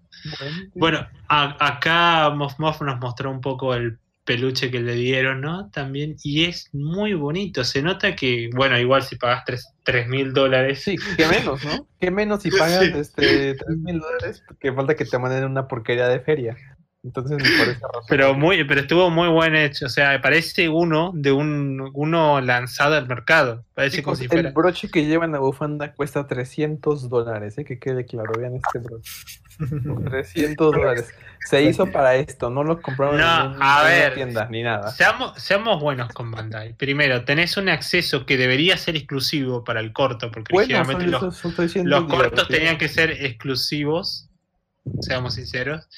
Bueno, 0.74 1.06
a- 1.28 1.66
acá 1.66 2.30
Moff 2.30 2.58
Moff 2.58 2.80
nos 2.82 2.98
mostró 3.00 3.30
un 3.30 3.40
poco 3.40 3.74
el 3.74 3.98
peluche 4.30 4.70
que 4.70 4.78
le 4.78 4.94
dieron, 4.94 5.40
¿no? 5.40 5.70
También, 5.70 6.14
y 6.22 6.44
es 6.44 6.68
muy 6.72 7.14
bonito. 7.14 7.64
Se 7.64 7.82
nota 7.82 8.14
que, 8.14 8.48
bueno, 8.54 8.78
igual 8.78 9.02
si 9.02 9.16
pagas 9.16 9.42
3 9.82 10.06
mil 10.06 10.32
dólares. 10.32 10.82
Sí, 10.84 10.94
que 11.16 11.26
menos, 11.26 11.64
¿no? 11.64 11.88
Que 11.98 12.12
menos 12.12 12.42
si 12.42 12.50
pagas 12.56 12.84
Sí. 12.84 12.92
este, 12.94 13.54
3 13.54 13.78
mil 13.78 13.98
dólares, 13.98 14.44
que 14.60 14.72
falta 14.72 14.94
que 14.94 15.04
te 15.04 15.18
manden 15.18 15.44
una 15.46 15.66
porquería 15.66 16.06
de 16.06 16.20
feria. 16.20 16.56
Entonces, 17.02 17.38
por 17.38 17.68
esa 17.68 17.86
razón. 17.86 18.02
Pero 18.08 18.34
muy, 18.34 18.62
pero 18.64 18.82
estuvo 18.82 19.08
muy 19.08 19.28
buen 19.28 19.56
hecho. 19.56 19.86
O 19.86 19.88
sea, 19.88 20.20
parece 20.20 20.68
uno 20.68 21.12
de 21.14 21.32
un 21.32 21.90
uno 21.94 22.40
lanzado 22.42 22.94
al 22.96 23.08
mercado. 23.08 23.64
Parece 23.74 24.02
como 24.02 24.16
Chicos, 24.16 24.36
el 24.38 24.52
broche 24.52 24.90
que 24.90 25.06
lleva 25.06 25.24
en 25.24 25.32
la 25.32 25.38
bufanda 25.38 25.94
cuesta 25.94 26.26
300 26.26 27.08
dólares, 27.08 27.56
¿eh? 27.56 27.64
que 27.64 27.78
quede 27.78 28.04
claro, 28.04 28.32
vean 28.38 28.56
este 28.56 28.78
broche. 28.80 29.10
300 30.10 30.72
dólares. 30.72 31.14
Se 31.46 31.62
hizo 31.62 31.86
para 31.86 32.16
esto, 32.16 32.50
no 32.50 32.64
lo 32.64 32.82
compraron 32.82 33.16
No, 33.16 33.44
en, 33.44 33.50
un- 33.52 33.62
a 33.62 33.78
en 33.78 33.80
una 33.80 33.82
ver. 33.84 34.14
tienda 34.14 34.48
ni 34.50 34.62
nada. 34.62 34.90
Seamos, 34.90 35.40
seamos 35.40 35.80
buenos 35.80 36.12
con 36.12 36.30
Bandai. 36.30 36.74
Primero, 36.74 37.24
tenés 37.24 37.56
un 37.56 37.70
acceso 37.70 38.26
que 38.26 38.36
debería 38.36 38.76
ser 38.76 38.96
exclusivo 38.96 39.64
para 39.64 39.80
el 39.80 39.94
corto, 39.94 40.30
porque 40.30 40.52
Bueno, 40.52 40.78
originalmente 40.80 41.06
los, 41.10 41.22
Los 41.84 42.04
cortos 42.04 42.46
tenían 42.48 42.76
que 42.76 42.88
ser 42.88 43.10
exclusivos, 43.10 44.28
seamos 45.00 45.34
sinceros. 45.34 45.88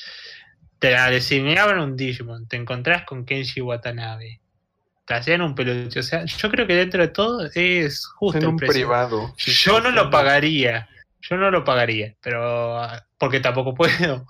Te 0.82 1.10
diseñaban 1.12 1.78
un 1.78 1.96
Digimon, 1.96 2.48
te 2.48 2.56
encontrás 2.56 3.04
con 3.04 3.24
Kenshi 3.24 3.60
Watanabe, 3.60 4.40
te 5.06 5.14
hacían 5.14 5.40
un 5.42 5.54
peluche. 5.54 6.00
O 6.00 6.02
sea, 6.02 6.24
yo 6.24 6.50
creo 6.50 6.66
que 6.66 6.74
dentro 6.74 7.00
de 7.02 7.08
todo 7.08 7.48
es 7.54 8.04
justo 8.06 8.38
en 8.38 8.46
un 8.46 8.56
precio. 8.56 8.86
privado. 8.88 9.32
sí, 9.38 9.52
Yo 9.52 9.80
no 9.80 9.92
lo 9.92 10.10
pagaría, 10.10 10.88
yo 11.20 11.36
no 11.36 11.52
lo 11.52 11.62
pagaría, 11.64 12.16
pero 12.20 12.80
porque 13.16 13.38
tampoco 13.38 13.74
puedo. 13.76 14.26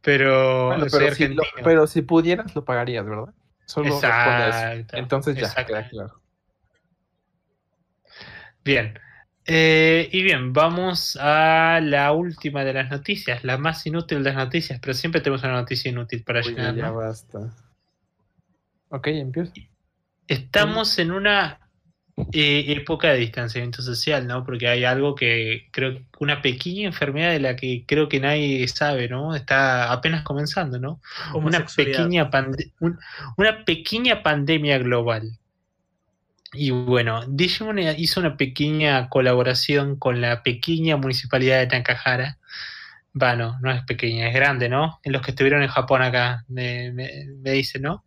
Pero 0.00 0.68
Bueno, 0.68 0.86
pero, 0.90 0.98
si 1.14 1.24
argentino. 1.24 1.42
lo- 1.58 1.62
pero 1.64 1.86
si 1.86 2.00
pudieras, 2.02 2.54
lo 2.56 2.64
pagarías, 2.64 3.04
¿verdad? 3.04 3.34
Solo. 3.66 3.88
Exacto. 3.88 4.96
Entonces 4.96 5.36
ya, 5.36 5.64
queda 5.66 5.88
claro. 5.88 6.22
Bien. 8.64 8.98
Eh, 9.46 10.08
y 10.12 10.22
bien, 10.22 10.52
vamos 10.52 11.16
a 11.20 11.80
la 11.82 12.12
última 12.12 12.64
de 12.64 12.72
las 12.74 12.90
noticias, 12.90 13.42
la 13.42 13.58
más 13.58 13.84
inútil 13.86 14.18
de 14.22 14.30
las 14.32 14.36
noticias, 14.36 14.78
pero 14.80 14.94
siempre 14.94 15.20
tenemos 15.20 15.42
una 15.42 15.54
noticia 15.54 15.90
inútil 15.90 16.22
para 16.22 16.40
Oye, 16.40 16.50
llenar. 16.50 16.76
ya 16.76 16.86
¿no? 16.88 16.94
basta. 16.96 17.38
Ok, 18.90 19.06
empiezo. 19.08 19.52
Estamos 20.28 20.98
en 20.98 21.10
una 21.10 21.58
eh, 22.32 22.66
época 22.68 23.08
de 23.12 23.18
distanciamiento 23.18 23.82
social, 23.82 24.26
¿no? 24.26 24.44
Porque 24.44 24.68
hay 24.68 24.84
algo 24.84 25.14
que 25.14 25.68
creo 25.72 25.94
que 25.94 26.04
una 26.20 26.40
pequeña 26.40 26.86
enfermedad 26.86 27.32
de 27.32 27.40
la 27.40 27.56
que 27.56 27.84
creo 27.86 28.08
que 28.08 28.20
nadie 28.20 28.66
sabe, 28.68 29.08
¿no? 29.08 29.34
Está 29.34 29.90
apenas 29.92 30.22
comenzando, 30.22 30.78
¿no? 30.78 31.00
Una 31.34 31.38
Homosexualidad. 31.58 31.98
pequeña, 31.98 32.30
pande- 32.30 32.72
un- 32.80 32.98
una 33.36 33.64
pequeña 33.64 34.22
pandemia 34.22 34.78
global. 34.78 35.38
Y 36.52 36.70
bueno, 36.70 37.26
Digimon 37.28 37.78
hizo 37.78 38.20
una 38.20 38.36
pequeña 38.36 39.08
colaboración 39.08 39.96
con 39.96 40.20
la 40.20 40.42
pequeña 40.42 40.96
municipalidad 40.96 41.60
de 41.60 41.66
Nakahara. 41.66 42.38
Bueno, 43.14 43.58
no 43.62 43.70
es 43.72 43.82
pequeña, 43.84 44.28
es 44.28 44.34
grande, 44.34 44.68
¿no? 44.68 45.00
En 45.04 45.12
los 45.12 45.22
que 45.22 45.32
estuvieron 45.32 45.62
en 45.62 45.68
Japón 45.68 46.02
acá, 46.02 46.44
me, 46.48 46.92
me, 46.92 47.26
me 47.42 47.52
dicen, 47.52 47.82
¿no? 47.82 48.04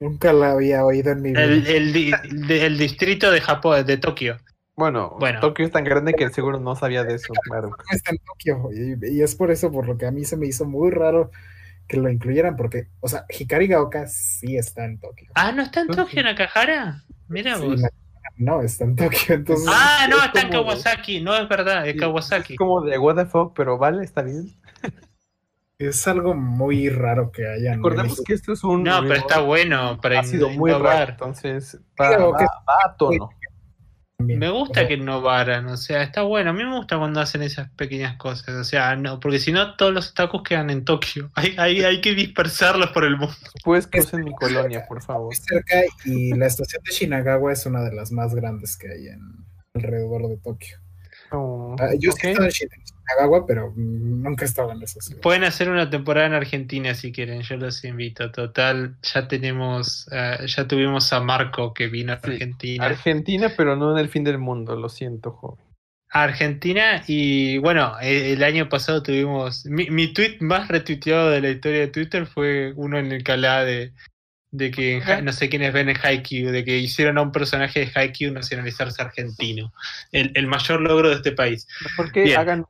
Nunca 0.00 0.32
la 0.32 0.50
había 0.52 0.84
oído 0.84 1.12
en 1.12 1.22
mi 1.22 1.34
vida. 1.34 1.62
El, 1.64 2.50
el 2.50 2.78
distrito 2.78 3.30
de 3.30 3.40
Japón, 3.40 3.86
de 3.86 3.96
Tokio. 3.96 4.38
Bueno, 4.76 5.16
Bueno. 5.18 5.40
Tokio 5.40 5.66
es 5.66 5.72
tan 5.72 5.84
grande 5.84 6.16
que 6.16 6.28
seguro 6.30 6.58
no 6.58 6.74
sabía 6.76 7.04
de 7.04 7.14
eso, 7.14 7.38
claro. 7.38 7.76
está 7.92 8.12
en 8.12 8.18
Tokio 8.18 8.70
y, 8.72 9.18
y 9.18 9.22
es 9.22 9.34
por 9.34 9.50
eso 9.50 9.70
por 9.72 9.86
lo 9.86 9.96
que 9.98 10.06
a 10.06 10.10
mí 10.10 10.24
se 10.24 10.36
me 10.36 10.46
hizo 10.46 10.64
muy 10.64 10.90
raro 10.90 11.30
que 11.90 11.96
lo 11.96 12.08
incluyeran 12.08 12.54
porque, 12.54 12.86
o 13.00 13.08
sea, 13.08 13.24
Hikari 13.28 13.66
Gaoka 13.66 14.06
sí 14.06 14.56
está 14.56 14.84
en 14.84 15.00
Tokio. 15.00 15.32
Ah, 15.34 15.50
¿no 15.50 15.62
está 15.62 15.80
en 15.80 15.88
Tokio. 15.88 16.22
Nakahara? 16.22 17.02
Mira 17.26 17.56
Sí, 17.56 17.66
vos. 17.66 17.82
no, 18.36 18.62
está 18.62 18.84
en 18.84 18.94
Tokio, 18.94 19.34
entonces 19.34 19.66
Ah, 19.68 20.06
no, 20.08 20.18
es 20.18 20.24
está 20.26 20.42
en 20.42 20.50
de- 20.50 20.52
Kawasaki. 20.56 21.20
No 21.20 21.36
es 21.36 21.48
verdad, 21.48 21.86
es 21.88 21.94
Sí, 21.94 21.98
Kawasaki. 21.98 22.52
Es 22.52 22.58
como 22.58 22.80
de 22.82 22.96
what 22.96 23.16
the 23.16 23.26
fuck, 23.26 23.54
pero 23.56 23.76
vale, 23.76 24.04
está 24.04 24.22
bien. 24.22 24.46
es 25.78 26.06
algo 26.06 26.34
muy 26.34 26.88
raro 26.90 27.32
que 27.32 27.46
hayan. 27.48 27.76
Recordemos 27.76 28.22
que 28.24 28.34
esto 28.34 28.52
es 28.52 28.62
un. 28.62 28.84
No, 28.84 29.00
pero 29.02 29.14
está 29.14 29.40
bueno 29.40 29.98
para 30.00 30.20
Ha 30.20 30.22
sido 30.24 30.48
muy 30.50 30.70
raro, 30.72 31.10
entonces 31.12 31.80
va, 32.00 32.10
va- 32.18 32.38
que- 32.38 32.44
va 32.44 32.76
a 32.86 32.96
tono. 32.96 33.30
También. 34.20 34.38
Me 34.38 34.48
O 34.48 34.54
gusta 34.54 34.80
sea, 34.80 34.88
que 34.88 34.94
innovaran, 34.94 35.66
o 35.66 35.76
sea, 35.76 36.02
está 36.02 36.22
bueno. 36.22 36.50
A 36.50 36.52
mí 36.52 36.64
me 36.64 36.76
gusta 36.76 36.96
cuando 36.98 37.20
hacen 37.20 37.42
esas 37.42 37.68
pequeñas 37.70 38.16
cosas, 38.16 38.54
o 38.54 38.64
sea, 38.64 38.94
no, 38.96 39.18
porque 39.20 39.38
si 39.38 39.52
no, 39.52 39.74
todos 39.76 39.92
los 39.92 40.10
otakus 40.10 40.42
quedan 40.42 40.70
en 40.70 40.84
Tokio. 40.84 41.30
Hay, 41.36 41.54
hay, 41.58 41.82
hay 41.84 42.00
que 42.00 42.14
dispersarlos 42.14 42.90
por 42.90 43.04
el 43.04 43.16
mundo. 43.16 43.34
Puedes 43.64 43.86
cruzar 43.86 44.20
en 44.20 44.26
mi 44.26 44.32
colonia, 44.34 44.84
por 44.88 45.02
favor. 45.02 45.34
cerca 45.34 45.82
y 46.04 46.34
la 46.34 46.46
estación 46.46 46.82
de 46.84 46.92
Shinagawa 46.92 47.52
es 47.52 47.66
una 47.66 47.82
de 47.82 47.92
las 47.94 48.12
más 48.12 48.34
grandes 48.34 48.76
que 48.76 48.90
hay 48.92 49.08
en 49.08 49.20
alrededor 49.74 50.28
de 50.28 50.36
Tokio. 50.38 50.78
Oh, 51.32 51.76
Ah, 51.78 51.90
yo 51.98 52.10
ok. 52.10 52.18
sí 52.20 52.26
he 52.26 52.30
estado 52.30 52.46
en 52.46 52.50
Shin- 52.52 52.70
pero 53.46 53.72
nunca 53.76 54.44
he 54.44 54.48
estado 54.48 54.72
en 54.72 54.86
ciudad. 54.86 55.20
Pueden 55.22 55.44
hacer 55.44 55.68
una 55.70 55.88
temporada 55.90 56.26
en 56.26 56.34
Argentina 56.34 56.94
si 56.94 57.12
quieren, 57.12 57.42
yo 57.42 57.56
los 57.56 57.84
invito. 57.84 58.30
Total, 58.30 58.96
ya 59.02 59.28
tenemos, 59.28 60.08
eh, 60.12 60.38
ya 60.46 60.66
tuvimos 60.66 61.12
a 61.12 61.20
Marco 61.20 61.74
que 61.74 61.88
vino 61.88 62.12
a 62.12 62.16
Argentina. 62.16 62.84
Argentina, 62.84 63.52
pero 63.56 63.76
no 63.76 63.92
en 63.92 63.98
el 63.98 64.08
fin 64.08 64.24
del 64.24 64.38
mundo, 64.38 64.76
lo 64.76 64.88
siento, 64.88 65.32
joven. 65.32 65.64
Argentina 66.12 67.04
y 67.06 67.58
bueno, 67.58 67.94
e- 68.00 68.32
el 68.32 68.42
año 68.42 68.68
pasado 68.68 69.02
tuvimos. 69.02 69.64
Mi, 69.66 69.90
mi 69.90 70.12
tweet 70.12 70.38
más 70.40 70.68
retuiteado 70.68 71.30
de 71.30 71.40
la 71.40 71.50
historia 71.50 71.80
de 71.80 71.88
Twitter 71.88 72.26
fue 72.26 72.72
uno 72.74 72.98
en 72.98 73.12
el 73.12 73.22
que 73.22 73.32
hablaba 73.32 73.64
de, 73.64 73.92
de 74.50 74.70
que 74.72 74.96
en 74.96 75.24
no 75.24 75.32
sé 75.32 75.48
quiénes 75.48 75.72
ven 75.72 75.88
en 75.88 75.96
Haikyuu, 75.96 76.50
de 76.50 76.64
que 76.64 76.78
hicieron 76.78 77.16
a 77.18 77.22
un 77.22 77.30
personaje 77.30 77.80
de 77.80 77.92
Haikyuu 77.94 78.32
nacionalizarse 78.32 79.00
argentino. 79.00 79.72
El, 80.10 80.32
el 80.34 80.48
mayor 80.48 80.80
logro 80.80 81.10
de 81.10 81.14
este 81.16 81.30
país. 81.30 81.68
Que 82.12 82.24
Bien. 82.24 82.40
hagan 82.40 82.64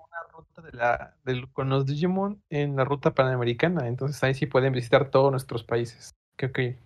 con 1.52 1.68
los 1.68 1.86
Digimon 1.86 2.42
en 2.50 2.76
la 2.76 2.84
ruta 2.84 3.14
panamericana. 3.14 3.88
Entonces 3.88 4.22
ahí 4.22 4.34
sí 4.34 4.46
pueden 4.46 4.72
visitar 4.72 5.10
todos 5.10 5.30
nuestros 5.30 5.64
países. 5.64 6.14
Creo 6.36 6.52
que 6.52 6.78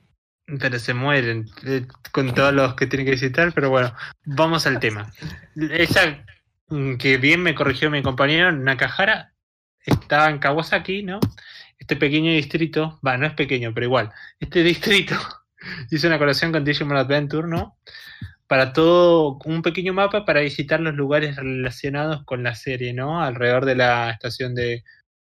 Pero 0.47 0.79
se 0.79 0.95
mueren 0.95 1.47
eh, 1.65 1.87
con 2.13 2.35
todos 2.35 2.53
los 2.53 2.75
que 2.75 2.87
tienen 2.87 3.07
que 3.07 3.13
visitar, 3.13 3.53
pero 3.53 3.71
bueno, 3.71 3.95
vamos 4.25 4.67
al 4.67 4.81
tema. 4.81 5.13
Esa 5.57 6.25
mm, 6.69 6.97
que 6.97 7.19
bien 7.19 7.43
me 7.43 7.55
corrigió 7.55 7.91
mi 7.91 8.03
compañero, 8.03 8.53
Nakahara, 8.53 9.33
está 9.85 10.31
en 10.31 10.39
Kawasaki, 10.39 11.03
¿no? 11.03 11.21
Este 11.79 11.97
pequeño 11.97 12.33
distrito, 12.33 12.99
va, 13.07 13.17
no 13.17 13.27
es 13.27 13.35
pequeño, 13.35 13.73
pero 13.75 13.87
igual, 13.87 14.13
este 14.41 14.63
distrito 14.65 15.17
hizo 15.91 16.07
una 16.07 16.17
colaboración 16.17 16.53
con 16.53 16.65
Digimon 16.65 16.97
Adventure, 16.97 17.49
¿no? 17.49 17.79
Para 18.47 18.73
todo 18.73 19.39
un 19.45 19.63
pequeño 19.63 19.95
mapa 19.95 20.25
para 20.25 20.41
visitar 20.41 20.81
los 20.81 20.95
lugares 20.95 21.37
relacionados 21.37 22.25
con 22.25 22.43
la 22.43 22.55
serie, 22.55 22.93
¿no? 22.93 23.23
Alrededor 23.23 23.65
de 23.65 23.75
la 23.75 24.11
estación 24.11 24.55
de 24.55 24.85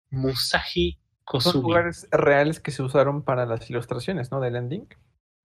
Musashi 0.10 0.94
son 0.94 1.24
Kosugi. 1.24 1.62
lugares 1.62 2.08
reales 2.12 2.60
que 2.60 2.72
se 2.72 2.84
usaron 2.84 3.24
para 3.24 3.46
las 3.46 3.70
ilustraciones, 3.70 4.32
¿no? 4.32 4.40
Del 4.42 4.58
ending. 4.58 4.88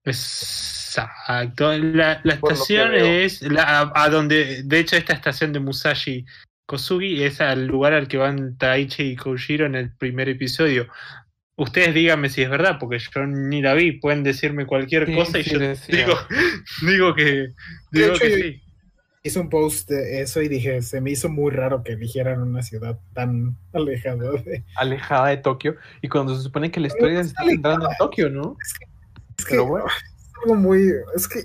Exacto. 0.03 1.71
La, 1.77 2.21
estación 2.23 2.93
es 2.93 3.41
la, 3.41 3.91
a, 3.95 4.09
donde, 4.09 4.63
de 4.63 4.79
hecho, 4.79 4.97
esta 4.97 5.13
estación 5.13 5.53
de 5.53 5.59
Musashi 5.59 6.25
Kosugi 6.71 7.23
es 7.23 7.41
al 7.41 7.67
lugar 7.67 7.93
al 7.93 8.07
que 8.07 8.17
van 8.17 8.57
Taichi 8.57 9.03
y 9.03 9.15
Koshiro 9.15 9.65
en 9.65 9.75
el 9.75 9.91
primer 9.91 10.29
episodio. 10.29 10.87
Ustedes 11.61 11.93
díganme 11.93 12.27
si 12.29 12.41
es 12.41 12.49
verdad, 12.49 12.77
porque 12.79 12.97
yo 12.97 13.27
ni 13.27 13.61
la 13.61 13.75
vi. 13.75 13.91
Pueden 13.91 14.23
decirme 14.23 14.65
cualquier 14.65 15.05
Sí, 15.05 15.13
cosa 15.13 15.37
y 15.37 15.43
sí 15.43 15.51
yo 15.51 15.59
digo, 15.89 16.17
digo 16.81 17.13
que, 17.13 17.23
De 17.23 17.53
digo 17.91 18.07
hecho, 18.15 18.19
que 18.19 18.35
sí. 18.35 18.61
Hice 19.21 19.39
un 19.39 19.49
post 19.49 19.87
de 19.91 20.21
eso 20.23 20.41
y 20.41 20.47
dije, 20.47 20.81
se 20.81 20.99
me 21.01 21.11
hizo 21.11 21.29
muy 21.29 21.51
raro 21.51 21.83
que 21.83 21.91
eligieran 21.91 22.41
una 22.41 22.63
ciudad 22.63 22.97
tan 23.13 23.55
alejada 23.73 24.31
de... 24.31 24.63
Alejada 24.75 25.27
de 25.27 25.37
Tokio. 25.37 25.75
Y 26.01 26.09
cuando 26.09 26.35
se 26.35 26.41
supone 26.41 26.71
que 26.71 26.79
la 26.79 26.87
historia 26.87 27.19
está 27.19 27.43
centrando 27.45 27.91
en 27.91 27.97
Tokio, 27.99 28.31
¿no? 28.31 28.55
Es 28.63 28.73
que 28.73 29.51
Pero 29.51 29.67
bueno. 29.67 29.85
es 29.85 29.93
algo 30.41 30.55
muy... 30.55 30.91
Es 31.15 31.27
que 31.27 31.41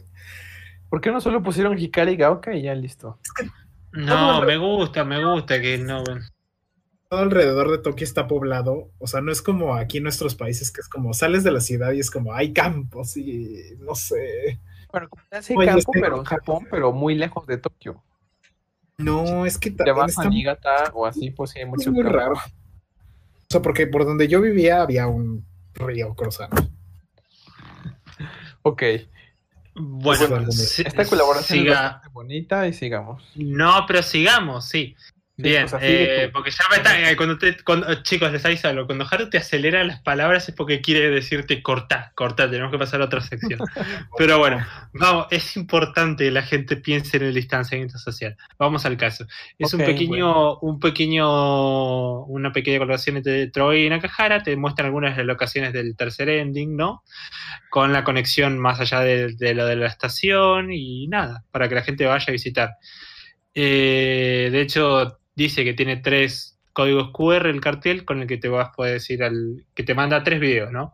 ¿Por 0.89 1.03
qué 1.03 1.11
no 1.11 1.21
solo 1.21 1.43
pusieron 1.43 1.79
Hikari 1.79 2.13
y 2.13 2.17
Gaoka 2.17 2.55
y 2.55 2.63
ya 2.63 2.75
listo? 2.75 3.19
No, 3.93 4.41
me 4.47 4.57
gusta, 4.57 5.05
me 5.05 5.23
gusta 5.23 5.61
que 5.61 5.77
no. 5.77 6.03
Todo 7.09 7.21
alrededor 7.21 7.71
de 7.71 7.79
Tokio 7.79 8.05
está 8.05 8.27
poblado. 8.27 8.91
O 8.99 9.07
sea, 9.07 9.21
no 9.21 9.31
es 9.33 9.43
como 9.43 9.75
aquí 9.75 9.99
en 9.99 10.03
nuestros 10.05 10.35
países 10.35 10.71
que 10.73 10.81
es 10.81 10.89
como 10.89 11.15
sales 11.15 11.45
de 11.45 11.53
la 11.53 11.61
ciudad 11.61 11.93
y 11.93 12.01
es 12.01 12.11
como 12.11 12.35
hay 12.35 12.53
campos 12.53 13.17
y 13.17 13.75
no 13.79 13.95
sé. 13.95 14.59
Bueno, 14.93 15.09
como 15.09 15.23
hace 15.31 15.55
Oye, 15.57 15.67
campo, 15.67 15.79
es 15.81 15.87
que- 15.93 16.01
pero 16.01 16.17
en 16.19 16.25
Japón, 16.25 16.67
pero 16.71 16.93
muy 16.93 17.15
lejos 17.15 17.47
de 17.47 17.59
Tokio. 17.59 18.03
No, 18.99 19.45
es 19.45 19.59
que 19.59 19.71
Te 19.71 19.77
también 19.79 19.97
vas 19.97 20.11
está 20.11 20.23
a 20.23 20.29
Niigata 20.31 20.91
o 20.95 21.05
así, 21.07 21.31
pues 21.31 21.51
sí 21.51 21.59
hay 21.59 21.65
es 21.65 21.69
mucho 21.71 21.93
muy 21.93 22.03
campo. 22.03 22.19
raro. 22.19 22.33
O 22.35 23.49
sea, 23.51 23.61
porque 23.63 23.87
por 23.87 24.05
donde 24.07 24.27
yo 24.27 24.41
vivía 24.41 24.81
había 24.83 25.07
un 25.07 25.45
río 25.75 26.15
cruzando. 26.15 26.57
Ok, 28.63 28.83
Bueno, 29.75 30.29
Bueno, 30.29 30.51
si- 30.53 30.83
esta 30.83 31.05
colaboración 31.05 31.59
es 31.59 31.65
siga. 31.65 31.83
bastante 31.83 32.09
bonita 32.09 32.67
y 32.67 32.73
sigamos. 32.73 33.23
No, 33.37 33.85
pero 33.87 34.03
sigamos, 34.03 34.65
sí. 34.69 34.97
Bien, 35.39 35.67
eh, 35.83 36.31
porque 36.33 36.51
ya 36.51 36.65
me 36.71 36.77
está, 36.77 37.11
eh, 37.11 37.15
cuando 37.15 37.37
te, 37.37 37.63
cuando, 37.63 37.93
eh, 37.93 38.03
chicos, 38.03 38.33
les 38.33 38.43
aviso 38.47 38.69
algo, 38.69 38.87
cuando 38.87 39.07
Haru 39.11 39.29
te 39.29 39.37
acelera 39.37 39.85
las 39.85 40.01
palabras 40.01 40.49
es 40.49 40.55
porque 40.55 40.81
quiere 40.81 41.11
decirte 41.11 41.63
corta, 41.63 42.13
corta, 42.15 42.51
tenemos 42.51 42.73
que 42.73 42.79
pasar 42.79 43.03
a 43.03 43.05
otra 43.05 43.21
sección. 43.21 43.61
Pero 44.19 44.39
bueno, 44.39 44.67
vamos, 44.95 45.27
es 45.31 45.55
importante 45.59 46.25
que 46.25 46.31
la 46.31 46.41
gente 46.41 46.77
piense 46.77 47.19
en 47.19 47.25
el 47.25 47.35
distanciamiento 47.35 47.99
social. 47.99 48.35
Vamos 48.59 48.87
al 48.87 48.97
caso. 48.97 49.27
Es 49.59 49.75
un 49.75 49.81
pequeño, 49.81 50.59
un 50.61 50.81
pequeño, 50.81 52.25
una 52.25 52.51
pequeña 52.51 52.79
colaboración 52.79 53.19
entre 53.19 53.49
Troy 53.49 53.85
y 53.85 53.91
Nakahara, 53.91 54.43
te 54.43 54.57
muestran 54.57 54.87
algunas 54.87 55.17
de 55.17 55.25
las 55.25 55.27
locaciones 55.27 55.75
del 55.75 55.97
tercer 55.97 56.31
ending, 56.31 56.77
¿no? 56.77 57.05
Con 57.69 57.93
la 57.93 58.05
conexión 58.05 58.59
más 58.59 58.81
allá 58.81 59.01
de, 59.01 59.35
de 59.35 59.55
lo 59.55 59.67
de 59.67 59.77
la 59.77 59.87
estación 59.87 60.73
y 60.73 61.09
nada, 61.09 61.45
para 61.51 61.69
que 61.69 61.75
la 61.75 61.83
gente 61.83 62.07
vaya 62.07 62.25
a 62.27 62.33
visitar. 62.33 62.77
Eh, 63.59 64.51
de 64.53 64.61
hecho, 64.61 65.19
dice 65.37 65.65
que 65.65 65.75
tiene 65.75 65.99
tres 65.99 66.59
códigos 66.73 67.11
QR 67.13 67.47
el 67.49 67.61
cartel 67.61 68.05
con 68.05 68.21
el 68.21 68.27
que 68.27 68.37
te 68.37 68.49
vas 68.49 68.71
puedes 68.77 69.09
ir 69.09 69.23
al 69.23 69.65
que 69.75 69.83
te 69.83 69.95
manda 69.95 70.23
tres 70.23 70.41
videos, 70.41 70.71
¿no? 70.73 70.93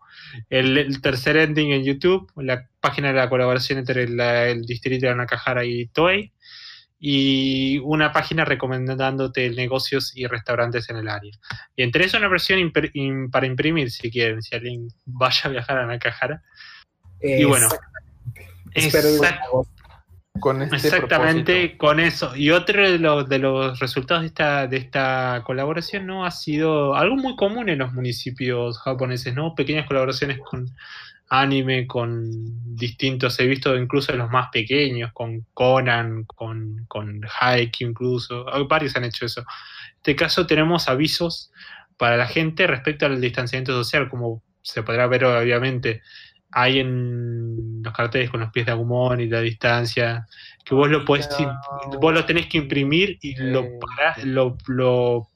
El, 0.50 0.78
el 0.78 1.00
tercer 1.00 1.36
ending 1.36 1.72
en 1.72 1.84
YouTube, 1.84 2.30
la 2.36 2.68
página 2.80 3.08
de 3.08 3.14
la 3.14 3.28
colaboración 3.28 3.78
entre 3.80 4.08
la- 4.08 4.48
el 4.48 4.62
distrito 4.62 5.06
de 5.06 5.14
Nakahara 5.16 5.64
y 5.64 5.86
Toei 5.86 6.32
y 7.00 7.78
una 7.78 8.12
página 8.12 8.44
recomendándote 8.44 9.50
negocios 9.50 10.16
y 10.16 10.26
restaurantes 10.28 10.88
en 10.88 10.98
el 10.98 11.08
área. 11.08 11.32
Y 11.74 11.82
entre 11.82 12.04
eso 12.04 12.16
una 12.16 12.28
versión 12.28 12.72
para 13.32 13.46
imprimir 13.46 13.90
si 13.90 14.08
quieren, 14.08 14.40
si 14.40 14.54
alguien 14.54 14.86
vaya 15.04 15.40
a 15.44 15.48
viajar 15.48 15.78
a 15.78 15.86
Nakahara. 15.86 16.42
Y 17.20 17.42
bueno, 17.44 17.66
Espero 18.74 19.08
el 19.08 19.14
Exact- 19.16 19.40
agosto. 19.46 19.81
Con 20.40 20.62
este 20.62 20.76
Exactamente 20.76 21.52
propósito. 21.52 21.78
con 21.78 22.00
eso. 22.00 22.36
Y 22.36 22.50
otro 22.50 22.90
de 22.90 22.98
los, 22.98 23.28
de 23.28 23.38
los 23.38 23.78
resultados 23.78 24.22
de 24.22 24.28
esta, 24.28 24.66
de 24.66 24.76
esta 24.78 25.42
colaboración 25.44 26.06
no 26.06 26.24
ha 26.24 26.30
sido 26.30 26.94
algo 26.94 27.16
muy 27.16 27.36
común 27.36 27.68
en 27.68 27.78
los 27.78 27.92
municipios 27.92 28.78
japoneses, 28.78 29.34
¿no? 29.34 29.54
Pequeñas 29.54 29.86
colaboraciones 29.86 30.38
con 30.38 30.68
anime, 31.32 31.86
con 31.86 32.76
distintos, 32.76 33.40
he 33.40 33.46
visto 33.46 33.74
incluso 33.76 34.12
los 34.12 34.30
más 34.30 34.48
pequeños, 34.52 35.12
con 35.14 35.46
Conan, 35.54 36.24
con, 36.24 36.84
con 36.88 37.22
Haikyuu 37.40 37.88
incluso, 37.90 38.44
varios 38.68 38.96
han 38.96 39.04
hecho 39.04 39.24
eso. 39.24 39.40
En 39.40 39.96
este 39.96 40.14
caso 40.14 40.46
tenemos 40.46 40.88
avisos 40.88 41.50
para 41.96 42.18
la 42.18 42.26
gente 42.26 42.66
respecto 42.66 43.06
al 43.06 43.18
distanciamiento 43.18 43.72
social, 43.72 44.10
como 44.10 44.42
se 44.60 44.82
podrá 44.82 45.06
ver 45.06 45.24
obviamente 45.24 46.02
hay 46.52 46.78
en 46.80 47.82
los 47.82 47.92
carteles 47.92 48.30
con 48.30 48.40
los 48.40 48.50
pies 48.52 48.66
de 48.66 48.72
Agumon 48.72 49.20
y 49.20 49.26
la 49.26 49.40
distancia, 49.40 50.26
que 50.64 50.74
vos 50.74 50.88
lo 50.90 51.04
podés, 51.04 51.28
No. 51.40 51.58
vos 52.00 52.12
lo 52.14 52.24
tenés 52.24 52.46
que 52.46 52.58
imprimir 52.58 53.18
y 53.22 53.34
lo, 53.36 53.64
parás- 53.80 54.22
lo, 54.24 54.56
lo 54.66 55.28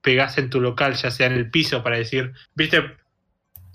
pegás 0.00 0.38
en 0.38 0.50
tu 0.50 0.60
local, 0.60 0.94
ya 0.94 1.10
sea 1.10 1.26
en 1.26 1.32
el 1.34 1.50
piso, 1.50 1.82
para 1.82 1.96
decir, 1.96 2.32
viste, 2.54 2.82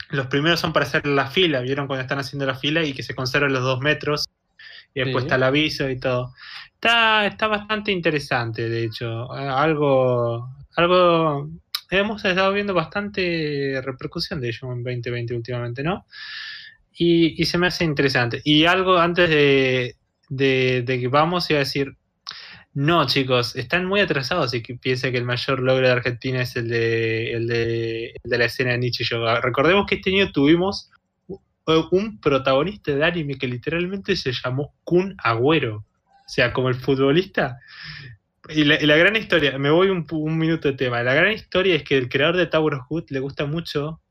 los 0.10 0.28
primeros 0.28 0.60
son 0.60 0.74
para 0.74 0.86
hacer 0.86 1.06
la 1.08 1.28
fila, 1.28 1.60
vieron 1.62 1.88
cuando 1.88 2.02
están 2.04 2.20
haciendo 2.20 2.46
la 2.46 2.56
fila 2.56 2.84
y 2.84 2.94
que 2.94 3.04
se 3.04 3.16
conserven 3.16 3.52
los 3.52 3.64
dos 3.64 3.80
metros, 3.82 4.30
y 4.94 5.02
después 5.02 5.24
Sí. 5.24 5.28
está 5.28 5.36
el 5.36 5.44
aviso 5.44 5.90
y 5.90 6.00
todo. 6.00 6.34
Está, 6.76 7.26
está 7.26 7.48
bastante 7.48 7.92
interesante, 7.92 8.70
de 8.70 8.84
hecho, 8.86 9.32
algo, 9.32 10.50
algo, 10.76 11.50
hemos 12.00 12.24
estado 12.26 12.54
viendo 12.54 12.74
bastante 12.74 13.82
repercusión 13.84 14.42
de 14.42 14.50
ello 14.50 14.72
en 14.72 14.84
2020 14.84 15.36
últimamente, 15.36 15.84
¿no? 15.84 16.06
Y, 16.96 17.44
se 17.46 17.58
me 17.58 17.68
hace 17.68 17.84
interesante. 17.86 18.42
Y 18.44 18.66
algo 18.66 18.98
antes 18.98 19.30
de, 19.30 19.96
de, 20.30 21.00
que 21.00 21.08
vamos, 21.08 21.50
iba 21.50 21.58
a 21.58 21.66
decir, 21.66 21.98
no, 22.74 23.06
chicos, 23.08 23.56
están 23.56 23.86
muy 23.86 24.00
atrasados 24.00 24.52
que 24.52 24.76
piensa 24.76 25.12
que 25.12 25.18
el 25.18 25.26
mayor 25.26 25.60
logro 25.60 25.88
de 25.88 25.94
Argentina 25.94 26.42
es 26.42 26.56
el 26.56 26.70
de, 26.70 27.34
el 27.34 27.48
de, 27.48 28.06
el 28.24 28.30
de 28.30 28.38
la 28.38 28.46
escena 28.46 28.72
de 28.72 28.80
Nietzsche 28.80 29.04
Yoga. 29.04 29.42
Recordemos 29.42 29.86
que 29.88 29.96
este 29.96 30.12
año 30.12 30.32
tuvimos 30.32 30.92
un 31.92 32.20
protagonista 32.20 32.94
de 32.94 33.06
anime 33.06 33.38
que 33.38 33.48
literalmente 33.48 34.16
se 34.16 34.32
llamó 34.32 34.74
Kun 34.84 35.16
Agüero. 35.24 35.78
O 35.78 36.30
sea, 36.30 36.54
como 36.54 36.70
el 36.70 36.76
futbolista. 36.76 37.60
Y 38.50 38.66
la, 38.66 38.82
y 38.82 38.86
la 38.86 38.98
gran 38.98 39.16
historia, 39.16 39.58
me 39.58 39.70
voy 39.70 39.90
un, 39.90 40.06
un 40.12 40.38
minuto 40.38 40.68
de 40.68 40.74
tema. 40.76 41.02
La 41.02 41.14
gran 41.14 41.32
historia 41.32 41.76
es 41.76 41.84
que 41.84 41.98
el 41.98 42.10
creador 42.10 42.36
de 42.36 42.48
Tower 42.48 42.74
of 42.76 42.88
God 42.90 43.06
le 43.10 43.20
gusta 43.20 43.46
mucho, 43.46 44.02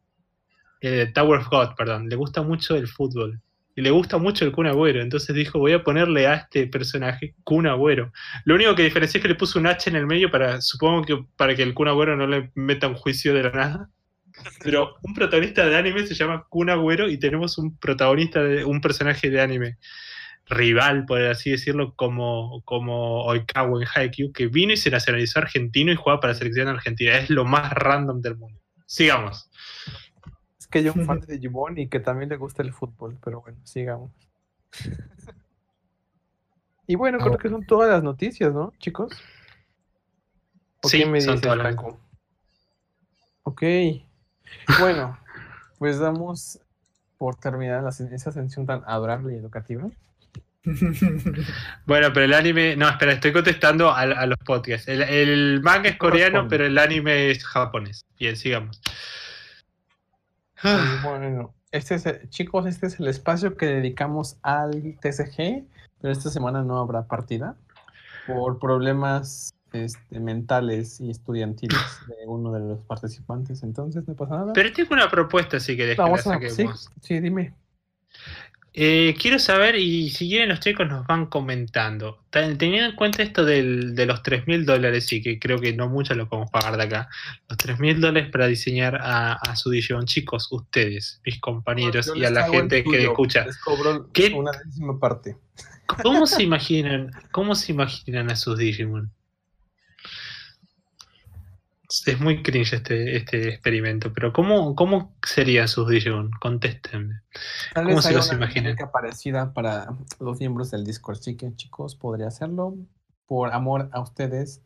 eh, 0.81 1.11
Tower 1.15 1.41
of 1.41 1.49
God, 1.51 1.75
perdón, 1.77 2.09
le 2.09 2.17
gusta 2.17 2.43
mucho 2.43 2.77
el 2.77 2.89
fútbol. 2.89 3.41
Y 3.75 3.81
le 3.81 3.91
gusta 3.91 4.19
mucho 4.19 4.45
el 4.45 4.53
Kun 4.53 4.67
Agüero. 4.67 5.01
Entonces 5.01 5.35
dijo, 5.35 5.59
voy 5.59 5.73
a 5.73 5.83
ponerle 5.83 6.27
a 6.27 6.35
este 6.35 6.67
personaje 6.67 7.35
Kun 7.43 7.67
Agüero. 7.67 8.13
Lo 8.45 8.55
único 8.55 8.75
que 8.75 8.83
diferencia 8.83 9.19
es 9.19 9.23
que 9.23 9.29
le 9.29 9.35
puso 9.35 9.59
un 9.59 9.67
H 9.67 9.89
en 9.89 9.97
el 9.97 10.07
medio 10.07 10.31
para, 10.31 10.61
supongo 10.61 11.05
que 11.05 11.25
para 11.37 11.55
que 11.55 11.63
el 11.63 11.73
Kun 11.73 11.89
Agüero 11.89 12.17
no 12.17 12.27
le 12.27 12.51
meta 12.55 12.89
un 12.89 12.95
juicio 12.95 13.33
de 13.33 13.45
la 13.45 13.51
nada. 13.51 13.91
Pero 14.63 14.97
un 15.03 15.15
protagonista 15.15 15.67
de 15.67 15.77
anime 15.77 16.07
se 16.07 16.15
llama 16.15 16.47
Kun 16.49 16.69
Agüero 16.69 17.09
y 17.09 17.19
tenemos 17.19 17.57
un 17.57 17.79
protagonista 17.79 18.43
de 18.43 18.65
un 18.65 18.81
personaje 18.81 19.31
de 19.31 19.41
anime 19.41 19.79
rival, 20.49 21.07
por 21.07 21.21
así 21.23 21.51
decirlo, 21.51 21.95
como, 21.95 22.63
como 22.65 23.25
Oikawa 23.25 23.81
en 23.83 23.89
Haikyuu, 23.95 24.33
que 24.33 24.49
vino 24.49 24.73
y 24.73 24.77
se 24.77 24.91
nacionalizó 24.91 25.39
argentino 25.39 25.93
y 25.93 25.97
juega 25.97 26.21
para 26.21 26.33
la 26.33 26.39
selección 26.39 26.69
argentina. 26.69 27.17
Es 27.19 27.31
lo 27.31 27.45
más 27.45 27.73
random 27.73 28.21
del 28.21 28.37
mundo. 28.37 28.61
Sigamos. 28.87 29.51
Es 30.59 30.67
que 30.67 30.81
hay 30.81 30.89
un 30.89 31.05
fan 31.07 31.21
de 31.21 31.35
Digimon 31.35 31.79
y 31.79 31.89
que 31.89 32.01
también 32.01 32.29
le 32.29 32.37
gusta 32.37 32.63
el 32.63 32.73
fútbol, 32.73 33.19
pero 33.25 33.41
bueno, 33.41 33.59
sigamos. 33.65 34.11
Y 36.87 36.97
bueno, 36.97 37.19
creo 37.19 37.39
que 37.39 37.49
son 37.49 37.65
todas 37.65 37.89
las 37.89 38.03
noticias, 38.03 38.53
¿no, 38.53 38.73
chicos? 38.79 39.13
¿O 40.83 40.89
Sí, 40.89 40.99
qué 40.99 41.07
me 41.07 41.21
son 41.21 41.41
todas 41.41 41.57
las? 41.59 41.77
Ok. 43.45 43.63
Bueno, 44.81 45.17
pues 45.79 45.99
damos 46.01 46.59
por 47.19 47.37
terminada 47.37 47.83
la- 47.83 48.15
esa 48.15 48.33
sesión 48.33 48.67
tan 48.67 48.83
adorable 48.85 49.33
y 49.33 49.37
educativa. 49.39 49.89
Bueno, 51.87 52.13
pero 52.13 52.25
el 52.25 52.35
anime. 52.35 52.77
No, 52.77 52.89
espera, 52.89 53.13
estoy 53.13 53.33
contestando 53.33 53.91
a, 53.91 54.01
a 54.03 54.27
los 54.27 54.39
podcasts. 54.39 54.89
El, 54.89 55.03
el 55.03 55.61
manga 55.63 55.89
es 55.89 55.97
coreano, 55.97 56.47
pero 56.49 56.65
el 56.67 56.79
anime 56.79 57.31
es 57.31 57.45
japonés. 57.45 58.05
Bien, 58.19 58.37
sigamos. 58.37 58.81
Bueno, 61.03 61.55
este 61.73 61.97
es 61.97 62.07
el- 62.07 62.29
chicos, 62.31 62.67
este 62.67 62.87
es 62.87 63.01
el 63.01 63.09
espacio 63.09 63.57
que 63.57 63.67
dedicamos 63.67 64.37
al 64.43 64.97
TCG, 65.01 65.65
pero 66.01 66.13
esta 66.13 66.31
semana 66.31 66.63
no 66.63 66.79
habrá 66.79 67.07
partida 67.07 67.57
por 68.29 68.61
problemas 68.61 69.53
este, 69.73 70.21
mentales 70.21 71.01
y 71.01 71.11
estudiantiles 71.11 71.77
de 72.07 72.15
uno 72.27 72.53
de 72.53 72.61
los 72.61 72.85
participantes. 72.85 73.65
Entonces, 73.65 74.07
no 74.07 74.15
pasa 74.15 74.37
nada. 74.37 74.53
Pero 74.53 74.73
tengo 74.73 74.95
una 74.95 75.11
propuesta 75.11 75.59
si 75.59 75.77
querés 75.77 75.97
que 75.97 76.03
la 76.03 76.05
Vamos 76.05 76.27
a, 76.27 76.39
sí, 76.39 76.47
saquemos. 76.49 76.91
sí, 77.01 77.19
dime. 77.21 77.55
Eh, 78.75 79.15
quiero 79.21 79.39
saber, 79.39 79.77
y 79.77 80.09
si 80.09 80.29
quieren 80.29 80.49
los 80.49 80.61
chicos 80.61 80.89
nos 80.89 81.07
van 81.07 81.27
comentando, 81.27 82.21
Ten- 82.31 82.57
teniendo 82.57 82.89
en 82.91 82.97
cuenta 82.97 83.23
esto 83.23 83.45
del- 83.45 83.95
de 83.95 84.07
los 84.07 84.23
3 84.23 84.47
mil 84.47 84.65
dólares, 84.65 85.13
y 85.13 85.21
que 85.21 85.39
creo 85.39 85.59
que 85.59 85.75
no 85.75 85.89
mucho 85.91 86.15
lo 86.15 86.27
podemos 86.29 86.51
pagar 86.51 86.79
de 86.79 86.85
acá, 86.85 87.09
los 87.51 87.59
3 87.59 87.79
mil 87.79 88.01
dólares 88.01 88.31
para 88.31 88.47
diseñar 88.47 88.97
a, 88.97 89.35
a 89.35 89.57
su 89.57 89.69
Digimon, 89.69 90.07
chicos, 90.07 90.49
ustedes, 90.51 91.21
mis 91.27 91.39
compañeros 91.41 92.07
Yo 92.07 92.15
y 92.15 92.25
a 92.25 92.31
la 92.31 92.49
gente 92.49 92.83
que 92.83 93.03
escucha, 93.05 93.45
Les 93.45 93.59
cobro 93.59 94.09
¿Qué? 94.15 94.33
una 94.35 94.53
décima 94.65 94.99
parte. 94.99 95.37
¿cómo 96.03 96.27
se 96.27 96.43
imaginan, 96.43 97.11
cómo 97.31 97.55
se 97.55 97.73
imaginan 97.73 98.31
a 98.31 98.37
sus 98.37 98.57
Digimon? 98.57 99.13
Es 102.07 102.21
muy 102.21 102.43
cringe 102.43 102.73
este, 102.75 103.17
este 103.17 103.49
experimento, 103.51 104.13
pero 104.13 104.33
¿cómo, 104.33 104.75
¿cómo 104.75 105.15
serían 105.27 105.69
sus 105.69 105.89
Digimon? 105.89 106.31
Contéstenme. 106.41 107.21
Tal 107.75 107.85
¿Cómo 107.85 107.97
vez 107.97 108.05
se 108.05 108.09
haga 108.11 108.19
los 108.19 108.29
una 108.31 108.37
imaginan? 108.39 108.77
parecida 108.93 109.53
para 109.53 109.89
los 110.21 110.39
miembros 110.41 110.71
del 110.71 110.85
Discord. 110.85 111.19
Así 111.19 111.37
que, 111.37 111.55
chicos, 111.55 111.95
podría 111.97 112.29
hacerlo. 112.29 112.77
Por 113.27 113.53
amor 113.53 113.89
a 113.93 114.01
ustedes, 114.01 114.63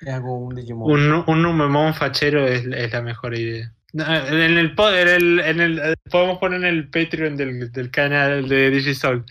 le 0.00 0.10
hago 0.12 0.38
un 0.38 0.54
Digimon. 0.54 0.90
Un, 0.90 1.24
un 1.26 1.42
Numemon 1.42 1.94
fachero 1.94 2.46
es, 2.46 2.64
es 2.66 2.92
la 2.92 3.02
mejor 3.02 3.34
idea. 3.36 3.72
En 3.92 4.00
el, 4.40 4.74
en 4.76 5.08
el, 5.08 5.40
en 5.40 5.60
el- 5.60 5.94
podemos 6.10 6.38
poner 6.38 6.60
en 6.60 6.66
el 6.66 6.88
Patreon 6.88 7.36
del, 7.36 7.70
del 7.70 7.90
canal 7.90 8.48
de 8.48 8.70
Digisol. 8.70 9.24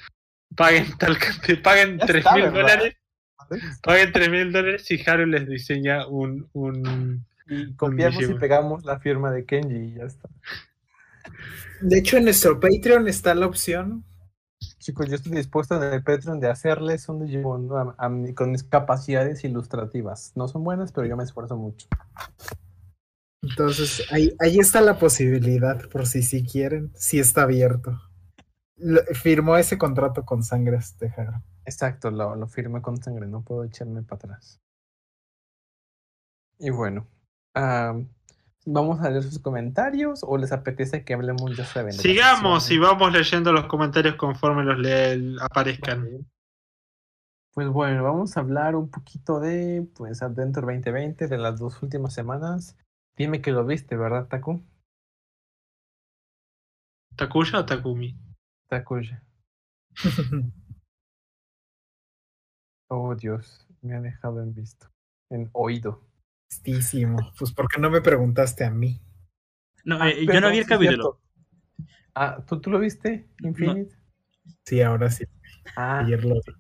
Paguen 0.56 0.98
tal 0.98 1.18
cantidad- 1.18 1.62
paguen 1.64 1.98
Ya 2.00 2.06
3 2.06 2.18
está, 2.18 2.36
mil 2.36 2.52
dólares. 2.52 2.96
Paguen 3.82 4.12
3 4.12 4.30
mil 4.30 4.52
dólares 4.52 4.84
si 4.86 5.00
Haru 5.06 5.26
les 5.26 5.48
diseña 5.48 6.08
un, 6.08 6.48
un 6.54 7.26
Y 7.50 7.74
copiamos 7.76 8.22
y 8.24 8.34
pegamos 8.40 8.86
la 8.86 9.00
firma 9.00 9.32
de 9.32 9.46
Kenji 9.46 9.76
y 9.76 9.94
ya 9.96 10.04
está. 10.06 10.30
De 11.82 11.98
hecho, 11.98 12.18
en 12.18 12.26
nuestro 12.26 12.60
Patreon 12.60 13.08
está 13.08 13.34
la 13.36 13.46
opción. 13.46 14.04
Chicos, 14.80 15.10
yo 15.10 15.16
estoy 15.16 15.34
dispuesto 15.34 15.76
en 15.76 15.94
el 15.94 16.04
Patreon 16.04 16.40
de 16.40 16.50
hacerles 16.50 17.08
un 17.10 17.26
Digimon 17.26 17.70
a- 17.76 17.96
a 17.98 18.10
mí- 18.10 18.34
con 18.34 18.52
mis 18.52 18.64
capacidades 18.64 19.44
ilustrativas. 19.44 20.32
No 20.36 20.48
son 20.48 20.64
buenas, 20.64 20.92
pero 20.94 21.06
yo 21.08 21.18
me 21.18 21.24
esfuerzo 21.24 21.58
mucho. 21.58 21.88
Entonces, 23.42 24.06
ahí, 24.12 24.34
ahí 24.40 24.58
está 24.60 24.80
la 24.80 24.98
posibilidad, 24.98 25.90
por 25.90 26.06
si 26.08 26.24
sí 26.24 26.44
quieren. 26.46 26.92
Sí 26.96 27.20
está 27.20 27.42
abierto. 27.44 28.02
Lo- 28.78 29.04
firmó 29.14 29.58
ese 29.58 29.78
contrato 29.78 30.24
con 30.26 30.44
Sangres 30.44 30.96
Tejada. 30.98 31.44
Exacto, 31.66 32.12
lo, 32.12 32.36
lo 32.36 32.48
firmé 32.48 32.82
con 32.82 33.02
sangre, 33.02 33.28
no 33.28 33.42
puedo 33.42 33.64
echarme 33.64 34.02
para 34.04 34.18
atrás. 34.18 34.60
Y 36.60 36.70
bueno, 36.70 37.08
am, 37.54 38.08
¿vamos 38.66 39.02
a 39.02 39.10
leer 39.10 39.24
sus 39.24 39.40
comentarios 39.40 40.22
o 40.24 40.38
les 40.38 40.52
apetece 40.52 41.04
que 41.04 41.14
hablemos, 41.14 41.56
ya 41.58 41.66
saben? 41.66 41.94
Sigamos 41.94 42.70
y 42.72 42.78
vamos 42.78 43.12
leyendo 43.12 43.52
los 43.52 43.66
comentarios 43.66 44.16
conforme 44.16 44.64
los 44.64 44.78
le- 44.78 45.36
aparezcan. 45.42 46.26
Pues 47.54 47.68
bueno, 47.68 48.04
vamos 48.04 48.36
a 48.36 48.40
hablar 48.40 48.76
un 48.76 48.90
poquito 48.90 49.40
de, 49.40 49.88
pues, 49.96 50.24
Adventure 50.24 50.66
2020, 50.66 51.28
de 51.28 51.38
las 51.38 51.60
dos 51.60 51.82
últimas 51.84 52.14
semanas. 52.14 52.76
Dime 53.16 53.42
que 53.42 53.52
lo 53.52 53.64
viste, 53.66 53.96
¿verdad, 53.96 54.28
Taku? 54.28 54.64
¿Takuya 57.16 57.60
o 57.60 57.66
Takumi? 57.66 58.18
Takuya. 58.68 59.22
Oh, 62.96 63.16
Dios, 63.16 63.68
me 63.82 63.96
ha 63.96 64.02
dejado 64.02 64.42
en 64.44 64.54
visto, 64.54 64.88
en 65.32 65.50
oído. 65.54 66.02
Tristísimo. 66.48 67.18
Pues, 67.40 67.52
¿por 67.52 67.68
qué 67.68 67.82
no 67.82 67.90
me 67.90 68.02
preguntaste 68.02 68.64
a 68.64 68.70
mí? 68.70 69.02
No, 69.84 69.98
Ah, 70.00 70.10
eh, 70.10 70.26
yo 70.28 70.40
no 70.40 70.52
vi 70.52 70.60
el 70.60 70.64
sí 70.66 70.70
capítulo. 70.70 71.20
cierto. 71.78 71.88
Ah, 72.14 72.44
¿tú, 72.48 72.62
¿tú 72.62 72.70
lo 72.70 72.78
viste, 72.80 73.28
Infinite? 73.42 73.96
Sí, 74.66 74.82
ahora 74.82 75.10
sí. 75.10 75.26
Ah, 75.76 76.00
Ayer 76.00 76.24
lo 76.24 76.36
vi. 76.36 76.54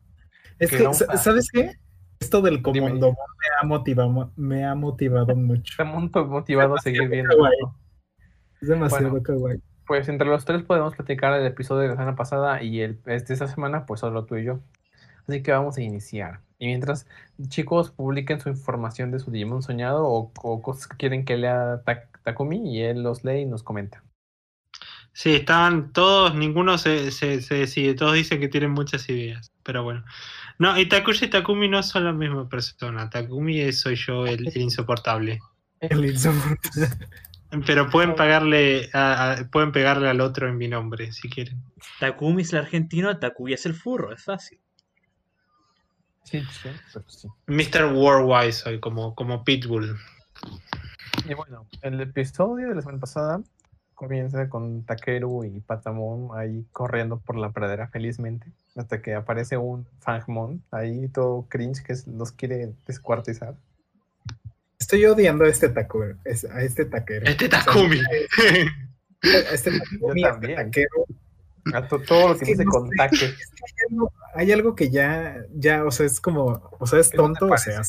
Es 0.58 0.72
que 0.72 0.91
¿sabes 1.17 1.50
qué? 1.54 1.72
Esto 2.19 2.41
del 2.41 2.62
comando 2.63 3.10
me 3.12 3.15
ha 3.62 3.65
motivado, 3.67 4.32
me 4.36 4.65
ha 4.65 4.74
motivado 4.74 5.36
mucho. 5.36 5.72
estamos 5.74 6.10
muy 6.12 6.26
motivados 6.26 6.80
a 6.80 6.82
seguir 6.84 7.08
viendo. 7.10 7.36
Es 8.62 8.69
demasiado 8.69 9.10
Bueno. 9.12 9.24
kawaii. 9.24 9.62
Pues 9.86 10.08
entre 10.08 10.28
los 10.28 10.46
tres 10.46 10.63
podemos 10.63 10.96
platicar 10.96 11.39
el 11.39 11.46
episodio 11.46 11.82
de 11.82 11.88
la 11.89 11.93
semana 11.96 12.15
pasada 12.15 12.63
y 12.63 12.80
el 12.82 13.02
este, 13.06 13.34
esta 13.34 13.48
semana, 13.48 13.86
pues 13.86 14.00
solo 14.00 14.26
tú 14.26 14.38
y 14.38 14.46
yo. 14.46 14.62
Así 15.27 15.41
que 15.41 15.51
vamos 15.51 15.77
a 15.77 15.81
iniciar. 15.81 16.41
Y 16.59 16.67
mientras, 16.67 17.07
chicos, 17.47 17.91
publiquen 17.91 18.39
su 18.39 18.49
información 18.49 19.12
de 19.12 19.19
su 19.19 19.31
Digimon 19.31 19.62
soñado 19.63 20.05
o, 20.07 20.31
o 20.41 20.62
cosas 20.62 20.88
que 20.88 20.97
quieren 20.97 21.25
que 21.25 21.38
lea 21.38 21.81
Tak- 21.86 22.21
Takumi 22.23 22.73
y 22.75 22.81
él 22.81 23.03
los 23.03 23.23
lee 23.23 23.39
y 23.41 23.45
nos 23.45 23.63
comenta. 23.63 24.03
Sí, 25.12 25.36
estaban 25.36 25.91
todos, 25.93 26.33
ninguno 26.36 26.77
se, 26.77 27.12
se, 27.12 27.41
se 27.41 27.55
decide, 27.55 27.93
todos 27.93 28.13
dicen 28.15 28.39
que 28.39 28.47
tienen 28.47 28.71
muchas 28.71 29.07
ideas, 29.09 29.51
pero 29.62 29.83
bueno. 29.83 30.03
No, 30.57 30.77
y 30.79 30.88
Takuya 30.88 31.27
y 31.27 31.29
Takumi 31.29 31.67
no 31.67 31.83
son 31.83 32.05
la 32.05 32.13
misma 32.13 32.49
persona, 32.49 33.09
Takumi 33.09 33.59
es- 33.59 33.81
soy 33.81 33.95
yo 33.95 34.25
el, 34.25 34.47
el 34.47 34.57
insoportable. 34.57 35.39
El 35.81 36.05
insoportable. 36.05 36.89
Pero 37.67 37.88
pueden 37.91 38.15
pagarle 38.15 38.89
a- 38.93 39.33
a- 39.33 39.49
pueden 39.51 39.71
pegarle 39.71 40.09
al 40.09 40.21
otro 40.21 40.47
en 40.49 40.57
mi 40.57 40.67
nombre, 40.67 41.12
si 41.12 41.29
quieren. 41.29 41.62
Takumi 41.99 42.41
es 42.41 42.51
el 42.53 42.59
argentino, 42.59 43.19
Takuya 43.19 43.53
es 43.55 43.65
el 43.67 43.75
furro, 43.75 44.12
es 44.13 44.23
fácil. 44.23 44.59
Sí, 46.23 46.41
sí, 46.62 46.69
sí. 47.07 47.27
Mr. 47.47 47.93
Worldwide 47.93 48.51
soy 48.53 48.79
como, 48.79 49.13
como 49.15 49.43
Pitbull. 49.43 49.97
Y 51.29 51.33
bueno, 51.33 51.67
el 51.81 52.01
episodio 52.01 52.69
de 52.69 52.75
la 52.75 52.81
semana 52.81 52.99
pasada 52.99 53.41
comienza 53.93 54.49
con 54.49 54.83
Takeru 54.83 55.43
y 55.43 55.59
Patamon 55.62 56.29
ahí 56.38 56.65
corriendo 56.71 57.19
por 57.19 57.38
la 57.38 57.51
pradera 57.51 57.88
felizmente, 57.88 58.47
hasta 58.75 59.01
que 59.01 59.13
aparece 59.13 59.57
un 59.57 59.88
Fangmon 59.99 60.63
ahí 60.71 61.07
todo 61.09 61.45
cringe 61.49 61.83
que 61.83 61.93
los 62.07 62.31
quiere 62.31 62.73
descuartizar. 62.88 63.55
Estoy 64.79 65.05
odiando 65.05 65.45
a 65.45 65.47
este 65.49 65.69
taquero. 65.69 66.17
es- 66.25 66.45
A 66.45 66.62
este 66.62 66.86
taquero. 66.86 67.25
Este 67.25 67.47
Takumi. 67.47 67.99
A 67.99 69.53
este 69.53 69.71
Takumi, 69.79 69.99
Yo 70.01 70.07
este 70.09 70.21
también. 70.21 70.55
taquero. 70.55 71.03
A 71.73 71.88
to- 71.88 72.02
todo 72.02 72.30
lo 72.30 72.38
que 72.38 72.45
dice 72.45 72.65
no. 72.65 72.71
Es 73.12 73.19
que 73.19 73.26
hay 73.26 73.88
algo, 73.91 74.12
hay 74.36 74.52
algo 74.52 74.76
que 74.76 74.89
ya, 74.89 75.38
ya, 75.54 75.86
o 75.86 75.91
sea, 75.91 76.06
es 76.06 76.19
como, 76.19 76.69
o 76.80 76.88
sea, 76.88 76.99
es 76.99 77.10
¿Qué 77.10 77.17
no 77.17 77.23
tonto, 77.23 77.45
o 77.47 77.58
sea, 77.58 77.82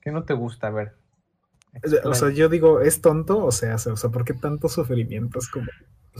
¿Qué 0.00 0.10
no 0.10 0.24
te 0.24 0.34
gusta? 0.34 0.68
A 0.68 0.70
ver. 0.70 0.94
o 2.04 2.14
sea, 2.14 2.30
yo 2.30 2.48
digo, 2.48 2.80
es 2.80 3.00
tonto, 3.00 3.44
o 3.44 3.52
sea, 3.52 3.76
o 3.76 3.78
sea, 3.96 4.10
¿por 4.10 4.24
qué 4.24 4.34
tanto 4.34 4.68
sufrimiento? 4.68 5.38
Es 5.38 5.48
como, 5.48 5.66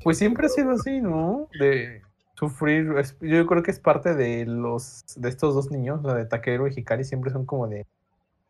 Pues 0.05 0.19
siempre 0.19 0.47
ha 0.47 0.49
sido 0.49 0.71
así, 0.73 1.01
¿no? 1.01 1.49
De 1.59 2.03
sufrir. 2.35 2.93
es- 2.99 3.17
Yo 3.21 3.47
creo 3.47 3.63
que 3.63 3.71
es 3.71 3.81
parte 3.81 4.15
de 4.15 4.47
los 4.47 5.05
de 5.17 5.29
estos 5.29 5.55
dos 5.55 5.71
niños, 5.71 6.03
la 6.05 6.15
de 6.15 6.27
Takeru 6.27 6.67
y 6.69 6.75
Hikari, 6.79 7.05
siempre 7.05 7.31
son 7.31 7.45
como 7.47 7.67
de 7.69 7.87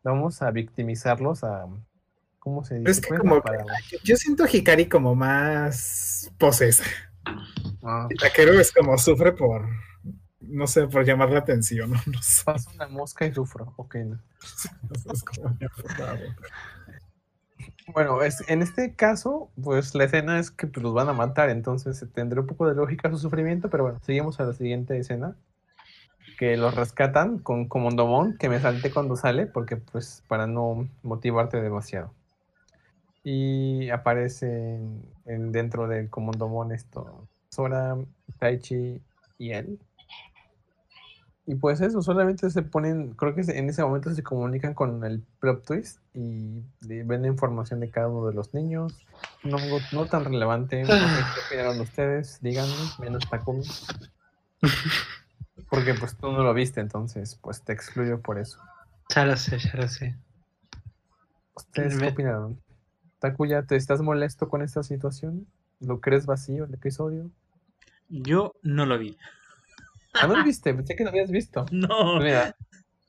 vamos 0.03 0.41
a 0.41 0.51
victimizarlos 0.51 1.43
a 1.43 1.65
¿cómo 2.39 2.63
se 2.63 2.79
dice? 2.79 2.91
es 2.91 3.01
que 3.01 3.09
¿Cuál 3.09 3.19
como, 3.19 3.41
yo 4.03 4.15
siento 4.15 4.43
a 4.43 4.49
Hikari 4.49 4.87
como 4.87 5.15
más 5.15 6.31
posesa. 6.37 6.83
Ah, 7.83 8.07
El 8.09 8.17
taquero 8.17 8.53
es 8.59 8.71
como 8.71 8.97
sufre 8.97 9.31
por, 9.31 9.67
no 10.41 10.67
sé, 10.67 10.87
por 10.87 11.05
llamar 11.05 11.29
la 11.31 11.39
atención, 11.39 11.91
no, 11.91 12.01
no 12.05 12.21
sé. 12.21 12.43
paso 12.45 12.69
una 12.75 12.87
mosca 12.87 13.25
y 13.25 13.33
sufro. 13.33 13.73
Ok, 13.77 13.95
no. 13.95 14.19
Es 15.13 15.23
como. 15.23 15.57
Bueno, 17.93 18.21
es, 18.21 18.47
en 18.47 18.61
este 18.61 18.95
caso, 18.95 19.51
pues 19.61 19.95
la 19.95 20.03
escena 20.05 20.39
es 20.39 20.51
que 20.51 20.67
pues, 20.67 20.83
los 20.83 20.93
van 20.93 21.09
a 21.09 21.13
matar, 21.13 21.49
entonces 21.49 22.05
tendrá 22.13 22.41
un 22.41 22.47
poco 22.47 22.67
de 22.67 22.75
lógica 22.75 23.09
su 23.09 23.17
sufrimiento, 23.17 23.69
pero 23.69 23.83
bueno, 23.83 23.99
seguimos 24.03 24.39
a 24.39 24.43
la 24.43 24.53
siguiente 24.53 24.97
escena, 24.97 25.35
que 26.37 26.55
los 26.55 26.75
rescatan 26.75 27.39
con 27.39 27.67
Comondomon, 27.67 28.37
que 28.37 28.47
me 28.49 28.59
salté 28.61 28.91
cuando 28.91 29.15
sale, 29.15 29.47
porque 29.47 29.77
pues 29.77 30.23
para 30.27 30.47
no 30.47 30.87
motivarte 31.03 31.61
demasiado. 31.61 32.13
Y 33.23 33.89
aparece 33.89 34.47
en, 34.75 35.03
en- 35.25 35.51
dentro 35.51 35.87
del 35.87 36.09
Comondomon 36.09 36.71
esto, 36.71 37.27
Sora, 37.49 37.97
Taichi 38.39 39.01
y 39.37 39.51
él. 39.51 39.79
Y 41.45 41.55
pues 41.55 41.81
eso, 41.81 42.01
solamente 42.03 42.47
se 42.51 42.61
ponen, 42.61 43.13
creo 43.15 43.33
que 43.33 43.41
en 43.41 43.69
ese 43.69 43.81
momento 43.83 44.13
se 44.13 44.21
comunican 44.21 44.75
con 44.75 45.03
el 45.03 45.23
plot 45.39 45.65
twist 45.65 45.99
y 46.13 46.61
ven 46.81 47.23
la 47.23 47.27
información 47.27 47.79
de 47.79 47.89
cada 47.89 48.07
uno 48.07 48.27
de 48.27 48.35
los 48.35 48.53
niños. 48.53 48.93
No, 49.43 49.57
no 49.91 50.05
tan 50.05 50.25
relevante, 50.25 50.83
qué 50.85 50.93
opinaron 51.47 51.81
ustedes, 51.81 52.39
díganme, 52.41 52.71
menos 52.99 53.27
Takumi. 53.29 53.63
Porque 55.69 55.93
pues 55.95 56.15
tú 56.17 56.31
no 56.31 56.43
lo 56.43 56.53
viste, 56.53 56.81
entonces 56.81 57.35
pues 57.41 57.63
te 57.63 57.73
excluyo 57.73 58.21
por 58.21 58.37
eso. 58.37 58.59
Ya 59.15 59.25
lo 59.25 59.35
sé, 59.35 59.57
ya 59.57 59.71
lo 59.73 59.87
sé. 59.87 60.15
¿Ustedes 61.55 61.97
qué 61.97 62.07
opinaron? 62.09 62.59
Takuya, 63.19 63.63
¿te 63.63 63.75
estás 63.75 64.01
molesto 64.01 64.47
con 64.49 64.61
esta 64.61 64.83
situación? 64.83 65.47
¿Lo 65.79 65.99
crees 66.01 66.25
vacío 66.25 66.65
el 66.65 66.73
episodio? 66.73 67.29
Yo 68.07 68.53
no 68.63 68.85
lo 68.85 68.97
vi. 68.97 69.17
Ah, 70.13 70.27
no 70.27 70.37
lo 70.37 70.43
viste, 70.45 70.73
pensé 70.73 70.95
que 70.95 71.03
lo 71.03 71.09
habías 71.09 71.31
visto. 71.31 71.65
No, 71.71 72.19
Mira, 72.19 72.55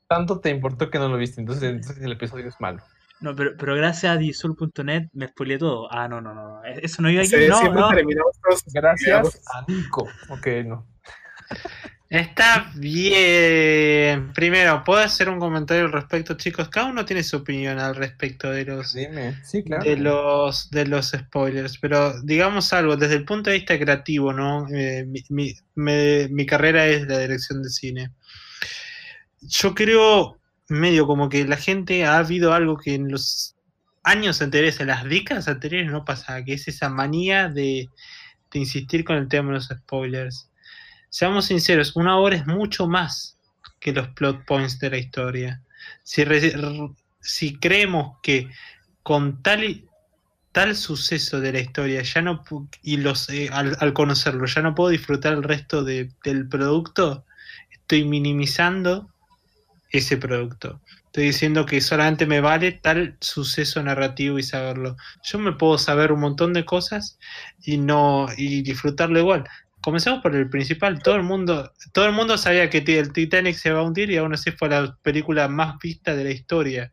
tanto 0.08 0.40
te 0.40 0.50
importó 0.50 0.90
que 0.90 0.98
no 0.98 1.08
lo 1.08 1.16
viste, 1.16 1.40
entonces, 1.40 1.62
entonces 1.64 2.02
el 2.02 2.12
episodio 2.12 2.48
es 2.48 2.60
malo. 2.60 2.82
no 3.20 3.34
pero, 3.34 3.56
pero 3.56 3.74
gracias 3.76 4.12
a 4.12 4.16
disul.net 4.18 5.08
me 5.12 5.28
spoileé 5.28 5.58
todo. 5.58 5.92
Ah, 5.92 6.08
no, 6.08 6.20
no, 6.20 6.34
no. 6.34 6.62
Eso 6.64 7.02
no 7.02 7.10
iba 7.10 7.22
aquí. 7.22 7.30
Sí, 7.30 7.48
No, 7.48 7.58
siempre 7.58 8.02
no. 8.04 8.24
Gracias 8.72 9.42
a 9.54 9.64
Nico. 9.70 10.08
Ok, 10.28 10.46
no. 10.66 10.86
Está 12.10 12.72
bien. 12.74 14.32
Primero, 14.32 14.82
¿puedo 14.84 15.00
hacer 15.00 15.28
un 15.28 15.38
comentario 15.38 15.84
al 15.84 15.92
respecto, 15.92 16.34
chicos? 16.36 16.68
Cada 16.68 16.86
uno 16.88 17.04
tiene 17.04 17.22
su 17.22 17.36
opinión 17.36 17.78
al 17.78 17.94
respecto 17.94 18.50
de 18.50 18.64
los 18.64 18.92
Dime. 18.94 19.38
Sí, 19.44 19.62
claro. 19.62 19.84
de 19.84 19.96
los 19.96 20.70
de 20.70 20.86
los 20.86 21.10
spoilers, 21.10 21.78
pero 21.78 22.20
digamos 22.22 22.72
algo 22.72 22.96
desde 22.96 23.14
el 23.14 23.24
punto 23.24 23.50
de 23.50 23.58
vista 23.58 23.78
creativo, 23.78 24.32
¿no? 24.32 24.66
Eh, 24.74 25.04
mi, 25.06 25.22
mi- 25.28 25.54
me- 25.76 26.28
mi 26.30 26.46
carrera 26.46 26.86
es 26.88 27.06
la 27.06 27.18
dirección 27.20 27.62
de 27.62 27.70
cine. 27.70 28.10
Yo 29.42 29.74
creo 29.74 30.38
medio 30.68 31.06
como 31.06 31.28
que 31.28 31.46
la 31.46 31.56
gente 31.56 32.04
ha 32.04 32.18
habido 32.18 32.52
algo 32.52 32.76
que 32.76 32.94
en 32.94 33.10
los 33.10 33.56
años 34.02 34.40
anteriores, 34.42 34.80
en 34.80 34.88
las 34.88 35.04
décadas 35.04 35.48
anteriores 35.48 35.90
no 35.90 36.04
pasaba, 36.04 36.44
que 36.44 36.54
es 36.54 36.68
esa 36.68 36.88
manía 36.88 37.48
de, 37.48 37.88
de 38.52 38.58
insistir 38.58 39.04
con 39.04 39.16
el 39.16 39.28
tema 39.28 39.48
de 39.48 39.54
los 39.54 39.68
spoilers. 39.68 40.49
Seamos 41.10 41.46
sinceros, 41.46 41.96
una 41.96 42.18
hora 42.18 42.36
es 42.36 42.46
mucho 42.46 42.88
más 42.88 43.38
que 43.80 43.92
los 43.92 44.08
plot 44.10 44.46
points 44.46 44.78
de 44.78 44.90
la 44.90 44.98
historia. 44.98 45.62
Si, 46.04 46.24
re- 46.24 46.54
si 47.20 47.58
creemos 47.58 48.18
que 48.22 48.50
con 49.02 49.42
tal, 49.42 49.84
tal 50.52 50.76
suceso 50.76 51.40
de 51.40 51.52
la 51.52 51.60
historia 51.60 52.02
ya 52.02 52.22
no 52.22 52.44
y 52.82 52.98
los 52.98 53.28
eh, 53.30 53.50
al, 53.52 53.76
al 53.80 53.92
conocerlo 53.94 54.46
ya 54.46 54.62
no 54.62 54.74
puedo 54.74 54.90
disfrutar 54.90 55.34
el 55.34 55.42
resto 55.44 55.84
de- 55.84 56.12
del 56.24 56.48
producto, 56.48 57.26
estoy 57.70 58.04
minimizando 58.04 59.10
ese 59.90 60.16
producto. 60.16 60.80
Estoy 61.06 61.24
diciendo 61.24 61.66
que 61.66 61.80
solamente 61.80 62.26
me 62.26 62.40
vale 62.40 62.72
tal 62.72 63.16
suceso 63.20 63.82
narrativo 63.82 64.38
y 64.38 64.42
saberlo. 64.44 64.96
Yo 65.24 65.38
me 65.38 65.52
puedo 65.52 65.78
saber 65.78 66.12
un 66.12 66.20
montón 66.20 66.52
de 66.52 66.64
cosas 66.64 67.18
y 67.64 67.78
no 67.78 68.28
y 68.36 68.62
disfrutarlo 68.62 69.18
igual. 69.18 69.44
Comencemos 69.82 70.20
por 70.22 70.34
el 70.36 70.48
principal. 70.50 71.02
Todo 71.02 71.16
el 71.16 71.22
mundo, 71.22 71.72
todo 71.92 72.06
el 72.06 72.12
mundo 72.12 72.36
sabía 72.38 72.68
que 72.70 72.78
el 72.78 73.12
Titanic 73.12 73.54
se 73.56 73.70
va 73.72 73.80
a 73.80 73.82
hundir 73.82 74.10
y 74.10 74.16
aún 74.16 74.34
así 74.34 74.50
fue 74.50 74.68
la 74.68 74.96
película 75.02 75.48
más 75.48 75.78
vista 75.78 76.14
de 76.14 76.24
la 76.24 76.30
historia. 76.30 76.92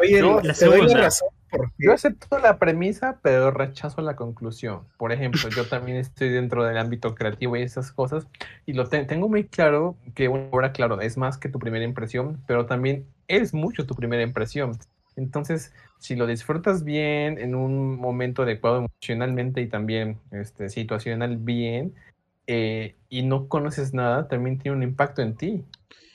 Oye, 0.00 0.20
Yo- 0.20 0.40
te 0.40 0.48
la 0.48 0.52
doy 0.52 0.52
la 0.52 0.54
segunda. 0.54 1.00
razón 1.00 1.28
porque 1.50 1.72
Yo 1.78 1.92
acepto 1.92 2.38
la 2.38 2.58
premisa, 2.58 3.18
pero 3.22 3.50
rechazo 3.50 4.00
la 4.00 4.16
conclusión. 4.16 4.86
Por 4.96 5.12
ejemplo, 5.12 5.50
yo 5.50 5.66
también 5.66 5.98
estoy 5.98 6.30
dentro 6.30 6.64
del 6.64 6.78
ámbito 6.78 7.14
creativo 7.14 7.56
y 7.58 7.62
esas 7.62 7.92
cosas, 7.92 8.26
y 8.64 8.72
lo 8.72 8.86
te- 8.88 9.04
tengo 9.04 9.28
muy 9.28 9.44
claro 9.44 9.96
que 10.14 10.28
una 10.28 10.44
obra, 10.50 10.72
claro, 10.72 11.00
es 11.02 11.18
más 11.18 11.36
que 11.36 11.50
tu 11.50 11.58
primera 11.58 11.84
impresión, 11.84 12.42
pero 12.46 12.64
también 12.64 13.04
es 13.28 13.52
mucho 13.52 13.84
tu 13.86 13.94
primera 13.94 14.22
impresión. 14.22 14.78
Entonces, 15.16 15.72
si 15.98 16.16
lo 16.16 16.26
disfrutas 16.26 16.84
bien, 16.84 17.38
en 17.38 17.54
un 17.54 17.96
momento 17.96 18.42
adecuado 18.42 18.78
emocionalmente 18.78 19.60
y 19.60 19.66
también 19.68 20.18
este, 20.30 20.68
situacional 20.68 21.36
bien, 21.36 21.94
eh, 22.46 22.96
y 23.08 23.22
no 23.22 23.48
conoces 23.48 23.94
nada, 23.94 24.28
también 24.28 24.58
tiene 24.58 24.76
un 24.76 24.82
impacto 24.82 25.22
en 25.22 25.36
ti 25.36 25.64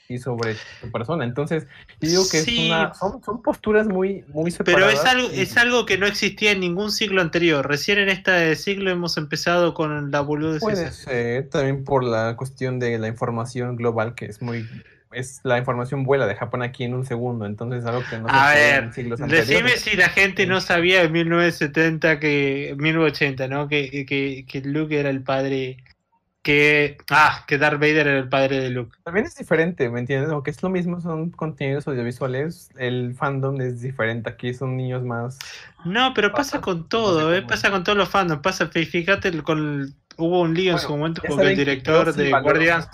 y 0.09 0.17
sobre 0.19 0.55
tu 0.81 0.89
persona. 0.91 1.25
Entonces, 1.25 1.67
yo 1.99 2.09
digo 2.09 2.23
que 2.29 2.41
Sí. 2.41 2.51
es 2.51 2.65
una, 2.65 2.93
son, 2.93 3.21
son 3.23 3.41
posturas 3.41 3.87
muy, 3.87 4.23
muy 4.27 4.51
Pero 4.51 4.65
separadas. 4.65 4.93
es 4.99 5.05
algo, 5.05 5.27
y- 5.33 5.41
es 5.41 5.57
algo 5.57 5.85
que 5.85 5.97
no 5.97 6.05
existía 6.05 6.51
en 6.51 6.61
ningún 6.61 6.91
siglo 6.91 7.21
anterior. 7.21 7.67
Recién 7.67 7.99
en 7.99 8.09
este 8.09 8.55
siglo 8.55 8.89
hemos 8.89 9.17
empezado 9.17 9.73
con 9.73 10.11
la 10.11 10.21
boludez 10.21 10.59
Puede 10.61 10.91
ser 10.91 11.49
también 11.49 11.83
por 11.83 12.03
la 12.03 12.35
cuestión 12.37 12.79
de 12.79 12.97
la 12.99 13.07
información 13.07 13.75
global, 13.75 14.15
que 14.15 14.25
es 14.25 14.41
muy. 14.41 14.65
Es 15.12 15.41
la 15.43 15.58
información 15.58 16.03
vuela 16.03 16.28
de 16.28 16.36
Japón 16.36 16.64
aquí 16.64 16.84
en 16.84 16.93
un 16.93 17.05
segundo, 17.05 17.45
entonces 17.45 17.86
algo 17.86 18.03
que 18.10 18.18
no 18.18 18.28
se 18.28 18.36
A 18.36 18.51
podía 18.51 18.53
ver, 18.53 18.84
en 18.84 18.93
siglos 18.93 19.20
decime 19.20 19.78
si 19.78 19.95
la 19.95 20.10
gente 20.10 20.45
no 20.45 20.62
sabía 20.62 21.03
en 21.03 21.12
1970 21.12 22.20
que 22.20 22.76
1980, 22.78 23.47
¿no? 23.47 23.68
Que, 23.68 24.05
que, 24.05 24.45
que 24.47 24.62
Luke 24.62 24.99
era 24.99 25.10
el 25.10 25.24
padre 25.24 25.78
que 26.47 26.97
ah, 27.11 27.43
que 27.45 27.57
Darth 27.57 27.77
Vader 27.77 28.07
era 28.07 28.19
el 28.19 28.29
padre 28.29 28.61
de 28.61 28.69
Luke. 28.69 28.97
También 29.03 29.25
es 29.25 29.35
diferente, 29.35 29.89
¿me 29.89 29.99
entiendes? 29.99 30.31
Aunque 30.31 30.51
es 30.51 30.63
lo 30.63 30.69
mismo, 30.69 31.01
son 31.01 31.31
contenidos 31.31 31.85
audiovisuales, 31.89 32.69
el 32.77 33.15
fandom 33.15 33.59
es 33.59 33.81
diferente. 33.81 34.29
Aquí 34.29 34.53
son 34.53 34.77
niños 34.77 35.03
más. 35.03 35.37
No, 35.83 36.13
pero 36.15 36.31
pasa 36.31 36.53
Pasa, 36.53 36.61
con 36.61 36.87
todo, 36.87 37.35
¿eh? 37.35 37.41
pasa 37.41 37.69
con 37.69 37.83
todos 37.83 37.97
los 37.97 38.07
fandoms. 38.07 38.41
Pasa, 38.41 38.69
fí- 38.69 38.85
fíjate, 38.85 39.27
el- 39.27 39.43
con 39.43 39.93
hubo 40.19 40.41
un 40.41 40.53
lío 40.53 40.71
en 40.71 40.79
su 40.79 40.89
momento 40.89 41.21
porque 41.27 41.43
el 41.49 41.57
director 41.57 42.13
de 42.13 42.31
Guardians 42.31 42.89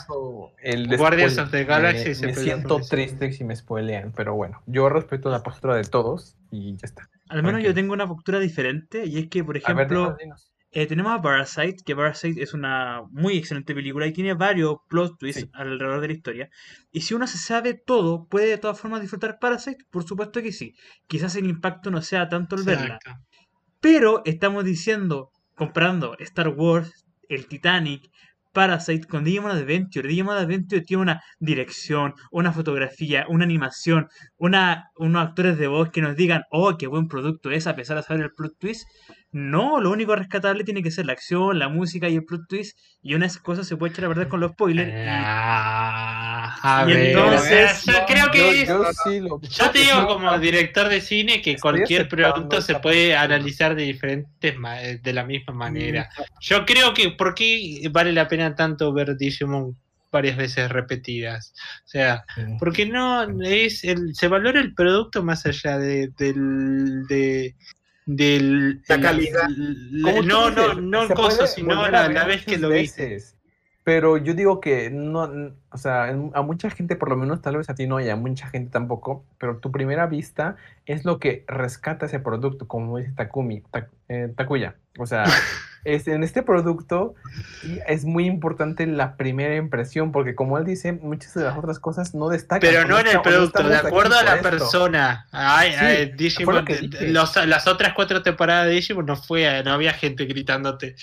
el 0.62 0.98
Guardians 0.98 1.38
of 1.38 1.52
the 1.52 1.64
Galaxy 1.64 2.10
Me, 2.10 2.16
se 2.16 2.26
me 2.28 2.34
siento 2.34 2.70
con 2.70 2.88
triste 2.88 3.32
si 3.32 3.44
me 3.44 3.56
spoilean, 3.56 4.12
pero 4.16 4.34
bueno, 4.34 4.62
yo 4.66 4.90
respeto 4.90 5.30
la 5.30 5.44
postura 5.44 5.76
de 5.76 5.84
todos 5.84 6.36
y 6.52 6.74
ya 6.74 6.80
está. 6.84 7.08
Al 7.30 7.44
menos 7.44 7.64
yo 7.64 7.74
tengo 7.74 7.94
una 7.94 8.08
postura 8.08 8.40
diferente 8.40 9.06
y 9.06 9.20
es 9.20 9.30
que, 9.30 9.44
por 9.44 9.56
A 9.58 9.74
ver, 9.74 9.88
ejemplo, 9.88 10.00
dinos, 10.02 10.18
dinos. 10.18 10.53
Eh, 10.76 10.88
tenemos 10.88 11.12
a 11.14 11.22
Parasite, 11.22 11.78
que 11.86 11.96
Parasite 11.96 12.42
es 12.42 12.54
una 12.54 13.04
muy 13.12 13.38
excelente 13.38 13.76
película 13.76 14.08
y 14.08 14.14
tiene 14.14 14.34
varios 14.34 14.78
plot 14.90 15.18
twists 15.20 15.44
Sí. 15.44 15.50
alrededor 15.54 16.02
de 16.02 16.08
la 16.08 16.14
historia. 16.14 16.50
Y 16.92 17.02
si 17.02 17.14
uno 17.14 17.28
se 17.28 17.38
sabe 17.38 17.76
todo, 17.76 18.26
¿puede 18.28 18.48
de 18.48 18.58
todas 18.58 18.80
formas 18.80 19.02
disfrutar 19.02 19.38
Parasite? 19.40 19.86
Por 19.92 20.04
supuesto 20.04 20.42
que 20.42 20.52
sí. 20.52 20.74
Quizás 21.08 21.36
el 21.36 21.46
impacto 21.46 21.92
no 21.92 22.02
sea 22.02 22.28
tanto 22.28 22.56
al 22.56 22.64
verla. 22.64 23.00
Pero 23.80 24.22
estamos 24.26 24.64
diciendo, 24.66 25.30
comparando 25.56 26.16
Star 26.20 26.50
Wars, 26.50 27.06
el 27.30 27.46
Titanic, 27.48 28.10
Parasite 28.54 29.08
con 29.08 29.24
Digimon 29.24 29.52
Adventure. 29.52 30.08
Digimon 30.08 30.38
Adventure 30.38 30.82
tiene 30.82 31.02
una 31.02 31.24
dirección, 31.40 32.14
una 32.32 32.52
fotografía, 32.54 33.26
una 33.28 33.44
animación, 33.46 34.08
una, 34.38 34.90
unos 34.96 35.28
actores 35.28 35.58
de 35.58 35.68
voz 35.68 35.90
que 35.90 36.02
nos 36.02 36.16
digan, 36.16 36.44
oh, 36.52 36.78
qué 36.78 36.88
buen 36.88 37.08
producto 37.08 37.50
es, 37.52 37.68
a 37.68 37.76
pesar 37.76 37.98
de 37.98 38.04
saber 38.04 38.24
el 38.24 38.32
plot 38.32 38.58
twist. 38.60 38.88
No, 39.34 39.82
lo 39.82 39.90
único 39.92 40.16
rescatable 40.16 40.64
tiene 40.64 40.84
que 40.84 40.92
ser 40.92 41.06
la 41.08 41.14
acción, 41.14 41.58
la 41.60 41.68
música 41.68 42.08
y 42.08 42.16
el 42.16 42.24
plot 42.24 42.48
twist. 42.48 42.78
Y 43.02 43.16
una 43.16 43.26
de 43.26 43.28
esas 43.32 43.42
cosas 43.42 43.68
se 43.68 43.76
puede 43.76 43.92
echar 43.92 44.06
a 44.06 44.10
perder 44.10 44.28
con 44.28 44.40
los 44.40 44.52
spoilers. 44.52 44.90
y- 44.90 45.06
Ah, 45.10 46.56
a 46.62 46.84
y 46.84 46.94
ver, 46.94 47.06
entonces- 47.08 47.84
yo 47.86 47.94
creo 48.08 48.32
que 48.32 48.38
Yo, 48.38 48.52
es- 48.52 48.68
yo 48.68 48.84
sí 49.04 49.20
lo. 49.20 49.42
Yo 49.42 49.72
te 49.72 49.80
digo 49.80 50.08
como 50.08 50.38
director 50.40 50.88
de 50.88 51.02
cine 51.02 51.42
que 51.42 51.58
cualquier 51.58 52.08
producto 52.08 52.62
se 52.62 52.76
puede 52.80 53.16
analizar 53.16 53.76
de 53.76 53.84
diferentes 53.84 54.58
ma- 54.58 54.76
de 54.80 55.14
la 55.14 55.24
misma 55.24 55.54
manera. 55.54 56.10
Yo 56.42 56.66
creo 56.66 56.94
que 56.94 57.12
¿por 57.12 57.34
qué 57.34 57.82
vale 57.92 58.14
la 58.14 58.28
pena 58.28 58.56
tanto 58.56 58.94
ver 58.94 59.18
Digimon 59.18 59.76
varias 60.12 60.38
veces 60.38 60.70
repetidas? 60.70 61.54
O 61.86 61.88
sea, 61.88 62.24
porque 62.60 62.86
no 62.86 63.24
es 63.42 63.84
el, 63.84 64.14
se 64.14 64.28
valora 64.28 64.60
el 64.62 64.74
producto 64.76 65.24
más 65.24 65.46
allá 65.46 65.78
de, 65.80 66.10
del 66.18 67.04
de 67.08 67.56
del 68.06 68.82
La 68.88 69.00
calidad. 69.00 69.48
no, 69.50 70.52
no, 70.52 70.74
no 70.76 71.04
el 71.04 71.10
coso, 71.14 71.48
sino 71.48 71.88
la, 71.90 72.10
la 72.10 72.26
vez 72.26 72.46
que 72.46 72.58
lo 72.58 72.70
viste. 72.70 73.20
Pero 73.86 74.16
yo 74.18 74.34
digo 74.34 74.62
que 74.62 74.90
no, 74.90 75.30
o 75.70 75.78
sea, 75.78 76.06
a 76.06 76.42
mucha 76.42 76.70
gente, 76.70 76.96
por 76.96 77.10
lo 77.10 77.18
menos 77.18 77.42
tal 77.42 77.58
vez 77.58 77.70
a 77.70 77.76
ti 77.76 77.86
no 77.86 78.00
y 78.00 78.08
a 78.10 78.16
mucha 78.16 78.48
gente 78.48 78.72
tampoco, 78.72 79.26
pero 79.38 79.58
tu 79.58 79.72
primera 79.74 80.06
vista 80.08 80.56
es 80.86 81.04
lo 81.04 81.20
que 81.20 81.44
rescata 81.48 82.06
ese 82.06 82.20
producto, 82.20 82.66
como 82.68 82.98
dice 82.98 83.12
Takumi, 83.12 83.62
Ta- 83.72 83.90
eh, 84.08 84.32
Takuya. 84.38 84.76
O 85.00 85.06
sea, 85.06 85.26
es, 85.84 86.08
en 86.08 86.24
este 86.24 86.44
producto 86.44 87.16
es 87.86 88.06
muy 88.06 88.26
importante 88.26 88.88
la 88.88 89.18
primera 89.18 89.56
impresión, 89.58 90.14
porque 90.14 90.34
como 90.34 90.58
él 90.58 90.64
dice, 90.64 90.94
muchas 90.94 91.34
de 91.34 91.44
las 91.44 91.58
otras 91.58 91.80
cosas 91.80 92.16
no 92.16 92.30
destacan. 92.30 92.62
Pero 92.62 92.88
no 92.88 92.98
en 93.00 93.08
el 93.08 93.22
producto, 93.22 93.68
de 93.68 93.76
acuerdo 93.76 94.16
a 94.18 94.24
la 94.24 94.36
esto. 94.36 94.50
persona. 94.50 95.28
Ay, 95.34 95.72
Sí, 95.74 95.78
ay, 95.82 96.12
Digimon, 96.16 96.64
lo 96.66 97.08
los- 97.12 97.48
las 97.48 97.68
otras 97.68 97.94
cuatro 97.96 98.22
temporadas 98.24 98.68
de 98.68 98.72
Digimon 98.76 99.06
no 99.06 99.18
fue, 99.18 99.62
no 99.66 99.72
había 99.74 99.92
gente 99.92 100.24
gritándote. 100.26 100.96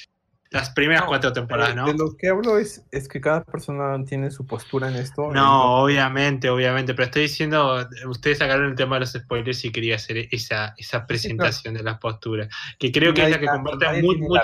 Las 0.50 0.70
primeras 0.70 1.02
No, 1.02 1.06
cuatro 1.08 1.32
temporadas, 1.32 1.72
Eh, 1.72 1.76
¿no? 1.76 1.86
De 1.86 1.94
lo 1.94 2.16
que 2.16 2.28
hablo 2.28 2.58
es, 2.58 2.84
es 2.90 3.06
que 3.06 3.20
cada 3.20 3.44
persona 3.44 4.04
tiene 4.04 4.32
su 4.32 4.44
postura 4.46 4.88
en 4.88 4.96
esto. 4.96 5.30
No, 5.32 5.82
obviamente, 5.82 6.50
obviamente, 6.50 6.92
pero 6.92 7.04
estoy 7.06 7.22
diciendo, 7.22 7.86
ustedes 8.08 8.38
sacaron 8.38 8.66
el 8.66 8.74
tema 8.74 8.96
de 8.96 9.00
los 9.00 9.12
spoilers 9.12 9.64
y 9.64 9.70
quería 9.70 9.94
hacer 9.94 10.26
esa, 10.32 10.74
esa 10.76 11.06
presentación 11.06 11.74
de 11.74 11.84
las 11.84 11.98
posturas, 11.98 12.48
que 12.80 12.90
creo 12.90 13.14
que 13.14 13.22
es 13.22 13.30
la 13.30 13.38
que 13.38 13.46
comparten 13.46 14.04
mucho- 14.04 14.42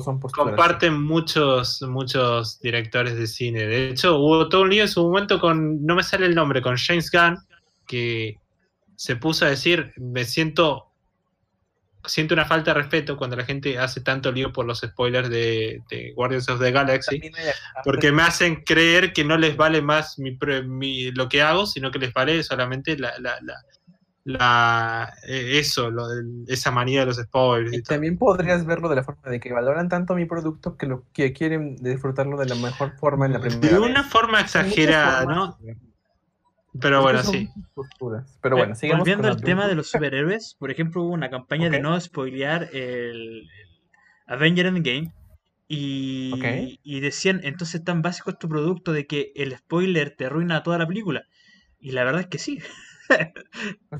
son 0.00 0.20
posturas. 0.20 0.48
comparten 0.50 1.02
muchos, 1.02 1.82
muchos 1.82 2.60
directores 2.60 3.16
de 3.16 3.26
cine. 3.26 3.66
De 3.66 3.88
hecho, 3.90 4.18
hubo 4.18 4.48
todo 4.48 4.62
un 4.62 4.70
lío 4.70 4.82
en 4.82 4.88
su 4.88 5.02
momento 5.02 5.40
con, 5.40 5.84
no 5.84 5.96
me 5.96 6.04
sale 6.04 6.26
el 6.26 6.36
nombre, 6.36 6.62
con 6.62 6.76
James 6.76 7.10
Gunn, 7.10 7.36
que 7.88 8.38
se 8.94 9.16
puso 9.16 9.44
a 9.44 9.48
decir, 9.48 9.92
me 9.96 10.24
siento, 10.24 10.91
siento 12.04 12.34
una 12.34 12.44
falta 12.44 12.72
de 12.74 12.80
respeto 12.80 13.16
cuando 13.16 13.36
la 13.36 13.44
gente 13.44 13.78
hace 13.78 14.00
tanto 14.00 14.30
lío 14.32 14.52
por 14.52 14.66
los 14.66 14.80
spoilers 14.80 15.28
de, 15.30 15.82
de 15.90 16.12
Guardians 16.14 16.48
of 16.48 16.60
the 16.60 16.70
Galaxy. 16.72 17.20
Porque 17.84 18.12
me 18.12 18.22
hacen 18.22 18.62
creer 18.64 19.12
que 19.12 19.24
no 19.24 19.36
les 19.38 19.56
vale 19.56 19.82
más 19.82 20.18
mi, 20.18 20.36
mi- 20.66 21.10
lo 21.12 21.28
que 21.28 21.42
hago, 21.42 21.66
sino 21.66 21.90
que 21.90 21.98
les 21.98 22.12
vale 22.12 22.42
solamente 22.42 22.96
la, 22.98 23.12
la, 23.18 23.38
la, 23.42 23.54
la- 24.24 25.12
eh, 25.26 25.58
eso, 25.58 25.90
lo 25.90 26.06
esa 26.46 26.70
manía 26.70 27.00
de 27.00 27.06
los 27.06 27.16
spoilers. 27.16 27.72
y 27.72 27.76
Y 27.76 27.82
todo. 27.82 27.94
también 27.94 28.18
podrías 28.18 28.64
verlo 28.64 28.88
de 28.88 28.96
la 28.96 29.04
forma 29.04 29.30
de 29.30 29.40
que 29.40 29.52
valoran 29.52 29.88
tanto 29.88 30.14
mi 30.14 30.24
producto 30.26 30.76
que 30.76 30.86
lo 30.86 31.04
que 31.12 31.32
quieren 31.32 31.76
disfrutarlo 31.76 32.36
de 32.38 32.46
la 32.46 32.54
mejor 32.54 32.96
forma 32.98 33.26
en 33.26 33.32
la 33.34 33.40
primera 33.40 33.60
De 33.60 33.78
vez. 33.80 33.90
una 33.90 34.04
forma 34.04 34.40
exagerada, 34.40 35.24
¿no? 35.24 35.58
de. 35.60 35.76
Pero 36.80 36.98
Es 36.98 37.02
bueno, 37.02 37.22
sí. 37.22 37.48
posturas. 37.74 38.38
Pero 38.42 38.56
bueno, 38.56 38.74
sigamos 38.74 39.00
Volviendo 39.00 39.28
al 39.28 39.42
tema 39.42 39.68
de 39.68 39.74
los 39.74 39.90
superhéroes, 39.90 40.56
por 40.58 40.70
ejemplo, 40.70 41.02
hubo 41.02 41.12
una 41.12 41.30
campaña 41.30 41.68
de 41.68 41.80
no 41.80 42.00
spoilear 42.00 42.70
el, 42.72 43.48
Avenger 44.26 44.66
Endgame. 44.66 45.12
Y, 45.68 46.78
y 46.82 47.00
decían, 47.00 47.40
entonces 47.44 47.82
tan 47.82 48.02
básico 48.02 48.30
es 48.30 48.38
tu 48.38 48.46
producto 48.46 48.92
de 48.92 49.06
que 49.06 49.32
el 49.36 49.56
spoiler 49.56 50.14
te 50.14 50.26
arruina 50.26 50.62
toda 50.62 50.76
la 50.76 50.86
película. 50.86 51.24
Y 51.78 51.92
la 51.92 52.04
verdad 52.04 52.22
es 52.22 52.26
que 52.26 52.38
sí. 52.38 52.60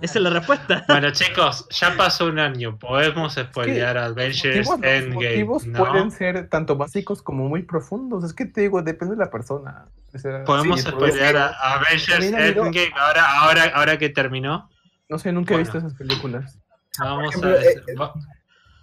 Esa 0.00 0.18
es 0.18 0.22
la 0.22 0.30
respuesta. 0.30 0.84
Bueno, 0.88 1.10
chicos, 1.12 1.66
ya 1.70 1.94
pasó 1.96 2.26
un 2.26 2.38
año. 2.38 2.78
Podemos 2.78 3.34
spoilear 3.34 3.96
Los 3.96 4.04
Avengers 4.12 4.66
motivos, 4.66 4.80
los 4.80 4.92
Endgame. 4.92 5.14
motivos 5.14 5.66
¿no? 5.66 5.78
pueden 5.78 6.10
ser 6.10 6.48
tanto 6.48 6.76
básicos 6.76 7.22
como 7.22 7.48
muy 7.48 7.62
profundos. 7.62 8.24
Es 8.24 8.32
que 8.34 8.46
te 8.46 8.62
digo, 8.62 8.82
depende 8.82 9.14
de 9.14 9.24
la 9.24 9.30
persona. 9.30 9.86
O 10.14 10.18
sea, 10.18 10.44
Podemos 10.44 10.80
sí, 10.82 10.90
spoilear 10.90 11.36
a 11.36 11.48
Avengers 11.74 12.24
Endgame 12.24 12.92
ahora, 12.96 13.40
ahora, 13.40 13.64
ahora 13.74 13.98
que 13.98 14.08
terminó. 14.08 14.68
No 15.08 15.18
sé, 15.18 15.32
nunca 15.32 15.54
he 15.54 15.58
visto 15.58 15.78
esas 15.78 15.94
películas. 15.94 16.58
Vamos 16.98 17.34
ejemplo, 17.34 17.50
a. 17.50 17.62
eh, 17.62 17.94
va- 18.00 18.12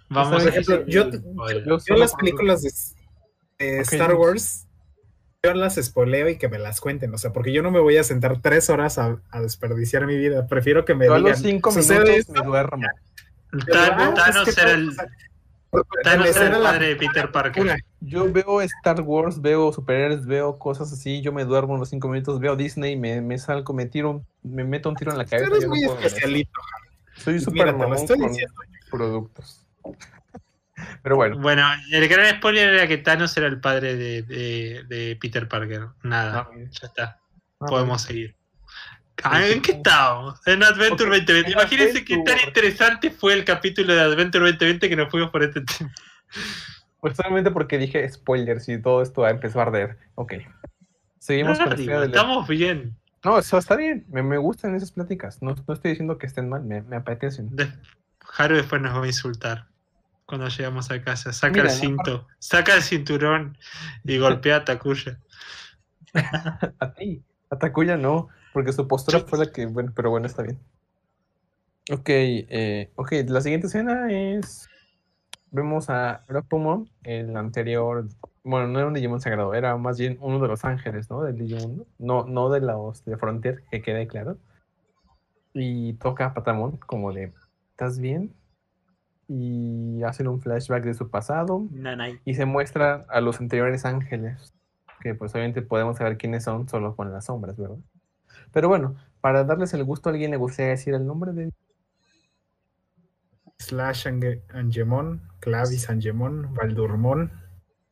vamos 0.08 0.32
por 0.32 0.40
a 0.40 0.50
ejemplo, 0.50 0.84
yo- 0.86 1.08
las 1.96 2.14
películas 2.14 2.62
de, 2.62 3.80
Star. 3.82 4.14
Wars, 4.14 4.66
yo 5.42 5.54
las 5.54 5.78
espoleo 5.78 6.28
y 6.28 6.36
que 6.36 6.48
me 6.48 6.58
las 6.58 6.80
cuenten, 6.80 7.14
o 7.14 7.18
sea, 7.18 7.32
porque 7.32 7.52
yo 7.52 7.62
no 7.62 7.70
me 7.70 7.80
voy 7.80 7.96
a 7.96 8.04
sentar 8.04 8.40
tres 8.42 8.68
horas 8.68 8.98
a, 8.98 9.20
a 9.30 9.40
desperdiciar 9.40 10.06
mi 10.06 10.16
vida. 10.16 10.46
Prefiero 10.46 10.84
que 10.84 10.94
me 10.94 11.06
Yo 11.06 11.14
a 11.14 11.16
digan. 11.18 11.32
los 11.32 11.40
cinco 11.40 11.72
"Sucede 11.72 12.00
minutos 12.00 12.16
esto", 12.18 12.32
me 12.32 12.42
duermo. 12.42 12.86
Tan- 13.72 14.00
ah, 14.00 14.14
Thanos 14.14 14.48
es 14.48 14.54
que 14.54 14.60
era 14.60 14.76
no, 14.76 14.78
el, 14.78 14.96
Thanos 16.04 16.26
era 16.28 16.40
el 16.40 16.46
era 16.48 16.58
la 16.58 16.70
padre 16.72 16.88
de 16.88 16.96
Peter 16.96 17.32
Parker. 17.32 17.76
Yo 18.00 18.30
veo 18.30 18.60
Star 18.60 19.00
Wars, 19.00 19.40
veo 19.40 19.72
superhéroes, 19.72 20.26
veo 20.26 20.58
cosas 20.58 20.92
así, 20.92 21.22
yo 21.22 21.32
me 21.32 21.44
duermo 21.46 21.74
en 21.74 21.80
los 21.80 21.88
cinco 21.88 22.08
minutos, 22.08 22.38
veo 22.38 22.54
Disney, 22.54 22.96
me, 22.96 23.20
me 23.22 23.38
salgo, 23.38 23.72
me 23.72 23.86
tiro, 23.86 24.22
me 24.42 24.64
meto 24.64 24.90
un 24.90 24.96
tiro 24.96 25.10
en 25.12 25.18
la 25.18 25.24
Tú 25.24 25.30
cabeza. 25.30 25.48
eres 25.48 25.62
yo 25.62 25.68
no 25.68 25.74
muy 25.74 25.84
eso. 25.84 25.98
especialito. 26.00 26.60
Soy 27.16 27.40
súper 27.40 27.66
te 27.66 27.72
lo 27.72 27.78
mamón 27.78 27.96
estoy 27.96 28.18
con 28.18 28.28
diciendo. 28.28 28.54
productos. 28.90 29.66
Pero 31.02 31.16
bueno, 31.16 31.38
Bueno, 31.38 31.66
el 31.90 32.08
gran 32.08 32.36
spoiler 32.36 32.74
era 32.74 32.86
que 32.86 32.98
Thanos 32.98 33.36
era 33.36 33.46
el 33.46 33.60
padre 33.60 33.96
de, 33.96 34.22
de- 34.22 34.84
de 34.88 35.16
Peter 35.20 35.48
Parker. 35.48 35.86
Nada, 36.02 36.48
Ah, 36.50 36.50
ya 36.70 36.86
está. 36.86 37.18
ah, 37.60 37.66
Podemos 37.66 38.02
seguir. 38.02 38.34
Ah, 39.22 39.46
¿En 39.46 39.60
qué 39.60 39.72
estábamos? 39.72 40.40
En 40.46 40.62
Adventure 40.62 41.10
Ok, 41.10 41.16
2020. 41.26 41.32
en 41.46 41.52
Imagínense 41.52 42.04
qué 42.04 42.18
tan 42.24 42.38
interesante 42.46 43.10
fue 43.10 43.34
el 43.34 43.44
capítulo 43.44 43.94
de 43.94 44.00
Adventure 44.00 44.44
2020 44.46 44.88
que 44.88 44.96
nos 44.96 45.10
fuimos 45.10 45.30
por 45.30 45.42
este 45.42 45.60
tema. 45.60 45.92
pues 47.00 47.16
solamente 47.16 47.50
porque 47.50 47.76
dije 47.78 48.08
spoilers 48.10 48.68
y 48.68 48.80
todo 48.80 49.02
esto 49.02 49.26
empezó 49.28 49.58
a 49.60 49.62
arder. 49.64 49.98
Ok. 50.14 50.34
Seguimos 51.18 51.58
con 51.58 51.72
estamos 51.78 52.48
bien. 52.48 52.96
No, 53.22 53.38
eso 53.38 53.58
está 53.58 53.76
bien. 53.76 54.06
Me, 54.08 54.22
me 54.22 54.38
gustan 54.38 54.74
esas 54.74 54.92
pláticas. 54.92 55.42
No, 55.42 55.54
no 55.66 55.74
estoy 55.74 55.90
diciendo 55.90 56.16
que 56.16 56.26
estén 56.26 56.48
mal, 56.48 56.62
me, 56.64 56.80
me 56.80 56.96
apetecen. 56.96 57.54
De- 57.54 57.70
Haru 58.38 58.56
después 58.56 58.80
nos 58.80 58.96
va 58.98 59.04
a 59.04 59.06
insultar 59.06 59.66
cuando 60.30 60.48
llegamos 60.48 60.90
a 60.90 61.02
casa. 61.02 61.32
Saca 61.34 61.52
Mira, 61.52 61.64
el 61.64 61.78
cinto, 61.78 62.26
saca 62.38 62.74
el 62.74 62.82
cinturón 62.82 63.58
y 64.04 64.16
golpea 64.18 64.56
a 64.56 64.64
Takuya. 64.64 65.20
A 66.80 66.94
ti. 66.94 67.22
A 67.50 67.58
Takuya 67.58 67.96
no, 67.96 68.28
porque 68.54 68.72
su 68.72 68.88
postura 68.88 69.18
Yo- 69.18 69.26
fue 69.26 69.38
la 69.38 69.52
que, 69.52 69.66
bueno, 69.66 69.92
pero 69.94 70.08
bueno, 70.10 70.26
está 70.26 70.42
bien. 70.42 70.58
Ok, 71.92 72.08
eh, 72.08 72.90
ok, 72.94 73.12
la 73.26 73.40
siguiente 73.40 73.66
escena 73.66 74.10
es. 74.10 74.68
Vemos 75.50 75.90
a 75.90 76.24
Rapumon, 76.28 76.88
el 77.02 77.36
anterior. 77.36 78.06
Bueno, 78.44 78.68
no 78.68 78.78
era 78.78 78.86
un 78.88 78.94
Digimon 78.94 79.20
sagrado, 79.20 79.52
era 79.54 79.76
más 79.76 79.98
bien 79.98 80.16
uno 80.20 80.38
de 80.38 80.46
los 80.48 80.64
ángeles, 80.64 81.10
¿no? 81.10 81.22
Del 81.22 81.36
Digimundo. 81.38 81.86
No, 81.98 82.24
no 82.24 82.48
de 82.50 82.60
los 82.60 83.04
de 83.04 83.16
Frontier, 83.16 83.64
que 83.70 83.82
quede 83.82 84.06
claro. 84.06 84.38
Y 85.52 85.94
toca 85.94 86.26
a 86.26 86.34
Patamon, 86.34 86.76
como 86.78 87.12
de. 87.12 87.32
¿Estás 87.72 87.98
bien? 87.98 88.32
Y 89.32 90.02
hacen 90.02 90.26
un 90.26 90.40
flashback 90.40 90.82
de 90.82 90.94
su 90.94 91.08
pasado 91.08 91.68
y 92.24 92.34
se 92.34 92.46
muestra 92.46 93.06
a 93.08 93.20
los 93.20 93.38
anteriores 93.40 93.84
ángeles, 93.84 94.52
que 95.00 95.14
pues 95.14 95.32
obviamente 95.34 95.62
podemos 95.62 95.98
saber 95.98 96.18
quiénes 96.18 96.42
son 96.42 96.68
solo 96.68 96.96
con 96.96 97.12
las 97.12 97.26
sombras, 97.26 97.56
¿verdad? 97.56 97.76
Pero 98.52 98.66
bueno, 98.68 98.96
para 99.20 99.44
darles 99.44 99.72
el 99.72 99.84
gusto, 99.84 100.08
¿a 100.08 100.12
alguien 100.12 100.32
le 100.32 100.36
gustaría 100.36 100.70
decir 100.70 100.94
el 100.94 101.06
nombre 101.06 101.32
de 101.32 101.52
Slash 103.58 104.06
Ange- 104.08 104.42
Angemon, 104.52 105.20
Clavis 105.38 105.88
Angemon, 105.88 106.52
Valdurmon. 106.54 107.30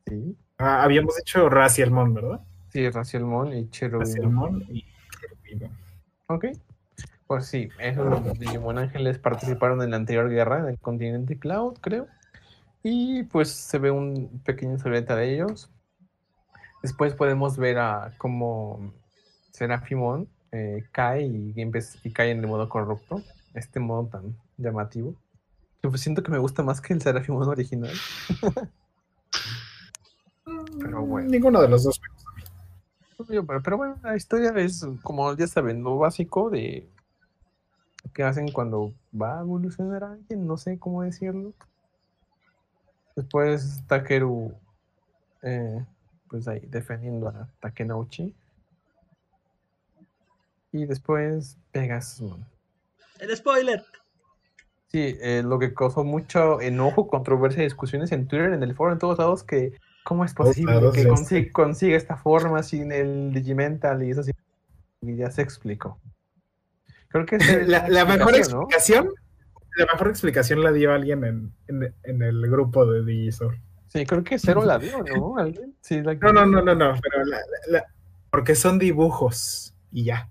sí? 0.06 0.36
Ah, 0.58 0.82
habíamos 0.82 1.14
dicho 1.16 1.48
Racielmon, 1.48 2.14
¿verdad? 2.14 2.40
Sí, 2.70 2.90
Racielmon 2.90 3.52
y 3.54 3.70
Cherubino. 3.70 4.04
Racielmon 4.04 4.62
y 4.70 4.84
Cherubino. 5.20 5.70
Ok. 6.26 6.46
Pues 7.28 7.46
sí, 7.46 7.68
esos 7.78 8.38
Digimon 8.38 8.78
Ángeles 8.78 9.18
participaron 9.18 9.82
en 9.82 9.90
la 9.90 9.98
anterior 9.98 10.30
guerra 10.30 10.64
del 10.64 10.78
continente 10.78 11.38
Cloud, 11.38 11.76
creo. 11.82 12.06
Y 12.82 13.24
pues 13.24 13.50
se 13.50 13.78
ve 13.78 13.90
un 13.90 14.40
pequeño 14.46 14.78
silueta 14.78 15.14
de 15.14 15.34
ellos. 15.34 15.70
Después 16.82 17.14
podemos 17.14 17.58
ver 17.58 17.80
a 17.80 18.14
cómo 18.16 18.94
Serafimon 19.50 20.26
eh, 20.52 20.84
cae 20.90 21.26
y, 21.26 21.52
y 21.54 22.12
cae 22.12 22.30
en 22.30 22.38
el 22.38 22.46
modo 22.46 22.66
corrupto. 22.70 23.20
Este 23.52 23.78
modo 23.78 24.06
tan 24.06 24.34
llamativo. 24.56 25.14
Pues 25.82 26.00
siento 26.00 26.22
que 26.22 26.32
me 26.32 26.38
gusta 26.38 26.62
más 26.62 26.80
que 26.80 26.94
el 26.94 27.02
Serafimon 27.02 27.46
original. 27.46 27.92
Pero 30.80 31.02
bueno. 31.02 31.28
Ninguno 31.28 31.60
de 31.60 31.68
los 31.68 31.84
dos. 31.84 32.00
Pero 33.28 33.76
bueno, 33.76 33.98
la 34.02 34.16
historia 34.16 34.50
es, 34.56 34.86
como 35.02 35.36
ya 35.36 35.46
saben, 35.46 35.82
lo 35.82 35.98
básico 35.98 36.48
de 36.48 36.88
que 38.12 38.22
hacen 38.22 38.50
cuando 38.50 38.92
va 39.14 39.38
a 39.38 39.40
evolucionar 39.42 40.04
a 40.04 40.12
alguien, 40.12 40.46
no 40.46 40.56
sé 40.56 40.78
cómo 40.78 41.02
decirlo. 41.02 41.52
Después 43.16 43.82
Takeru, 43.86 44.54
eh, 45.42 45.84
pues 46.28 46.46
ahí 46.48 46.60
defendiendo 46.68 47.28
a 47.28 47.48
Takenouchi. 47.60 48.34
Y 50.72 50.86
después 50.86 51.56
Pegasus. 51.72 52.36
El 53.18 53.36
spoiler. 53.36 53.84
Sí, 54.88 55.16
eh, 55.20 55.42
lo 55.44 55.58
que 55.58 55.74
causó 55.74 56.04
mucho 56.04 56.60
enojo, 56.60 57.08
controversia 57.08 57.62
y 57.62 57.64
discusiones 57.64 58.12
en 58.12 58.26
Twitter, 58.26 58.52
en 58.52 58.62
el 58.62 58.74
foro, 58.74 58.92
en 58.92 58.98
todos 58.98 59.18
lados, 59.18 59.42
que 59.42 59.76
cómo 60.04 60.24
es 60.24 60.32
posible 60.32 60.80
que 60.94 61.52
consiga 61.52 61.96
esta 61.96 62.16
forma 62.16 62.62
sin 62.62 62.92
el 62.92 63.32
Digimental 63.32 64.02
y 64.02 64.10
eso 64.10 64.22
sí. 64.22 64.32
Y 65.02 65.16
ya 65.16 65.30
se 65.30 65.42
explicó. 65.42 65.98
Creo 67.08 67.26
que 67.26 67.36
es 67.36 67.68
La, 67.68 67.88
la 67.88 68.04
mejor 68.04 68.34
explicación, 68.36 69.08
la 69.76 69.86
mejor 69.86 70.08
explicación 70.08 70.62
la 70.62 70.72
dio 70.72 70.92
alguien 70.92 71.24
en, 71.24 71.52
en, 71.68 71.94
en 72.04 72.22
el 72.22 72.42
grupo 72.50 72.84
de 72.86 73.04
Digisor. 73.04 73.56
Sí, 73.88 74.04
creo 74.04 74.22
que 74.22 74.38
Cero 74.38 74.64
la 74.64 74.78
dio, 74.78 75.02
¿no? 75.02 75.36
¿Alguien? 75.38 75.74
Sí, 75.80 76.02
la- 76.02 76.14
No, 76.14 76.32
no, 76.32 76.44
no, 76.46 76.62
no, 76.62 76.74
no, 76.74 76.94
pero 77.02 77.24
la- 77.24 77.38
la- 77.38 77.72
la- 77.78 77.84
porque 78.30 78.54
son 78.54 78.78
dibujos 78.78 79.74
y 79.90 80.04
ya, 80.04 80.28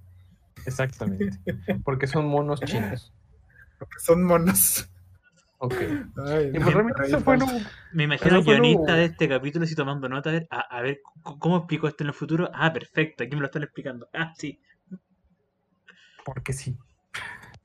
Exactamente. 0.65 1.39
Porque 1.84 2.07
son 2.07 2.28
monos 2.28 2.59
chinos. 2.61 3.13
porque 3.80 3.99
son 3.99 4.23
monos. 4.23 4.89
Ok. 5.59 5.73
Ay, 6.28 6.51
Y 6.53 6.59
me 6.59 6.71
pues 6.93 7.23
fue 7.23 7.38
Me 7.93 8.03
imagino 8.03 8.36
lo- 8.36 8.43
guionista 8.43 8.95
de 8.95 9.05
este 9.05 9.28
capítulo 9.30 9.63
así 9.65 9.73
tomando 9.75 10.07
nota 10.09 10.30
a 10.30 10.34
ver, 10.34 10.47
a, 10.51 10.59
a 10.78 10.82
ver 10.82 10.95
c- 10.97 11.36
cómo 11.39 11.57
explico 11.57 11.88
esto 11.88 12.03
en 12.03 12.09
el 12.09 12.13
futuro. 12.13 12.51
Ah, 12.53 12.71
perfecto, 12.73 13.23
aquí 13.23 13.34
me 13.36 13.39
lo 13.41 13.47
están 13.47 13.63
explicando. 13.63 14.07
Ah, 14.13 14.34
sí. 14.38 14.59
Porque 16.28 16.51
sí. 16.51 16.75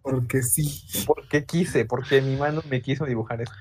Porque 0.03 0.43
sí. 0.43 0.85
Porque 1.05 1.45
quise, 1.45 1.85
porque 1.85 2.23
mi 2.23 2.37
mano 2.37 2.63
me 2.71 2.81
quiso 2.81 3.05
dibujar 3.07 3.41
esto. 3.41 3.55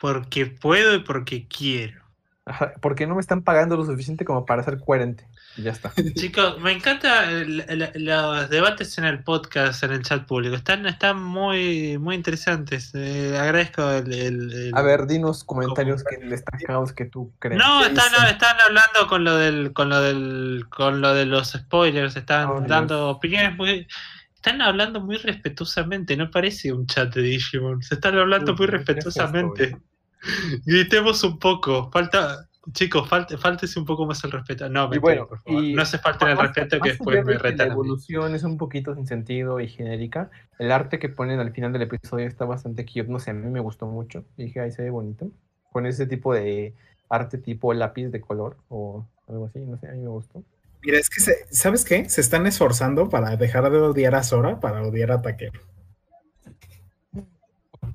Porque 0.00 0.46
puedo 0.46 0.94
y 0.94 1.00
porque 1.00 1.46
quiero. 1.48 2.02
Ajá, 2.46 2.74
porque 2.82 3.06
no 3.06 3.14
me 3.14 3.20
están 3.22 3.42
pagando 3.42 3.74
lo 3.76 3.84
suficiente 3.86 4.24
como 4.24 4.44
para 4.44 4.62
ser 4.62 4.78
coherente. 4.78 5.26
Y 5.56 5.62
ya 5.62 5.72
está. 5.72 5.92
Chicos, 6.14 6.60
me 6.60 6.72
encanta 6.72 7.30
el- 7.30 7.64
el- 7.68 8.04
los 8.04 8.48
debates 8.50 8.96
en 8.98 9.04
el 9.06 9.24
podcast, 9.24 9.82
en 9.82 9.92
el 9.92 10.02
chat 10.02 10.26
público. 10.26 10.54
Están, 10.54 10.84
están 10.86 11.20
muy, 11.22 11.96
muy 11.98 12.14
interesantes. 12.16 12.90
Eh, 12.94 13.36
agradezco 13.40 13.90
el, 13.90 14.12
el- 14.12 14.52
el- 14.52 14.72
A 14.76 14.82
ver, 14.82 15.06
dinos 15.06 15.42
comentarios 15.42 16.04
que 16.04 16.18
destacados 16.26 16.92
que 16.92 17.06
tú 17.06 17.32
crees. 17.40 17.58
No, 17.58 17.80
¿qué 17.80 17.86
están, 17.88 18.10
dicen? 18.12 18.26
están 18.28 18.56
hablando 18.68 19.08
con 19.08 19.24
lo 19.24 19.36
del, 19.36 19.72
con 19.72 19.88
lo 19.88 20.00
del, 20.00 20.66
con 20.68 21.00
lo 21.00 21.14
de 21.14 21.24
los 21.26 21.52
spoilers, 21.52 22.14
están 22.16 22.48
Oh, 22.50 22.58
Dios. 22.58 22.68
dando 22.68 23.08
opiniones 23.08 23.56
muy, 23.56 23.88
están 24.44 24.60
hablando 24.60 25.00
muy 25.00 25.16
respetuosamente, 25.16 26.18
no 26.18 26.30
parece 26.30 26.70
un 26.70 26.86
chat 26.86 27.14
de 27.14 27.22
Digimon, 27.22 27.82
se 27.82 27.94
están 27.94 28.18
hablando 28.18 28.52
Uy, 28.52 28.58
muy 28.58 28.66
¿qué 28.66 28.76
es 28.76 28.84
respetuosamente. 28.84 29.64
esto, 29.64 29.78
Gritemos 30.66 31.24
un 31.24 31.38
poco, 31.38 31.90
falta, 31.90 32.46
chicos, 32.72 33.08
falte, 33.08 33.38
fáltese 33.38 33.78
un 33.78 33.86
poco 33.86 34.04
más 34.04 34.22
el 34.22 34.32
respeto. 34.32 34.68
No, 34.68 34.82
mentira, 34.82 35.00
bueno, 35.00 35.28
por 35.28 35.40
favor. 35.40 35.62
no 35.62 35.84
se 35.86 35.98
falten 35.98 36.28
el 36.28 36.38
respeto 36.38 36.78
que 36.78 36.90
después 36.90 37.16
de 37.16 37.24
me 37.24 37.38
retan 37.38 37.68
La 37.68 37.72
evolución 37.72 38.34
es 38.34 38.42
un 38.42 38.58
poquito 38.58 38.94
sin 38.94 39.06
sentido 39.06 39.60
y 39.60 39.68
genérica. 39.68 40.30
El 40.58 40.72
arte 40.72 40.98
que 40.98 41.08
ponen 41.08 41.40
al 41.40 41.52
final 41.52 41.72
del 41.72 41.82
episodio 41.82 42.26
está 42.26 42.44
bastante 42.44 42.84
cute. 42.84 43.04
No 43.04 43.20
sé, 43.20 43.30
a 43.30 43.34
mí 43.34 43.50
me 43.50 43.60
gustó 43.60 43.86
mucho. 43.86 44.26
Dije, 44.36 44.60
ahí 44.60 44.72
se 44.72 44.82
ve 44.82 44.90
bonito. 44.90 45.30
Con 45.72 45.86
ese 45.86 46.06
tipo 46.06 46.34
de 46.34 46.74
arte 47.08 47.38
tipo 47.38 47.72
lápiz 47.72 48.08
de 48.08 48.20
color 48.20 48.58
o 48.68 49.06
algo 49.26 49.46
así. 49.46 49.60
No 49.60 49.78
sé, 49.78 49.88
a 49.88 49.92
mí 49.92 50.00
me 50.00 50.08
gustó. 50.08 50.44
Mira, 50.84 50.98
es 50.98 51.10
que, 51.10 51.20
se- 51.20 51.46
¿sabes 51.50 51.84
qué? 51.84 52.08
Se 52.08 52.20
están 52.20 52.46
esforzando 52.46 53.08
para 53.08 53.36
dejar 53.36 53.68
de 53.72 53.78
odiar 53.78 54.14
a 54.14 54.22
Sora 54.22 54.60
para 54.60 54.82
odiar 54.84 55.10
a 55.10 55.20
Taquero. 55.20 55.60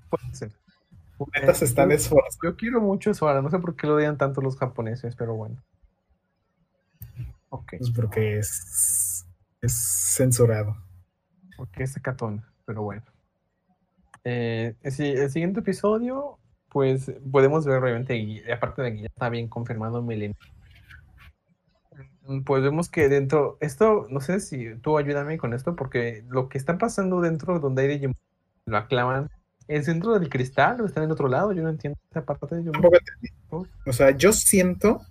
Puede 0.10 0.34
ser. 0.34 0.52
Neta, 1.36 1.54
se 1.54 1.66
están 1.66 1.92
esforzando. 1.92 2.50
yo 2.50 2.56
quiero 2.58 2.82
mucho 2.82 3.12
eso 3.12 3.28
ahora. 3.28 3.42
No 3.42 3.50
sé 3.50 3.60
por 3.60 3.76
qué 3.76 3.88
lo 3.88 3.96
odian 3.96 4.18
tanto 4.18 4.42
los 4.42 4.58
japoneses, 4.58 5.16
pero 5.16 5.36
bueno. 5.36 5.62
Ok, 7.50 7.74
Pues 7.78 7.92
porque 7.92 8.38
es, 8.40 9.26
es 9.62 9.74
censurado. 9.74 10.76
porque 11.56 11.84
es 11.84 11.94
catón, 12.02 12.44
pero 12.66 12.82
bueno. 12.82 13.04
Eh, 14.24 14.76
el 14.82 14.92
si- 14.92 15.04
el 15.12 15.30
siguiente 15.32 15.62
episodio, 15.62 16.40
pues 16.70 17.12
podemos 17.32 17.66
ver 17.66 17.82
obviamente, 17.82 18.16
y 18.18 18.42
aparte 18.52 18.82
de 18.82 18.94
que 18.94 19.02
ya 19.02 19.08
está 19.08 19.30
bien 19.30 19.48
confirmado 19.48 20.02
Milenio. 20.02 20.36
Mm, 22.30 22.42
Pues 22.44 22.64
vemos 22.64 22.90
que 22.90 23.10
dentro, 23.10 23.58
esto, 23.60 24.08
no 24.10 24.22
sé 24.22 24.40
si 24.40 24.76
tú 24.82 24.98
ayúdame 24.98 25.38
con 25.38 25.54
esto, 25.54 25.76
porque 25.76 26.24
lo 26.30 26.48
que 26.50 26.58
está 26.58 26.78
pasando 26.78 27.22
dentro 27.22 27.60
donde 27.60 27.82
hay 27.84 27.88
Digimon, 27.90 28.16
lo 28.66 28.78
aclaman, 28.78 29.30
¿es 29.68 29.88
dentro 29.88 30.18
del 30.18 30.30
cristal 30.30 30.80
o 30.82 30.86
está 30.86 31.04
en 31.04 31.12
otro 31.12 31.28
lado? 31.28 31.52
Yo 31.54 31.64
no 31.64 31.70
entiendo 31.70 31.98
esa 32.12 32.24
parte. 32.24 32.64
Yo, 32.64 32.72
Tampoco 32.72 32.98
entendí. 32.98 33.30
O 33.88 33.94
sea, 33.94 34.12
yo 34.12 34.32
siento, 34.32 35.02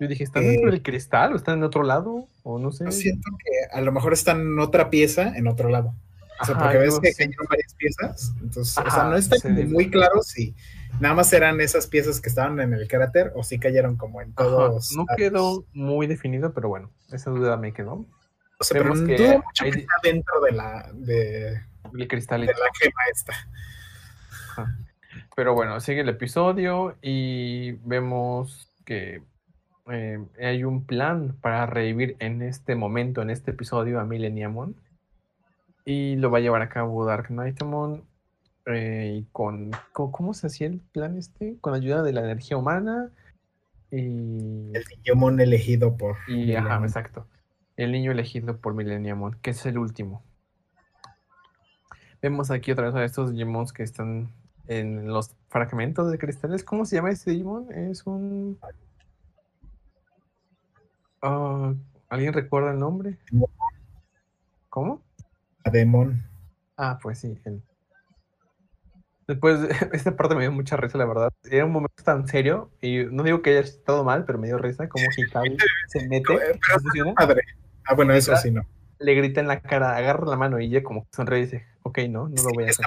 yo 0.00 0.08
dije, 0.08 0.24
¿están 0.24 0.44
Eh, 0.44 0.48
dentro 0.48 0.70
del 0.70 0.82
cristal 0.82 1.32
o 1.32 1.36
están 1.36 1.58
en 1.58 1.64
otro 1.64 1.82
lado? 1.82 2.28
O 2.42 2.58
no 2.58 2.72
sé. 2.72 2.84
yo 2.86 2.92
siento 2.92 3.28
que 3.44 3.76
a 3.76 3.80
lo 3.82 3.92
mejor 3.92 4.12
están 4.14 4.40
en 4.40 4.58
otra 4.58 4.88
pieza 4.90 5.36
en 5.36 5.46
otro 5.46 5.68
lado. 5.68 5.94
O 6.40 6.44
sea, 6.44 6.54
Ajá, 6.54 6.64
porque 6.64 6.78
ves 6.78 7.00
que 7.00 7.12
sí. 7.12 7.24
cayeron 7.24 7.46
varias 7.48 7.74
piezas. 7.74 8.32
Entonces, 8.42 8.76
o 8.78 8.90
sea, 8.90 9.04
no 9.04 9.16
está 9.16 9.36
ve. 9.48 9.64
muy 9.64 9.90
claro 9.90 10.22
si 10.22 10.54
nada 11.00 11.14
más 11.14 11.32
eran 11.32 11.60
esas 11.60 11.86
piezas 11.86 12.20
que 12.20 12.28
estaban 12.28 12.58
en 12.60 12.72
el 12.74 12.88
cráter 12.88 13.32
o 13.34 13.42
si 13.42 13.58
cayeron 13.58 13.96
como 13.96 14.20
en 14.20 14.32
Ajá, 14.36 14.44
todos. 14.48 14.92
no 14.96 15.04
lados. 15.04 15.16
quedó 15.16 15.64
muy 15.72 16.06
definido, 16.06 16.52
pero 16.54 16.68
bueno, 16.68 16.90
esa 17.12 17.30
duda 17.30 17.56
me 17.56 17.72
quedó. 17.72 18.06
O 18.58 18.64
sea, 18.64 18.80
pero 18.82 18.94
que 18.94 19.16
dudo 19.16 19.42
mucho 19.44 19.64
hay- 19.64 19.70
que 19.72 19.78
está 19.80 19.94
dentro 20.02 20.40
de 20.40 20.52
la, 20.52 20.90
de, 20.94 21.48
El 21.92 21.98
de 21.98 22.08
cristalito. 22.08 22.52
la 22.52 22.70
gema 22.80 23.00
esta. 23.12 23.32
Ajá. 24.52 24.76
Pero 25.34 25.54
bueno, 25.54 25.78
sigue 25.80 26.00
el 26.00 26.08
episodio 26.08 26.96
y 27.02 27.72
vemos 27.84 28.70
que 28.86 29.22
eh, 29.90 30.18
hay 30.40 30.64
un 30.64 30.84
plan 30.86 31.36
para 31.40 31.66
revivir 31.66 32.16
en 32.18 32.40
este 32.42 32.74
momento, 32.74 33.20
en 33.22 33.30
este 33.30 33.50
episodio, 33.50 34.00
a 34.00 34.04
Millenniumon. 34.04 34.74
Y 35.84 36.16
lo 36.16 36.30
va 36.30 36.38
a 36.38 36.40
llevar 36.40 36.62
a 36.62 36.68
cabo 36.68 37.04
Dark 37.04 37.26
Knightamon. 37.28 38.02
Eh, 38.66 39.24
con, 39.32 39.70
con- 39.92 40.12
¿Cómo 40.12 40.34
se 40.34 40.46
hacía 40.48 40.66
el 40.66 40.80
plan 40.80 41.16
este? 41.16 41.56
Con 41.60 41.74
ayuda 41.74 42.02
de 42.02 42.12
la 42.12 42.20
energía 42.22 42.56
humana. 42.56 43.10
Y. 43.90 44.72
El 44.74 44.84
Digimon 44.90 45.40
elegido 45.40 45.96
por. 45.96 46.16
Y, 46.28 46.54
ajá, 46.54 46.62
Millennium. 46.64 46.84
exacto. 46.84 47.26
El 47.76 47.92
niño 47.92 48.10
elegido 48.12 48.56
por 48.58 48.74
Millenniumon, 48.74 49.38
que 49.42 49.50
es 49.50 49.64
el 49.66 49.78
último. 49.78 50.22
Vemos 52.22 52.50
aquí 52.50 52.72
otra 52.72 52.86
vez 52.86 52.94
a 52.94 53.04
estos 53.04 53.32
Digimons 53.32 53.72
que 53.72 53.82
están 53.82 54.30
en 54.66 55.06
los 55.06 55.36
fragmentos 55.48 56.10
de 56.10 56.18
cristales. 56.18 56.64
¿Cómo 56.64 56.84
se 56.86 56.96
llama 56.96 57.10
este 57.10 57.30
Digimon? 57.30 57.70
Es 57.72 58.04
un. 58.06 58.58
Ah, 61.22 61.74
¿Alguien 62.08 62.32
recuerda 62.32 62.72
el 62.72 62.78
nombre? 62.78 63.18
¿Cómo? 64.68 65.02
Demon. 65.70 66.22
Ah, 66.76 66.98
pues 67.02 67.18
sí, 67.20 67.38
él. 67.44 67.62
Después, 69.28 69.60
esta 69.92 70.16
parte 70.16 70.34
me 70.34 70.42
dio 70.42 70.52
mucha 70.52 70.76
risa, 70.76 70.98
la 70.98 71.04
verdad. 71.06 71.30
Era 71.44 71.64
un 71.64 71.72
momento 71.72 72.02
tan 72.04 72.26
serio, 72.28 72.70
y 72.80 73.04
no 73.10 73.22
digo 73.24 73.42
que 73.42 73.50
haya 73.50 73.60
estado 73.60 74.04
mal, 74.04 74.24
pero 74.24 74.38
me 74.38 74.46
dio 74.46 74.58
risa 74.58 74.88
como 74.88 75.04
Hikaru 75.16 75.56
se 75.88 76.08
mete, 76.08 76.34
Eh, 76.34 76.58
pero 76.94 77.14
Padre. 77.14 77.42
Ah, 77.88 77.94
bueno, 77.94 78.12
eso 78.14 78.36
sí, 78.36 78.50
no. 78.50 78.62
le 78.98 79.14
grita 79.14 79.40
en 79.40 79.48
la 79.48 79.60
cara, 79.60 79.96
agarra 79.96 80.26
la 80.26 80.36
mano 80.36 80.58
y 80.60 80.66
ella 80.66 80.82
como 80.82 81.02
que 81.04 81.08
sonríe 81.12 81.38
y 81.40 81.42
dice, 81.42 81.66
ok, 81.82 81.98
no, 82.08 82.28
no 82.28 82.42
lo 82.42 82.50
voy 82.54 82.64
a 82.64 82.70
hacer. 82.70 82.86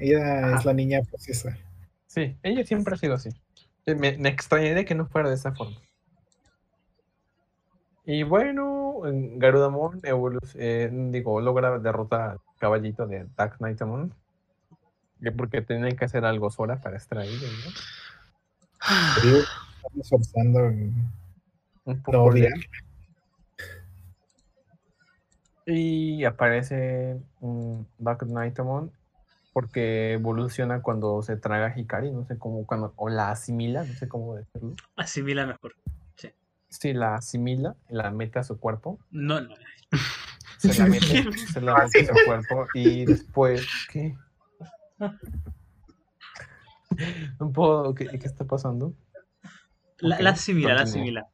Ella 0.00 0.46
Ajá. 0.48 0.56
es 0.58 0.64
la 0.64 0.74
niña 0.74 1.00
posesa. 1.10 1.56
Sí, 2.06 2.36
ella 2.42 2.64
siempre 2.66 2.94
ha 2.94 2.98
sido 2.98 3.14
así. 3.14 3.30
Me, 3.86 4.16
me 4.18 4.28
extrañaría 4.28 4.84
que 4.84 4.94
no 4.94 5.06
fuera 5.06 5.28
de 5.28 5.34
esa 5.34 5.52
forma. 5.54 5.76
Y 8.04 8.22
bueno, 8.24 9.06
en 9.06 9.38
Garudamon 9.38 10.00
eh, 10.04 10.90
digo, 10.92 11.40
logra 11.40 11.78
derrotar 11.78 12.30
al 12.32 12.38
caballito 12.58 13.06
de 13.06 13.26
Dark 13.36 13.56
Knightamon. 13.58 14.12
Porque 15.36 15.62
tenían 15.62 15.96
que 15.96 16.04
hacer 16.04 16.24
algo 16.24 16.50
sola 16.50 16.80
para 16.80 16.96
estar 16.96 17.18
ahí, 17.18 17.30
¿no? 17.30 17.70
Ryu 19.22 19.36
está 19.36 20.00
esforzando 20.00 20.66
en 20.66 20.94
Un 21.84 22.02
poco. 22.02 22.34
Y 25.64 26.24
aparece 26.24 27.20
un 27.40 27.86
Dark 27.98 28.26
Knightamon 28.26 28.90
porque 29.52 30.14
evoluciona 30.14 30.80
cuando 30.80 31.22
se 31.22 31.36
traga 31.36 31.78
Hikari, 31.78 32.10
no 32.10 32.24
sé 32.24 32.38
cómo, 32.38 32.66
cuando, 32.66 32.92
o 32.96 33.08
la 33.08 33.30
asimila, 33.30 33.84
no 33.84 33.92
sé 33.94 34.08
cómo 34.08 34.34
decirlo. 34.34 34.74
Asimila 34.96 35.46
mejor. 35.46 35.74
Sí, 36.68 36.94
la 36.94 37.16
asimila, 37.16 37.76
la 37.90 38.10
mete 38.10 38.38
a 38.38 38.44
su 38.44 38.58
cuerpo, 38.58 38.98
No, 39.10 39.42
no. 39.42 39.54
se 40.56 40.72
la 40.72 40.86
mete, 40.86 41.30
se 41.52 41.60
la 41.60 41.74
mete 41.84 42.00
a 42.00 42.06
su 42.06 42.14
cuerpo 42.24 42.66
y 42.72 43.04
después, 43.04 43.66
¿qué? 43.90 44.16
No 47.40 47.50
puedo, 47.52 47.94
¿qué, 47.94 48.06
qué 48.06 48.26
está 48.26 48.44
pasando? 48.44 48.94
La, 49.98 50.20
la 50.20 50.30
asimila, 50.30 50.74
la 50.74 50.82
asimila. 50.82 51.28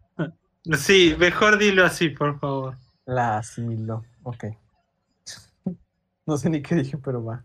Sí, 0.77 1.17
mejor 1.19 1.59
dilo 1.59 1.85
así, 1.85 2.11
por 2.11 2.39
favor. 2.39 2.77
La 3.07 3.39
asimiló, 3.39 4.05
ok. 4.23 4.45
No 6.27 6.37
sé 6.37 6.51
ni 6.51 6.61
qué 6.61 6.75
dije, 6.75 6.99
pero 6.99 7.25
va. 7.25 7.43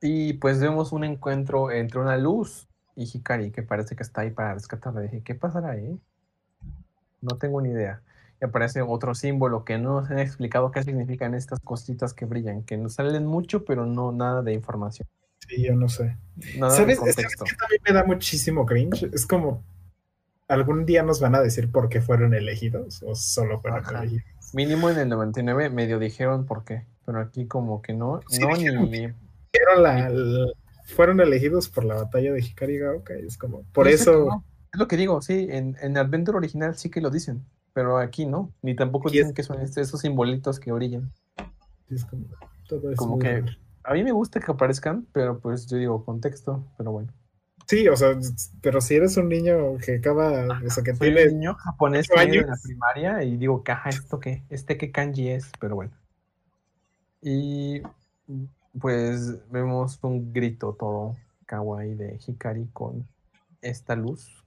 Y 0.00 0.32
pues 0.34 0.60
vemos 0.60 0.90
un 0.90 1.04
encuentro 1.04 1.70
entre 1.70 2.00
una 2.00 2.16
luz 2.16 2.66
y 2.96 3.04
Hikari, 3.04 3.52
que 3.52 3.62
parece 3.62 3.94
que 3.94 4.02
está 4.02 4.22
ahí 4.22 4.32
para 4.32 4.54
rescatarla. 4.54 5.02
Dije, 5.02 5.22
¿qué 5.22 5.36
pasará 5.36 5.70
ahí? 5.70 6.00
No 7.20 7.38
tengo 7.38 7.62
ni 7.62 7.70
idea. 7.70 8.02
Aparece 8.44 8.82
otro 8.82 9.14
símbolo 9.14 9.64
que 9.64 9.78
no 9.78 10.00
nos 10.00 10.10
han 10.10 10.18
explicado 10.18 10.70
qué 10.70 10.82
significan 10.82 11.34
estas 11.34 11.60
cositas 11.60 12.12
que 12.14 12.24
brillan, 12.24 12.62
que 12.64 12.76
nos 12.76 12.94
salen 12.94 13.26
mucho, 13.26 13.64
pero 13.64 13.86
no 13.86 14.12
nada 14.12 14.42
de 14.42 14.52
información. 14.52 15.06
Sí, 15.48 15.62
yo 15.64 15.74
no 15.74 15.88
sé. 15.88 16.16
Nada 16.58 16.72
de 16.72 16.78
¿Sabes? 16.78 16.98
¿Sabes 16.98 17.14
contexto. 17.16 17.44
qué 17.44 17.56
también 17.56 17.80
me 17.86 17.92
da 17.92 18.04
muchísimo 18.04 18.64
cringe? 18.66 19.04
Es 19.12 19.26
como. 19.26 19.62
¿Algún 20.48 20.84
día 20.84 21.02
nos 21.02 21.20
van 21.20 21.34
a 21.34 21.40
decir 21.40 21.70
por 21.70 21.88
qué 21.88 22.00
fueron 22.00 22.34
elegidos? 22.34 23.02
¿O 23.06 23.14
solo 23.14 23.60
fueron 23.60 23.80
Ajá. 23.80 24.00
elegidos? 24.00 24.24
Mínimo 24.52 24.90
en 24.90 24.98
el 24.98 25.08
99 25.08 25.70
medio 25.70 25.98
dijeron 25.98 26.44
por 26.44 26.64
qué, 26.64 26.84
pero 27.06 27.20
aquí 27.20 27.46
como 27.46 27.80
que 27.80 27.94
no, 27.94 28.20
Sí, 28.28 28.40
no 28.40 28.54
dijeron 28.54 28.90
ni... 28.90 29.08
Fueron, 29.50 29.82
la- 29.82 30.08
la- 30.10 30.52
fueron 30.86 31.20
elegidos 31.20 31.68
por 31.70 31.84
la 31.84 31.94
batalla 31.94 32.32
de 32.32 32.40
Hikari 32.40 32.78
Gaoka. 32.78 33.14
Es 33.14 33.38
como. 33.38 33.62
Por 33.72 33.86
que 33.86 33.94
eso. 33.94 34.26
no. 34.26 34.44
Es 34.74 34.78
lo 34.78 34.88
que 34.88 34.96
digo, 34.96 35.20
sí, 35.22 35.46
en, 35.50 35.76
en 35.80 35.96
Adventure 35.98 36.36
original 36.38 36.76
sí 36.76 36.90
que 36.90 37.00
lo 37.02 37.10
dicen, 37.10 37.44
pero 37.72 37.98
aquí 37.98 38.26
no, 38.26 38.52
ni 38.62 38.74
tampoco 38.76 39.08
es- 39.08 39.12
dicen 39.14 39.34
que 39.34 39.42
son 39.42 39.60
este- 39.60 39.80
esos 39.80 40.00
simbolitos 40.00 40.58
que 40.60 40.72
brillan. 40.72 41.12
es 41.90 42.04
como, 42.06 42.24
todo 42.68 42.90
es 42.90 42.96
Como 42.98 43.16
muy 43.16 43.20
que- 43.22 43.40
raro. 43.40 43.52
A 43.84 43.92
mí 43.94 44.04
me 44.04 44.12
gusta 44.12 44.40
que 44.40 44.50
aparezcan, 44.50 45.06
pero 45.12 45.40
pues 45.40 45.66
yo 45.66 45.76
digo 45.76 46.04
contexto, 46.04 46.64
pero 46.78 46.92
bueno. 46.92 47.12
Sí, 47.66 47.86
o 47.88 47.96
sea, 47.96 48.18
pero 48.60 48.80
si 48.80 48.94
eres 48.94 49.16
un 49.16 49.28
niño 49.28 49.76
que 49.84 49.96
acaba. 49.96 50.46
O 50.64 50.70
sea, 50.70 50.82
que 50.84 50.94
Soy 50.94 51.08
un 51.10 51.38
niño 51.38 51.54
japonés 51.54 52.08
que 52.08 52.24
vive 52.24 52.38
en 52.38 52.46
la 52.50 52.56
primaria 52.62 53.22
y 53.24 53.36
digo, 53.36 53.62
caja, 53.62 53.90
¿esto 53.90 54.18
qué? 54.20 54.42
¿Este 54.50 54.76
qué 54.78 54.90
kanji 54.92 55.28
es? 55.30 55.50
Pero 55.60 55.74
bueno. 55.76 55.92
Y 57.20 57.82
pues 58.80 59.48
vemos 59.50 59.98
un 60.02 60.32
grito 60.32 60.74
todo 60.78 61.16
kawaii 61.46 61.94
de 61.94 62.18
Hikari 62.26 62.68
con 62.72 63.06
esta 63.60 63.94
luz 63.96 64.41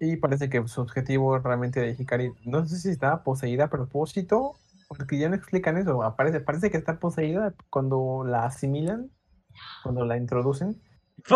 Y 0.00 0.16
parece 0.16 0.48
que 0.48 0.66
su 0.68 0.80
objetivo 0.80 1.38
realmente 1.38 1.80
de 1.80 1.96
Hikari, 1.98 2.32
no 2.44 2.66
sé 2.66 2.78
si 2.78 2.88
estaba 2.90 3.22
poseída 3.24 3.64
a 3.64 3.70
propósito, 3.70 4.54
porque 4.88 5.18
ya 5.18 5.28
no 5.28 5.34
explican 5.34 5.76
eso. 5.76 6.02
Aparece, 6.02 6.40
parece 6.40 6.70
que 6.70 6.76
está 6.76 6.98
poseída 6.98 7.54
cuando 7.70 8.24
la 8.24 8.44
asimilan, 8.46 9.10
cuando 9.82 10.04
la 10.04 10.16
introducen 10.16 10.80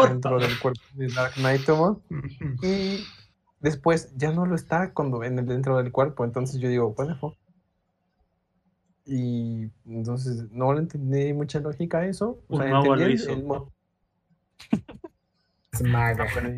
dentro 0.08 0.38
del 0.38 0.58
cuerpo 0.60 0.80
de 0.94 1.08
Dark 1.08 1.34
Knight 1.34 1.64
Tomo, 1.64 2.02
y 2.62 3.04
después 3.60 4.12
ya 4.16 4.30
no 4.32 4.46
lo 4.46 4.54
está 4.54 4.92
cuando 4.92 5.24
en 5.24 5.38
el, 5.40 5.46
dentro 5.46 5.76
del 5.76 5.90
cuerpo. 5.90 6.24
Entonces 6.24 6.60
yo 6.60 6.68
digo, 6.68 6.94
the 6.96 7.14
fuck? 7.16 7.34
Y 9.04 9.68
entonces 9.84 10.48
no 10.52 10.72
le 10.72 10.80
entendí 10.80 11.32
mucha 11.32 11.58
lógica 11.58 11.98
a 11.98 12.06
eso. 12.06 12.38
O 12.48 12.56
Un 12.56 12.62
sea, 12.62 12.70
mago 12.70 12.94
lo 12.94 13.02
entendí 13.02 13.12
el- 13.12 13.18
hizo. 13.18 13.32
el. 13.32 13.44
Ah, 15.94 16.12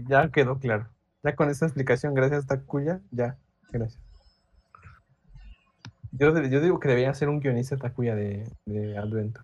ya 0.09 0.29
quedó 0.31 0.59
claro. 0.59 0.89
Ya 1.25 1.35
con 1.35 1.49
esta 1.49 1.65
explicación, 1.65 2.13
gracias 2.13 2.47
Takuya, 2.47 3.01
ya, 3.11 3.39
gracias. 3.71 4.01
Yo, 6.13 6.33
digo 6.33 6.79
que 6.79 6.89
debería 6.89 7.13
ser 7.15 7.29
un 7.29 7.41
guionista 7.41 7.77
Takuya 7.77 8.15
de, 8.15 8.49
de 8.67 8.97
Advento. 8.97 9.41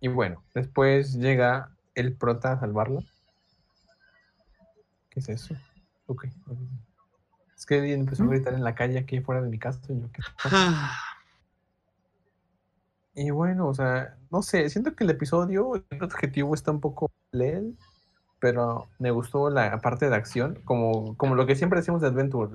Y 0.00 0.08
bueno, 0.08 0.42
después 0.54 1.14
llega 1.14 1.70
el 1.94 2.16
prota 2.16 2.52
a 2.52 2.60
salvarla. 2.60 3.02
¿Qué 5.10 5.20
es 5.20 5.28
eso? 5.28 5.54
Ok. 6.06 6.24
Es 7.54 7.66
que 7.66 7.74
alguien 7.76 8.00
empezó 8.00 8.24
a 8.24 8.28
gritar 8.28 8.54
en 8.54 8.64
la 8.64 8.74
calle 8.74 8.98
aquí 8.98 9.20
fuera 9.20 9.42
de 9.42 9.50
mi 9.50 9.58
casa. 9.58 9.80
Y, 9.90 10.00
yo, 10.00 10.10
¿qué 10.10 10.22
pasa? 10.42 10.90
Y 13.14 13.30
bueno, 13.30 13.68
o 13.68 13.74
sea, 13.74 14.16
no 14.30 14.40
sé, 14.40 14.70
siento 14.70 14.94
que 14.96 15.04
el 15.04 15.10
episodio, 15.10 15.74
el 15.90 16.02
objetivo 16.02 16.54
está 16.54 16.70
un 16.70 16.80
poco 16.80 17.10
leel, 17.32 17.76
pero 18.40 18.88
me 18.98 19.10
gustó 19.10 19.50
la 19.50 19.78
parte 19.80 20.08
de 20.08 20.16
acción, 20.16 20.58
como, 20.64 21.16
como 21.16 21.34
lo 21.34 21.46
que 21.46 21.56
siempre 21.56 21.78
decimos 21.78 22.00
de 22.00 22.08
Adventure. 22.08 22.50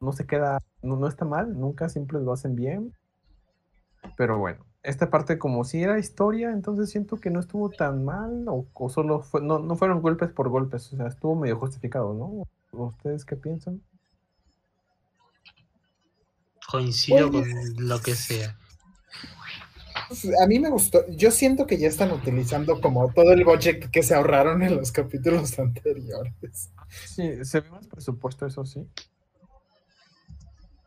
no 0.00 0.12
se 0.12 0.26
queda, 0.26 0.58
no, 0.82 0.96
no 0.96 1.08
está 1.08 1.24
mal, 1.24 1.58
nunca 1.58 1.88
siempre 1.88 2.20
lo 2.20 2.32
hacen 2.32 2.54
bien. 2.54 2.94
Pero 4.16 4.38
bueno, 4.38 4.64
esta 4.82 5.10
parte 5.10 5.38
como 5.38 5.64
si 5.64 5.82
era 5.82 5.98
historia, 5.98 6.50
entonces 6.50 6.90
siento 6.90 7.16
que 7.18 7.30
no 7.30 7.40
estuvo 7.40 7.70
tan 7.70 8.04
mal, 8.04 8.46
o, 8.46 8.66
solo 8.88 9.20
fue, 9.22 9.42
no, 9.42 9.58
no 9.58 9.76
fueron 9.76 10.00
golpes 10.00 10.30
por 10.30 10.48
golpes, 10.48 10.92
o 10.92 10.96
sea, 10.96 11.08
estuvo 11.08 11.34
medio 11.34 11.58
justificado, 11.58 12.14
¿no? 12.14 12.46
¿Ustedes 12.72 13.24
qué 13.24 13.36
piensan? 13.36 13.82
Coincido 16.70 17.30
con 17.30 17.44
lo 17.76 18.00
que 18.00 18.14
sea. 18.14 18.56
A 20.42 20.46
mí 20.46 20.58
me 20.58 20.70
gustó. 20.70 21.04
Yo 21.08 21.30
siento 21.30 21.66
que 21.66 21.78
ya 21.78 21.88
están 21.88 22.10
utilizando 22.12 22.80
como 22.80 23.12
todo 23.12 23.32
el 23.32 23.44
budget 23.44 23.90
que 23.90 24.02
se 24.02 24.14
ahorraron 24.14 24.62
en 24.62 24.76
los 24.76 24.92
capítulos 24.92 25.58
anteriores. 25.58 26.70
Sí, 27.06 27.44
se 27.44 27.60
ve 27.60 27.70
más 27.70 27.86
presupuesto, 27.86 28.46
eso 28.46 28.64
sí. 28.64 28.86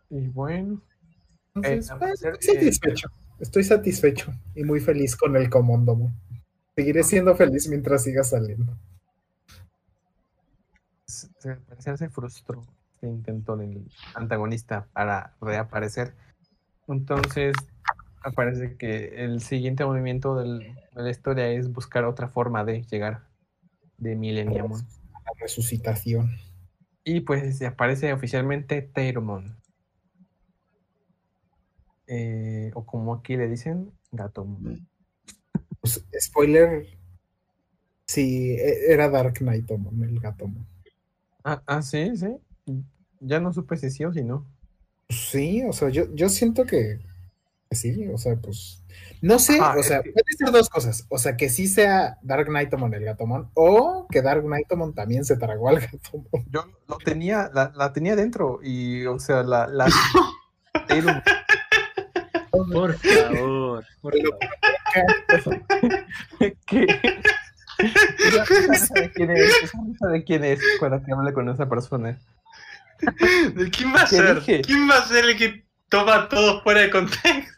Y 0.09 0.28
bueno, 0.28 0.82
Entonces, 1.55 1.89
Eh, 1.89 1.95
pues, 1.99 2.23
estoy 2.23 2.55
eh, 2.55 2.55
satisfecho. 2.59 3.09
Estoy 3.39 3.63
satisfecho 3.63 4.34
y 4.55 4.63
muy 4.63 4.80
feliz 4.80 5.15
con 5.15 5.36
el 5.36 5.49
Comondomo. 5.49 6.13
Seguiré 6.76 7.03
siendo 7.03 7.36
feliz 7.36 7.67
mientras 7.67 8.03
siga 8.03 8.23
saliendo. 8.23 8.78
al 11.43 11.61
parecer 11.61 11.97
se 11.97 12.09
frustró 12.09 12.61
este 12.93 13.07
intento 13.07 13.55
del 13.57 13.89
antagonista 14.13 14.88
para 14.93 15.36
reaparecer. 15.41 16.15
Entonces, 16.88 17.55
parece 18.32 18.76
que 18.78 19.23
el 19.23 19.41
siguiente 19.41 19.86
movimiento 19.86 20.36
del- 20.36 20.59
de 20.59 21.01
la 21.03 21.09
historia 21.09 21.47
es 21.49 21.71
buscar 21.71 22.05
otra 22.05 22.28
forma 22.28 22.63
de 22.63 22.84
llegar 22.84 23.28
de 23.97 24.15
Millennium. 24.15 24.71
La 24.71 25.32
resucitación. 25.39 26.32
Y 27.03 27.21
pues 27.21 27.61
aparece 27.61 28.11
oficialmente 28.13 28.82
Teirmon. 28.82 29.55
Eh, 32.07 32.71
o 32.76 32.86
como 32.86 33.13
aquí 33.15 33.36
le 33.36 33.47
dicen, 33.47 33.91
Gatomon. 34.11 34.88
Pues, 35.82 36.03
spoiler. 36.19 36.88
Sí, 38.07 38.51
e- 38.51 38.91
era 38.93 39.09
Dark 39.09 39.36
Knight 39.39 39.69
Omon, 39.71 40.03
el 40.03 40.19
Gatomon. 40.19 40.65
Ah, 41.43 41.61
ah, 41.65 41.82
sí, 41.82 42.15
sí. 42.15 42.38
Ya 43.19 43.39
no 43.39 43.51
supe 43.53 43.78
si 43.78 43.89
sí 43.89 44.05
o 44.05 44.13
si 44.13 44.23
no. 44.23 44.45
Pues 45.07 45.19
sí, 45.19 45.63
o 45.67 45.73
sea, 45.73 45.89
yo, 45.89 46.13
yo 46.13 46.30
siento 46.30 46.65
que 46.65 46.99
sí, 47.76 48.07
o 48.13 48.17
sea, 48.17 48.36
pues. 48.38 48.82
No 49.21 49.39
sé, 49.39 49.59
Ajá, 49.59 49.78
o 49.78 49.84
sea, 49.84 50.01
que- 50.01 50.11
puede 50.11 50.26
ser 50.38 50.51
dos 50.51 50.69
cosas. 50.69 51.05
O 51.09 51.17
sea, 51.17 51.36
que 51.38 51.49
sí 51.49 51.67
sea 51.67 52.17
Dark 52.21 52.47
Knightomon 52.47 52.93
el 52.93 53.03
Gatomon, 53.05 53.49
o 53.53 54.07
que 54.09 54.21
Dark 54.21 54.43
Knightomon 54.43 54.93
también 54.93 55.26
se 55.26 55.38
tragó 55.38 55.69
al 55.69 55.80
Gatomon. 55.80 56.28
Yo 56.51 56.65
lo 56.88 56.97
tenía, 56.97 57.49
la, 57.53 57.71
la 57.76 57.91
tenía 57.93 58.15
dentro 58.15 58.59
y, 58.63 59.05
o 59.05 59.19
sea, 59.19 59.43
la... 59.43 59.67
la 59.67 59.86
Por 62.51 62.95
favor, 62.97 63.86
por 64.01 64.13
favor. 65.41 65.61
esa 68.17 68.76
sabe 68.88 69.11
quién 69.13 69.32
es, 69.32 69.71
sabe 69.99 70.23
quién 70.23 70.43
es 70.43 70.59
cuando 70.80 71.03
que 71.03 71.11
hable 71.11 71.34
con 71.34 71.49
esa 71.49 71.67
persona. 71.67 72.17
¿De 73.55 73.69
quién 73.69 73.93
va 73.93 74.01
a 74.03 74.05
¿Qué 74.05 74.15
ser? 74.15 74.36
dije? 74.36 74.61
¿Quién 74.61 74.89
va 74.89 74.97
a 74.99 75.05
ser 75.05 75.26
el 75.26 75.38
que 75.38 75.65
toma 75.89 76.30
todo 76.30 76.61
fuera 76.63 76.82
de 76.82 76.89
contexto? 76.91 77.55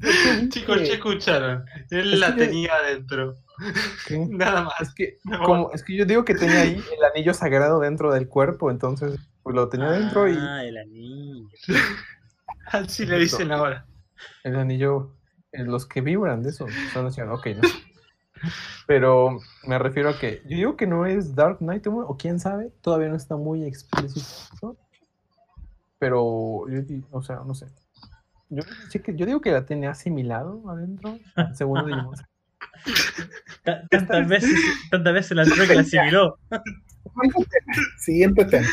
¿Qué 0.00 0.48
Chicos, 0.48 0.86
ya 0.86 0.94
escucharon. 0.94 1.64
Él 1.90 2.14
Es 2.14 2.18
la 2.20 2.34
que- 2.34 2.46
tenía 2.46 2.74
adentro. 2.74 3.34
¿Qué? 4.06 4.18
Nada 4.30 4.62
más. 4.62 4.80
Es 4.80 4.94
que, 4.94 5.18
No. 5.24 5.42
como, 5.42 5.70
es 5.72 5.82
que 5.82 5.96
yo 5.96 6.04
digo 6.04 6.24
que 6.24 6.34
tenía 6.34 6.60
ahí 6.60 6.74
el 6.96 7.04
anillo 7.04 7.34
sagrado 7.34 7.80
dentro 7.80 8.12
del 8.12 8.28
cuerpo, 8.28 8.70
entonces 8.70 9.18
pues, 9.42 9.54
lo 9.56 9.68
tenía 9.68 9.90
dentro 9.90 10.28
y 10.28 10.36
Ah, 10.38 10.64
el 10.64 10.76
anillo. 10.78 11.48
Así 12.66 13.06
le 13.06 13.18
dicen 13.18 13.50
ahora. 13.50 13.86
el 14.44 14.56
anillo, 14.56 15.14
eh, 15.52 15.64
los 15.64 15.86
que 15.86 16.00
vibran 16.02 16.42
de 16.42 16.50
eso, 16.50 16.66
son 16.92 17.06
así, 17.06 17.20
ok, 17.22 17.46
no. 17.56 17.68
Pero 18.86 19.38
me 19.66 19.78
refiero 19.78 20.10
a 20.10 20.18
que 20.18 20.42
yo 20.44 20.56
digo 20.56 20.76
que 20.76 20.86
no 20.86 21.06
es 21.06 21.34
Dark 21.34 21.58
Knight, 21.58 21.86
o 21.88 22.16
quién 22.18 22.38
sabe, 22.38 22.70
todavía 22.82 23.08
no 23.08 23.16
está 23.16 23.36
muy 23.36 23.64
explícito. 23.64 24.76
Pero 25.98 26.68
yo, 26.68 26.80
o 27.10 27.22
sea, 27.22 27.40
no 27.44 27.54
sé. 27.54 27.66
Yo, 28.50 28.62
sí 28.90 28.98
que- 29.00 29.14
yo 29.16 29.26
digo 29.26 29.40
que 29.40 29.52
la 29.52 29.64
tenía 29.66 29.90
asimilado 29.90 30.68
adentro, 30.70 31.18
al 31.36 31.54
segundo 31.56 31.86
Digimon. 31.86 32.14
Ta- 33.64 33.82
Tantas 33.90 34.28
veces, 34.28 34.58
tantas 34.90 35.14
veces 35.14 35.36
la 35.36 35.42
entró 35.44 35.66
que 35.66 35.74
la 35.74 35.80
asimiló. 35.82 36.38
Siguiente 37.98 38.44
tema. 38.44 38.66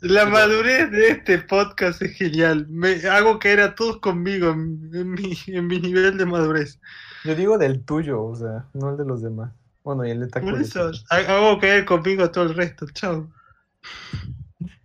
La 0.00 0.26
madurez 0.26 0.90
de 0.90 1.08
este 1.10 1.38
podcast 1.38 2.00
es 2.02 2.12
genial. 2.16 2.66
Me 2.68 2.94
hago 3.08 3.38
caer 3.38 3.60
a 3.60 3.74
todos 3.74 3.98
conmigo 3.98 4.50
en, 4.50 4.90
en 4.94 5.10
mi, 5.10 5.36
en 5.48 5.66
mi 5.66 5.80
nivel 5.80 6.16
de 6.18 6.26
madurez. 6.26 6.80
Yo 7.24 7.34
digo 7.34 7.58
del 7.58 7.84
tuyo, 7.84 8.22
o 8.22 8.36
sea, 8.36 8.66
no 8.74 8.90
el 8.90 8.96
de 8.96 9.04
los 9.04 9.22
demás. 9.22 9.52
Bueno, 9.82 10.04
y 10.06 10.10
el 10.10 10.20
de 10.20 10.26
Por 10.40 10.60
eso 10.60 10.90
ha- 11.10 11.16
hago 11.16 11.58
caer 11.58 11.84
conmigo 11.84 12.22
a 12.24 12.32
todo 12.32 12.44
el 12.44 12.54
resto. 12.54 12.86
Chao. 12.92 13.30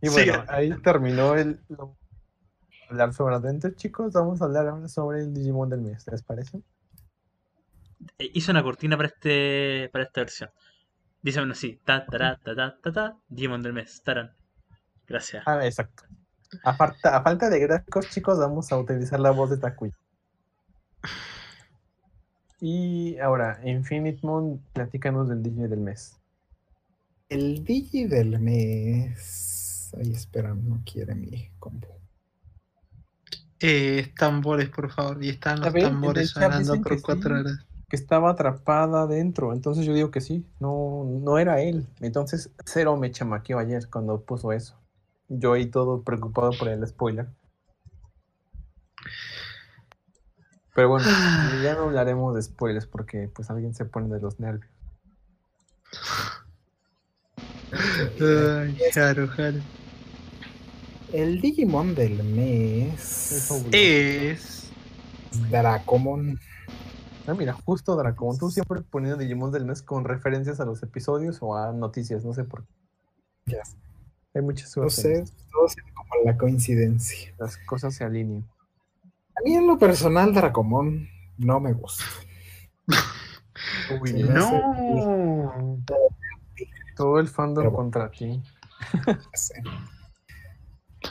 Y 0.02 0.10
bueno, 0.10 0.34
Siga. 0.34 0.46
ahí 0.50 0.74
terminó 0.82 1.36
el 1.36 1.60
lo- 1.70 1.96
hablar 2.94 3.14
sobre 3.14 3.36
Adventure, 3.36 3.76
chicos. 3.76 4.14
Vamos 4.14 4.42
a 4.42 4.46
hablar 4.46 4.68
ahora 4.68 4.88
sobre 4.88 5.20
el 5.22 5.34
Digimon 5.34 5.70
del 5.70 5.82
mes, 5.82 6.06
¿les 6.10 6.24
parece? 6.24 6.62
Eh, 8.18 8.32
Hizo 8.34 8.52
una 8.52 8.64
cortina 8.64 8.96
para 8.98 9.10
este 9.10 9.90
para 9.92 10.04
esta 10.06 10.22
versión. 10.22 10.50
Dice 11.22 11.42
uno 11.42 11.54
así, 11.54 11.80
ta 11.86 12.06
ta 12.06 12.40
ta 12.44 12.56
ta 12.56 12.78
ta 12.82 12.92
ta, 12.92 13.18
Digimon 13.30 13.62
del 13.62 13.74
mes, 13.74 14.02
taran. 14.04 14.36
Gracias. 15.08 15.44
Ah, 15.46 15.66
exacto. 15.66 16.04
A 16.64 16.74
falta, 16.76 17.18
a 17.18 17.24
falta 17.24 17.50
de 17.50 17.60
gráficos, 17.60 18.10
chicos, 18.10 18.38
vamos 18.38 18.72
a 18.72 18.78
utilizar 18.78 19.20
la 19.20 19.32
voz 19.32 19.50
de 19.50 19.58
Takuya. 19.58 19.98
Y 22.60 23.18
ahora, 23.20 23.60
Infinite 23.66 24.20
Moon, 24.24 24.64
platícanos 24.72 25.28
del 25.28 25.42
Digi 25.44 25.64
del 25.68 25.80
mes. 25.82 26.16
El 27.28 27.64
Digi 27.64 28.06
del 28.06 28.40
mes. 28.40 29.92
Ay, 29.98 30.12
espera, 30.14 30.54
no 30.54 30.82
quiere 30.86 31.16
mi 31.16 31.50
combo. 31.60 32.03
Eh, 33.66 34.12
tambores, 34.18 34.68
por 34.68 34.92
favor. 34.92 35.24
Y 35.24 35.30
están 35.30 35.62
los 35.62 35.72
ver, 35.72 35.84
tambores 35.84 36.32
sonando 36.32 36.82
por 36.82 37.02
cuatro 37.02 37.34
sí. 37.34 37.42
horas. 37.42 37.66
Que 37.88 37.96
estaba 37.96 38.32
atrapada 38.32 39.04
adentro, 39.04 39.54
entonces 39.54 39.86
yo 39.86 39.94
digo 39.94 40.12
que 40.12 40.20
sí, 40.20 40.46
no, 40.60 41.06
no 41.06 41.38
era 41.38 41.62
él. 41.62 41.88
Entonces, 42.02 42.50
cero 42.66 42.98
me 42.98 43.10
chamaqueó 43.12 43.60
ayer 43.60 43.88
cuando 43.90 44.20
puso 44.20 44.52
eso. 44.52 44.76
Yo 45.30 45.54
ahí 45.54 45.68
todo 45.68 46.02
preocupado 46.02 46.52
por 46.60 46.68
el 46.68 46.86
spoiler. 46.86 47.28
Pero 50.76 50.90
bueno, 50.90 51.06
ya 51.64 51.76
no 51.76 51.84
hablaremos 51.84 52.36
de 52.36 52.42
spoilers 52.42 52.86
porque 52.86 53.30
pues 53.34 53.50
alguien 53.50 53.74
se 53.74 53.86
pone 53.86 54.14
de 54.14 54.20
los 54.20 54.42
nervios. 54.42 54.70
Ay, 58.20 58.78
Jaro, 58.94 59.28
Jaro. 59.30 59.60
El 61.14 61.40
Digimon 61.42 61.96
del 61.96 62.20
Es 62.20 62.26
mes. 62.26 63.52
Es. 63.72 64.72
Dracomon. 65.50 66.40
Ah, 67.28 67.34
mira, 67.34 67.54
justo 67.54 67.96
Dracomon. 67.96 68.38
Tú 68.38 68.50
siempre 68.50 68.82
poniendo 68.82 69.18
Digimon 69.18 69.52
del 69.52 69.66
mes 69.66 69.82
con 69.82 70.04
referencias 70.06 70.60
a 70.60 70.66
los 70.66 70.82
episodios 70.84 71.38
o 71.42 71.56
a 71.56 71.72
noticias, 71.72 72.26
no 72.26 72.34
sé 72.34 72.44
por 72.44 72.66
qué. 72.66 73.54
Ya. 73.54 73.62
Hay 74.34 74.42
muchas 74.42 74.76
No 74.78 74.90
suerte. 74.90 75.26
sé, 75.26 75.34
todo 75.52 75.68
es 75.68 75.76
como 75.94 76.26
la 76.26 76.38
coincidencia. 76.38 77.34
Las 77.38 77.58
cosas 77.58 77.94
se 77.94 78.04
alinean. 78.04 78.48
A 79.36 79.42
mí 79.46 79.54
en 79.56 79.68
lo 79.68 79.78
personal, 79.78 80.34
Dracomon 80.34 81.08
no 81.38 81.60
me 81.60 81.74
gusta. 81.74 82.04
Uy, 84.02 84.10
Sí, 84.10 84.24
no. 84.24 84.74
No. 84.74 85.78
Todo 86.96 87.20
el 87.20 87.28
fandom 87.28 87.64
Pero- 87.66 87.76
contra 87.76 88.10
ti. 88.10 88.42
Sí. 89.34 89.54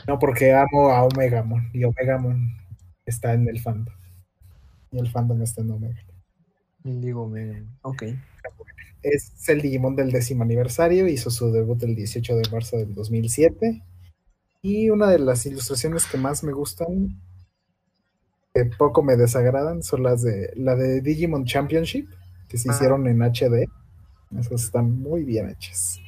No, 0.06 0.18
porque 0.18 0.52
amo 0.52 0.90
a 0.90 1.04
Omegamon 1.04 1.70
y 1.72 1.84
Omegamon 1.84 2.50
está 3.06 3.34
en 3.34 3.48
el 3.48 3.60
fandom. 3.60 3.94
Y 4.90 4.98
el 4.98 5.10
fandom 5.10 5.40
está 5.42 5.62
en 5.62 5.70
Omega. 5.70 6.00
Digo, 6.84 7.28
me... 7.28 7.64
Ok. 7.82 8.02
Es 9.02 9.48
el 9.48 9.62
Digimon 9.62 9.96
del 9.96 10.12
décimo 10.12 10.42
aniversario, 10.44 11.08
hizo 11.08 11.30
su 11.30 11.50
debut 11.52 11.82
el 11.82 11.94
18 11.96 12.36
de 12.36 12.50
marzo 12.50 12.76
del 12.76 12.94
2007. 12.94 13.82
Y 14.62 14.90
una 14.90 15.08
de 15.08 15.18
las 15.18 15.44
ilustraciones 15.46 16.06
que 16.06 16.18
más 16.18 16.44
me 16.44 16.52
gustan, 16.52 17.20
que 18.54 18.64
poco 18.66 19.02
me 19.02 19.16
desagradan, 19.16 19.82
son 19.82 20.02
las 20.04 20.22
de 20.22 20.52
la 20.56 20.76
de 20.76 21.00
Digimon 21.00 21.44
Championship, 21.46 22.08
que 22.48 22.58
se 22.58 22.70
Ah. 22.70 22.74
hicieron 22.74 23.06
en 23.08 23.22
HD. 23.22 23.66
Esas 24.38 24.64
están 24.64 24.90
muy 25.00 25.24
bien 25.24 25.48
hechas. 25.50 26.00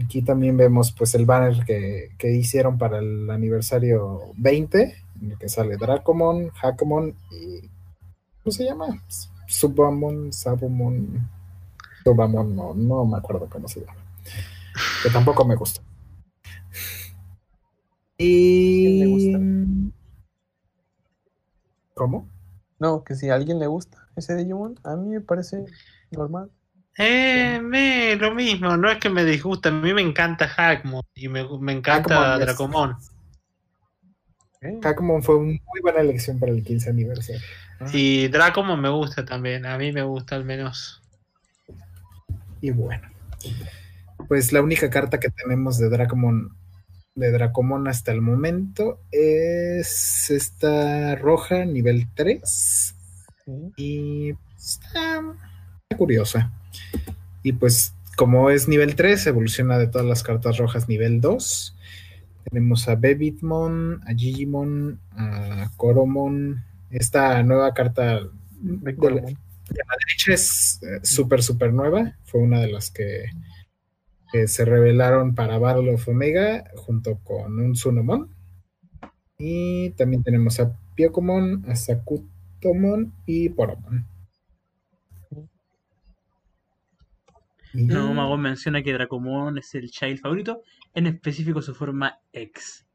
Aquí 0.00 0.22
también 0.22 0.56
vemos 0.56 0.92
pues 0.92 1.14
el 1.14 1.26
banner 1.26 1.64
que, 1.66 2.10
que 2.16 2.32
hicieron 2.32 2.78
para 2.78 2.98
el 2.98 3.28
aniversario 3.30 4.32
20, 4.36 4.96
en 5.20 5.30
el 5.32 5.38
que 5.38 5.48
sale 5.48 5.76
Dracomon, 5.76 6.50
Hakomon 6.62 7.14
y 7.30 7.68
¿cómo 8.42 8.52
se 8.52 8.64
llama? 8.64 9.02
Subamon, 9.46 10.32
Sabumon, 10.32 11.28
Subamon, 12.04 12.56
no, 12.56 12.74
no 12.74 13.04
me 13.04 13.18
acuerdo 13.18 13.48
cómo 13.50 13.68
se 13.68 13.80
llama. 13.80 14.00
Que 15.02 15.10
tampoco 15.10 15.44
me 15.44 15.56
gusta. 15.56 15.82
Y 18.16 18.98
¿Quién 18.98 19.84
le 19.84 19.92
¿Cómo? 21.94 22.28
No, 22.78 23.04
que 23.04 23.14
si 23.14 23.28
a 23.28 23.34
alguien 23.34 23.58
le 23.58 23.66
gusta 23.66 24.08
ese 24.16 24.34
Digimon, 24.36 24.78
a 24.84 24.96
mí 24.96 25.10
me 25.10 25.20
parece 25.20 25.66
normal. 26.10 26.50
Eh, 26.98 27.58
me, 27.62 28.16
lo 28.16 28.34
mismo, 28.34 28.76
no 28.76 28.90
es 28.90 28.98
que 28.98 29.08
me 29.08 29.24
disgusta, 29.24 29.70
a 29.70 29.72
mí 29.72 29.94
me 29.94 30.02
encanta 30.02 30.46
Hackmon 30.46 31.02
y 31.14 31.28
me, 31.28 31.46
me 31.58 31.72
encanta 31.72 32.14
Hackmon 32.14 32.40
Dracomon. 32.40 32.96
¿eh? 34.60 34.78
Hakomon 34.82 35.22
fue 35.22 35.36
una 35.36 35.58
muy 35.66 35.80
buena 35.80 36.00
elección 36.00 36.38
para 36.38 36.52
el 36.52 36.62
15 36.62 36.90
aniversario. 36.90 37.40
Y 37.92 38.28
Dracomon 38.28 38.80
me 38.80 38.90
gusta 38.90 39.24
también, 39.24 39.66
a 39.66 39.78
mí 39.78 39.90
me 39.90 40.02
gusta 40.02 40.36
al 40.36 40.44
menos. 40.44 41.02
Y 42.60 42.70
bueno, 42.70 43.08
pues 44.28 44.52
la 44.52 44.60
única 44.60 44.88
carta 44.90 45.18
que 45.18 45.30
tenemos 45.30 45.78
de 45.78 45.88
Dracomon, 45.88 46.54
de 47.14 47.32
Dracomon 47.32 47.88
hasta 47.88 48.12
el 48.12 48.20
momento 48.20 49.00
es 49.10 50.30
esta 50.30 51.16
roja, 51.16 51.64
nivel 51.64 52.06
3. 52.14 52.94
Sí. 53.44 53.72
Y 53.76 54.34
está 54.56 55.24
curiosa. 55.96 56.52
Y 57.42 57.52
pues, 57.54 57.94
como 58.16 58.50
es 58.50 58.68
nivel 58.68 58.94
3, 58.94 59.26
evoluciona 59.26 59.78
de 59.78 59.86
todas 59.88 60.06
las 60.06 60.22
cartas 60.22 60.58
rojas 60.58 60.88
nivel 60.88 61.20
2. 61.20 61.76
Tenemos 62.44 62.88
a 62.88 62.94
Bebitmon, 62.96 64.00
a 64.06 64.14
Gigimon, 64.14 64.98
a 65.12 65.70
Coromon. 65.76 66.62
Esta 66.90 67.42
nueva 67.42 67.72
carta 67.74 68.20
De 68.20 68.28
de 68.60 68.92
la- 68.92 68.96
Coromon. 68.96 69.24
la 69.32 69.96
derecha 70.06 70.34
es 70.34 70.80
eh, 70.82 71.00
súper, 71.02 71.42
súper 71.42 71.72
nueva. 71.72 72.16
Fue 72.24 72.40
una 72.40 72.60
de 72.60 72.70
las 72.70 72.90
que, 72.90 73.24
que 74.32 74.46
se 74.48 74.64
revelaron 74.64 75.34
para 75.34 75.58
Battle 75.58 75.94
of 75.94 76.06
Omega 76.08 76.64
junto 76.76 77.16
con 77.24 77.58
un 77.60 77.74
Sunomon. 77.76 78.28
Y 79.38 79.90
también 79.90 80.22
tenemos 80.22 80.60
a 80.60 80.72
Piokomon, 80.94 81.64
a 81.68 81.74
Sakutomon 81.74 83.12
y 83.26 83.48
Poromon. 83.48 84.04
No, 87.74 88.12
Mago 88.14 88.36
menciona 88.36 88.82
que 88.82 88.92
Dracomon 88.92 89.58
es 89.58 89.74
el 89.74 89.90
child 89.90 90.20
favorito, 90.20 90.62
en 90.94 91.06
específico 91.06 91.62
su 91.62 91.74
forma 91.74 92.18
X. 92.32 92.86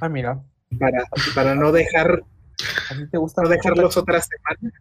Ah, 0.00 0.08
mira. 0.08 0.42
para, 0.78 1.04
para 1.34 1.54
no 1.54 1.72
dejar 1.72 2.22
¿A 2.90 2.94
ti 2.94 3.06
te 3.10 3.18
gusta 3.18 3.42
no 3.42 3.48
dejarlos 3.48 3.96
otra 3.96 4.20
semana. 4.20 4.72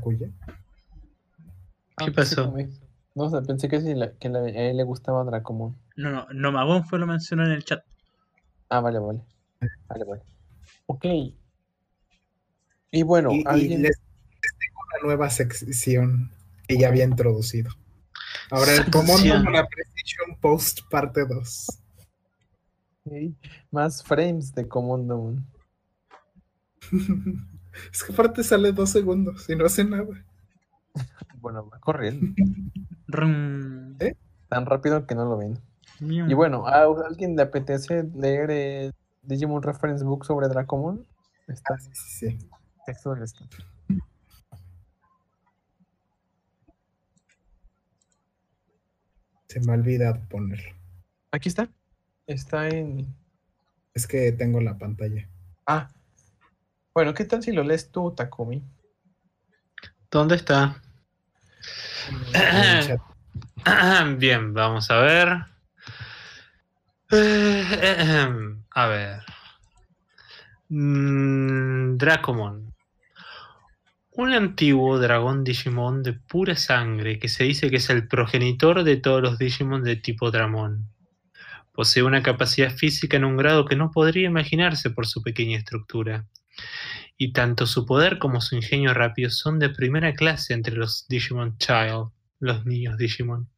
Cuya. 0.00 0.28
Ah, 1.96 2.04
¿Qué 2.04 2.12
pasó? 2.12 2.50
me- 2.52 2.68
No, 3.14 3.24
o 3.24 3.30
sea, 3.30 3.40
pensé 3.42 3.68
que, 3.68 3.80
sí, 3.80 3.94
la- 3.94 4.12
que 4.12 4.28
la- 4.28 4.40
a 4.40 4.48
él 4.48 4.76
le 4.76 4.82
gustaba 4.84 5.24
Dracomon. 5.24 5.76
No, 5.96 6.10
no, 6.10 6.26
no 6.32 6.52
Magón 6.52 6.84
fue 6.84 6.98
lo 6.98 7.06
mencionó 7.06 7.44
en 7.46 7.52
el 7.52 7.64
chat. 7.64 7.82
Ah, 8.68 8.80
vale, 8.80 8.98
vale. 8.98 9.20
Vale, 9.88 10.04
vale. 10.04 10.22
Ok. 10.86 11.04
Y 12.96 13.02
bueno, 13.02 13.30
y, 13.30 13.40
y 13.40 13.44
alguien... 13.46 13.82
les, 13.82 13.90
les 13.90 14.58
tengo 14.58 14.80
una 14.90 15.06
nueva 15.06 15.28
sección 15.28 16.32
que 16.66 16.78
ya 16.78 16.88
había 16.88 17.04
introducido. 17.04 17.70
Ahora 18.50 18.72
el 18.72 18.84
Sección. 18.84 19.52
la 19.52 19.66
Precision 19.66 20.40
Post 20.40 20.80
parte 20.90 21.26
2. 21.26 21.66
Ok, 23.04 23.12
Más 23.70 24.02
frames 24.02 24.54
de 24.54 24.66
Commando. 24.66 25.36
es 27.92 28.02
que 28.02 28.12
aparte 28.12 28.42
sale 28.42 28.72
dos 28.72 28.90
segundos 28.90 29.48
y 29.50 29.56
no 29.56 29.66
hace 29.66 29.84
nada. 29.84 30.06
Bueno, 31.38 31.68
va 31.68 31.78
corriendo. 31.78 32.26
¿Eh? 34.00 34.16
Tan 34.48 34.66
rápido 34.66 35.06
que 35.06 35.14
no 35.14 35.26
lo 35.26 35.36
ven. 35.36 35.56
Y 36.00 36.34
bueno, 36.34 36.66
¿a 36.66 36.82
alguien 37.06 37.36
le 37.36 37.42
apetece 37.42 38.02
leer 38.16 38.50
el 38.50 38.94
Digimon 39.22 39.62
Reference 39.62 40.02
Book 40.02 40.24
sobre 40.24 40.48
Dracomon? 40.48 41.06
Está 41.46 41.74
en 41.74 41.94
Sí, 41.94 42.38
sí, 42.38 42.38
texto 42.86 43.14
del 43.14 43.24
stand. 43.24 43.50
Se 49.48 49.60
me 49.60 49.72
ha 49.72 49.74
olvidado 49.74 50.20
ponerlo. 50.28 50.74
Aquí 51.32 51.48
está. 51.48 51.68
Está 52.26 52.68
en. 52.68 53.14
Es 53.94 54.06
que 54.06 54.32
tengo 54.32 54.60
la 54.60 54.78
pantalla. 54.78 55.28
Ah. 55.66 55.90
Bueno, 56.94 57.12
¿qué 57.12 57.24
tal 57.24 57.42
si 57.42 57.52
lo 57.52 57.62
lees 57.62 57.90
tú, 57.90 58.14
Takumi? 58.14 58.62
¿Dónde 60.10 60.36
está? 60.36 60.80
Bien, 64.18 64.54
vamos 64.54 64.90
a 64.90 64.98
ver. 65.00 65.28
A 68.70 68.86
ver. 68.88 69.22
Mm, 70.68 71.96
Dracomon. 71.96 72.75
Un 74.18 74.32
antiguo 74.32 74.98
dragón 74.98 75.44
Digimon 75.44 76.02
de 76.02 76.14
pura 76.14 76.56
sangre 76.56 77.18
que 77.18 77.28
se 77.28 77.44
dice 77.44 77.68
que 77.68 77.76
es 77.76 77.90
el 77.90 78.08
progenitor 78.08 78.82
de 78.82 78.96
todos 78.96 79.20
los 79.20 79.36
Digimon 79.36 79.84
de 79.84 79.96
tipo 79.96 80.30
Dramon. 80.30 80.88
Posee 81.70 82.02
una 82.02 82.22
capacidad 82.22 82.70
física 82.70 83.18
en 83.18 83.26
un 83.26 83.36
grado 83.36 83.66
que 83.66 83.76
no 83.76 83.90
podría 83.90 84.26
imaginarse 84.26 84.88
por 84.88 85.06
su 85.06 85.22
pequeña 85.22 85.58
estructura. 85.58 86.24
Y 87.18 87.34
tanto 87.34 87.66
su 87.66 87.84
poder 87.84 88.18
como 88.18 88.40
su 88.40 88.56
ingenio 88.56 88.94
rápido 88.94 89.28
son 89.28 89.58
de 89.58 89.68
primera 89.68 90.14
clase 90.14 90.54
entre 90.54 90.76
los 90.76 91.06
Digimon 91.08 91.58
Child, 91.58 92.08
los 92.40 92.64
niños 92.64 92.96
Digimon. 92.96 93.50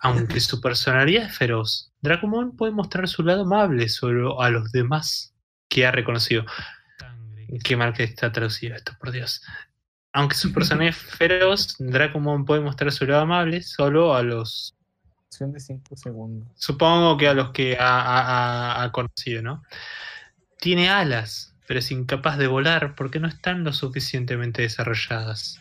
Aunque 0.00 0.40
su 0.40 0.62
personalidad 0.62 1.24
es 1.24 1.36
feroz, 1.36 1.92
Dracomon 2.00 2.56
puede 2.56 2.72
mostrar 2.72 3.06
su 3.08 3.22
lado 3.22 3.42
amable 3.42 3.90
solo 3.90 4.40
a 4.40 4.48
los 4.48 4.72
demás 4.72 5.34
que 5.68 5.84
ha 5.84 5.90
reconocido. 5.90 6.46
Qué 7.64 7.76
mal 7.76 7.92
que 7.92 8.04
está 8.04 8.32
traducido 8.32 8.76
esto, 8.76 8.92
por 8.98 9.10
Dios. 9.12 9.42
Aunque 10.12 10.34
su 10.34 10.52
personalidad 10.52 10.96
es 10.96 11.02
feroz, 11.18 11.76
Dracomon 11.78 12.44
puede 12.44 12.60
mostrar 12.62 12.92
su 12.92 13.06
lado 13.06 13.22
amable 13.22 13.62
solo 13.62 14.14
a 14.14 14.22
los 14.22 14.74
Acción 15.26 15.52
de 15.52 15.60
5 15.60 15.96
segundos. 15.96 16.48
Supongo 16.56 17.16
que 17.16 17.28
a 17.28 17.34
los 17.34 17.50
que 17.52 17.76
ha, 17.78 18.00
ha- 18.00 18.80
ha- 18.80 18.82
ha 18.82 18.92
conocido, 18.92 19.42
¿no? 19.42 19.62
Tiene 20.58 20.88
alas, 20.90 21.54
pero 21.66 21.78
es 21.80 21.90
incapaz 21.90 22.36
de 22.38 22.46
volar 22.48 22.94
porque 22.96 23.20
no 23.20 23.28
están 23.28 23.64
lo 23.64 23.72
suficientemente 23.72 24.62
desarrolladas. 24.62 25.60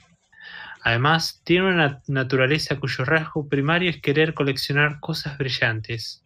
Además, 0.82 1.42
tiene 1.44 1.68
una 1.68 1.90
nat- 1.90 2.04
naturaleza 2.08 2.80
cuyo 2.80 3.06
rasgo 3.06 3.48
primario 3.48 3.90
es 3.90 4.02
querer 4.02 4.34
coleccionar 4.34 5.00
cosas 5.00 5.38
brillantes, 5.38 6.24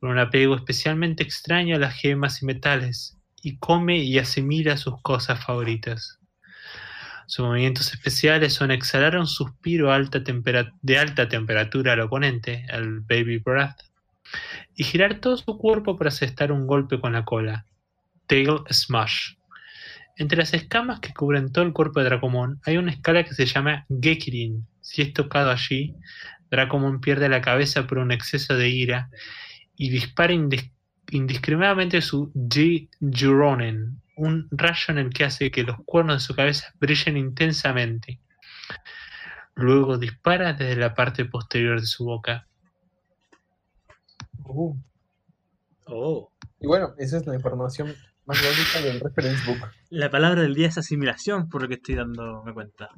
con 0.00 0.10
un 0.10 0.18
apego 0.18 0.56
especialmente 0.56 1.22
extraño 1.22 1.76
a 1.76 1.78
las 1.80 1.94
gemas 1.94 2.42
y 2.42 2.46
metales, 2.46 3.16
y 3.44 3.58
come 3.58 3.98
y 3.98 4.18
asimila 4.18 4.76
sus 4.76 5.00
cosas 5.02 5.44
favoritas. 5.44 6.18
Sus 7.26 7.44
movimientos 7.46 7.92
especiales 7.92 8.54
son 8.54 8.70
exhalar 8.70 9.16
un 9.16 9.26
suspiro 9.26 9.90
de 10.82 10.98
alta 10.98 11.28
temperatura 11.28 11.92
al 11.92 12.00
oponente, 12.00 12.66
el 12.70 13.00
Baby 13.00 13.38
Breath, 13.38 13.80
y 14.74 14.84
girar 14.84 15.20
todo 15.20 15.36
su 15.36 15.58
cuerpo 15.58 15.96
para 15.96 16.08
asestar 16.08 16.52
un 16.52 16.66
golpe 16.66 16.98
con 17.00 17.12
la 17.12 17.24
cola. 17.24 17.66
Tail 18.26 18.60
Smash. 18.70 19.34
Entre 20.16 20.38
las 20.38 20.54
escamas 20.54 21.00
que 21.00 21.12
cubren 21.12 21.52
todo 21.52 21.64
el 21.64 21.72
cuerpo 21.72 22.00
de 22.00 22.06
Dracomon 22.06 22.60
hay 22.64 22.78
una 22.78 22.92
escala 22.92 23.24
que 23.24 23.34
se 23.34 23.46
llama 23.46 23.84
Gekirin. 24.00 24.66
Si 24.80 25.02
es 25.02 25.12
tocado 25.12 25.50
allí, 25.50 25.94
Dracomon 26.50 27.00
pierde 27.00 27.28
la 27.28 27.40
cabeza 27.40 27.86
por 27.86 27.98
un 27.98 28.12
exceso 28.12 28.56
de 28.56 28.68
ira 28.68 29.10
y 29.76 29.90
dispara 29.90 30.32
indis- 30.32 30.70
indiscriminadamente 31.10 32.02
su 32.02 32.32
G-Juronen, 32.34 34.00
un 34.16 34.48
rayo 34.50 34.84
en 34.88 34.98
el 34.98 35.10
que 35.12 35.24
hace 35.24 35.50
que 35.50 35.62
los 35.64 35.76
cuernos 35.84 36.16
de 36.16 36.20
su 36.20 36.34
cabeza 36.34 36.72
brillen 36.80 37.16
intensamente. 37.16 38.20
Luego 39.54 39.98
dispara 39.98 40.52
desde 40.52 40.76
la 40.76 40.94
parte 40.94 41.24
posterior 41.24 41.80
de 41.80 41.86
su 41.86 42.04
boca. 42.04 42.46
Uh, 44.44 44.76
Oh. 45.86 46.30
Y 46.60 46.66
bueno, 46.66 46.94
esa 46.98 47.18
es 47.18 47.26
la 47.26 47.34
información 47.34 47.94
más 48.26 48.42
básica 48.42 48.80
del 48.80 49.00
reference 49.00 49.44
book. 49.46 49.68
La 49.90 50.10
palabra 50.10 50.42
del 50.42 50.54
día 50.54 50.68
es 50.68 50.78
asimilación, 50.78 51.48
por 51.48 51.62
lo 51.62 51.68
que 51.68 51.74
estoy 51.74 51.96
dándome 51.96 52.52
cuenta. 52.54 52.88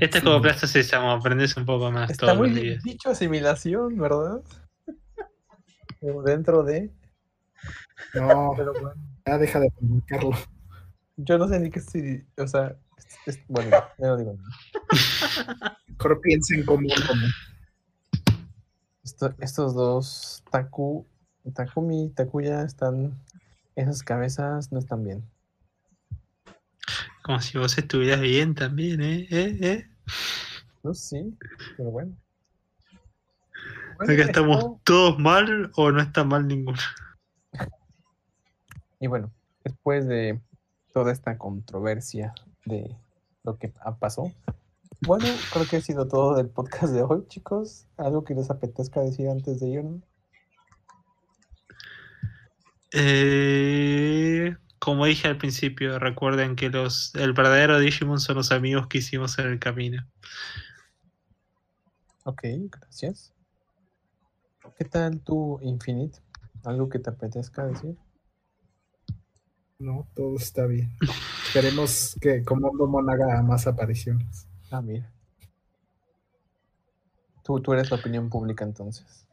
Esta 0.00 0.18
es 0.18 0.24
como 0.24 0.40
Plaza 0.40 0.66
Sésamo, 0.66 1.12
aprendes 1.12 1.56
un 1.56 1.66
poco 1.66 1.92
más 1.92 2.10
Está 2.10 2.26
todos 2.26 2.38
muy 2.38 2.50
los 2.50 2.60
días. 2.60 2.82
dicho 2.82 3.10
asimilación, 3.10 3.96
¿verdad? 3.98 4.40
Dentro 6.24 6.62
de... 6.64 6.90
No, 8.14 8.52
Pero 8.56 8.72
bueno, 8.72 8.94
ya 9.26 9.38
deja 9.38 9.60
de 9.60 9.70
publicarlo. 9.70 10.30
yo 11.16 11.38
no 11.38 11.48
sé 11.48 11.60
ni 11.60 11.70
qué 11.70 11.78
estoy... 11.78 12.26
O 12.36 12.46
sea, 12.46 12.76
es- 12.98 13.36
es- 13.36 13.46
bueno, 13.48 13.70
ya 13.70 14.06
no 14.06 14.16
digo 14.16 14.34
nada. 14.34 15.78
Mejor 15.88 16.20
piensen 16.20 16.64
como 16.64 16.88
como. 17.06 17.22
Esto- 19.04 19.34
estos 19.40 19.74
dos, 19.74 20.44
Taku, 20.50 21.06
Takumi 21.54 22.06
y 22.06 22.10
Takuya, 22.10 22.62
están... 22.62 23.18
Esas 23.74 24.02
cabezas 24.02 24.70
no 24.70 24.78
están 24.78 25.02
bien. 25.04 25.24
Como 27.22 27.40
si 27.40 27.56
vos 27.56 27.78
estuvieras 27.78 28.20
bien 28.20 28.54
también, 28.54 29.00
¿eh? 29.00 29.26
¿Eh? 29.30 29.58
¿Eh? 29.62 29.88
No, 30.82 30.92
sí, 30.92 31.34
pero 31.76 31.90
bueno. 31.90 32.14
Acá 33.94 34.04
Bueno, 34.06 34.22
estamos 34.24 34.56
esto- 34.58 34.80
todos 34.84 35.18
mal 35.18 35.70
o 35.76 35.90
no 35.92 36.02
está 36.02 36.24
mal 36.24 36.46
ninguno. 36.46 36.78
Y 39.02 39.08
bueno, 39.08 39.32
después 39.64 40.06
de 40.06 40.40
toda 40.94 41.10
esta 41.10 41.36
controversia 41.36 42.32
de 42.66 42.96
lo 43.42 43.58
que 43.58 43.66
pa- 43.68 43.98
pasó, 43.98 44.30
bueno, 45.00 45.26
creo 45.52 45.66
que 45.66 45.78
ha 45.78 45.80
sido 45.80 46.06
todo 46.06 46.36
del 46.36 46.48
podcast 46.48 46.92
de 46.92 47.02
hoy, 47.02 47.26
chicos. 47.26 47.88
¿Algo 47.96 48.22
que 48.22 48.36
les 48.36 48.48
apetezca 48.48 49.00
decir 49.00 49.28
antes 49.28 49.58
de 49.58 49.66
irnos? 49.70 50.02
Eh, 52.92 54.56
como 54.78 55.06
dije 55.06 55.26
al 55.26 55.36
principio, 55.36 55.98
recuerden 55.98 56.54
que 56.54 56.70
los 56.70 57.12
el 57.16 57.32
verdadero 57.32 57.80
Digimon 57.80 58.20
son 58.20 58.36
los 58.36 58.52
amigos 58.52 58.86
que 58.86 58.98
hicimos 58.98 59.36
en 59.40 59.46
el 59.46 59.58
camino. 59.58 60.06
Ok, 62.24 62.42
gracias. 62.70 63.34
¿Qué 64.78 64.84
tal 64.84 65.18
tu 65.22 65.58
Infinite? 65.60 66.20
¿Algo 66.62 66.88
que 66.88 67.00
te 67.00 67.10
apetezca 67.10 67.66
decir? 67.66 67.96
No, 69.82 70.06
todo 70.14 70.36
está 70.36 70.64
bien. 70.66 70.92
Queremos 71.52 72.16
que 72.20 72.44
Comando 72.44 72.86
haga 73.10 73.42
más 73.42 73.66
apariciones. 73.66 74.46
Ah, 74.70 74.80
mira. 74.80 75.12
Tú, 77.42 77.60
tú 77.60 77.72
eres 77.72 77.90
la 77.90 77.96
opinión 77.96 78.30
pública 78.30 78.64
entonces. 78.64 79.26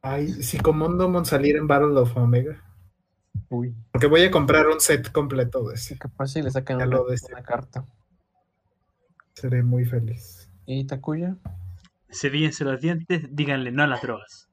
Ay, 0.00 0.28
si 0.28 0.58
Comando 0.58 1.24
saliera 1.24 1.58
en 1.58 1.66
Battle 1.66 1.98
of 1.98 2.16
Omega. 2.16 2.62
Uy, 3.48 3.74
Porque 3.90 4.06
voy 4.06 4.22
a 4.22 4.30
comprar 4.30 4.68
un 4.68 4.80
set 4.80 5.10
completo 5.10 5.68
de 5.68 5.74
ese. 5.74 5.98
capaz 5.98 6.28
si 6.28 6.40
le 6.40 6.52
sacan 6.52 6.76
una, 6.76 7.00
una 7.00 7.42
carta. 7.42 7.84
Seré 9.34 9.64
muy 9.64 9.84
feliz. 9.84 10.48
¿Y 10.66 10.84
Takuya? 10.84 11.36
Cepíllense 12.12 12.62
los 12.62 12.80
dientes, 12.80 13.26
díganle 13.28 13.72
no 13.72 13.82
a 13.82 13.88
las 13.88 14.02
drogas. 14.02 14.48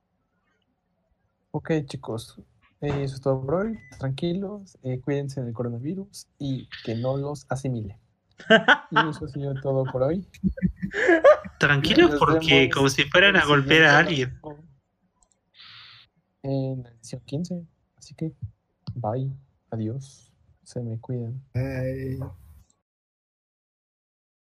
Ok, 1.51 1.73
chicos. 1.85 2.41
Eh, 2.81 3.03
eso 3.03 3.15
es 3.15 3.21
todo 3.21 3.41
por 3.41 3.55
hoy. 3.55 3.79
Tranquilos, 3.97 4.77
eh, 4.83 4.99
cuídense 4.99 5.43
del 5.43 5.53
coronavirus 5.53 6.27
y 6.37 6.67
que 6.85 6.95
no 6.95 7.17
los 7.17 7.45
asimile. 7.49 7.99
Y 8.91 9.09
eso 9.09 9.25
ha 9.25 9.27
sido 9.27 9.53
todo 9.61 9.83
por 9.85 10.03
hoy. 10.03 10.25
Tranquilos 11.59 12.15
porque 12.17 12.69
como 12.69 12.89
si 12.89 13.03
fueran 13.03 13.35
a 13.35 13.45
golpear 13.45 13.83
a 13.83 13.97
alguien. 13.99 14.39
En 16.41 16.83
la 16.83 16.89
edición 16.89 17.21
15. 17.25 17.65
Así 17.97 18.15
que, 18.15 18.31
bye. 18.95 19.29
Adiós. 19.71 20.31
Se 20.63 20.81
me 20.81 20.97
cuidan. 20.99 21.43
Ay. 21.53 22.17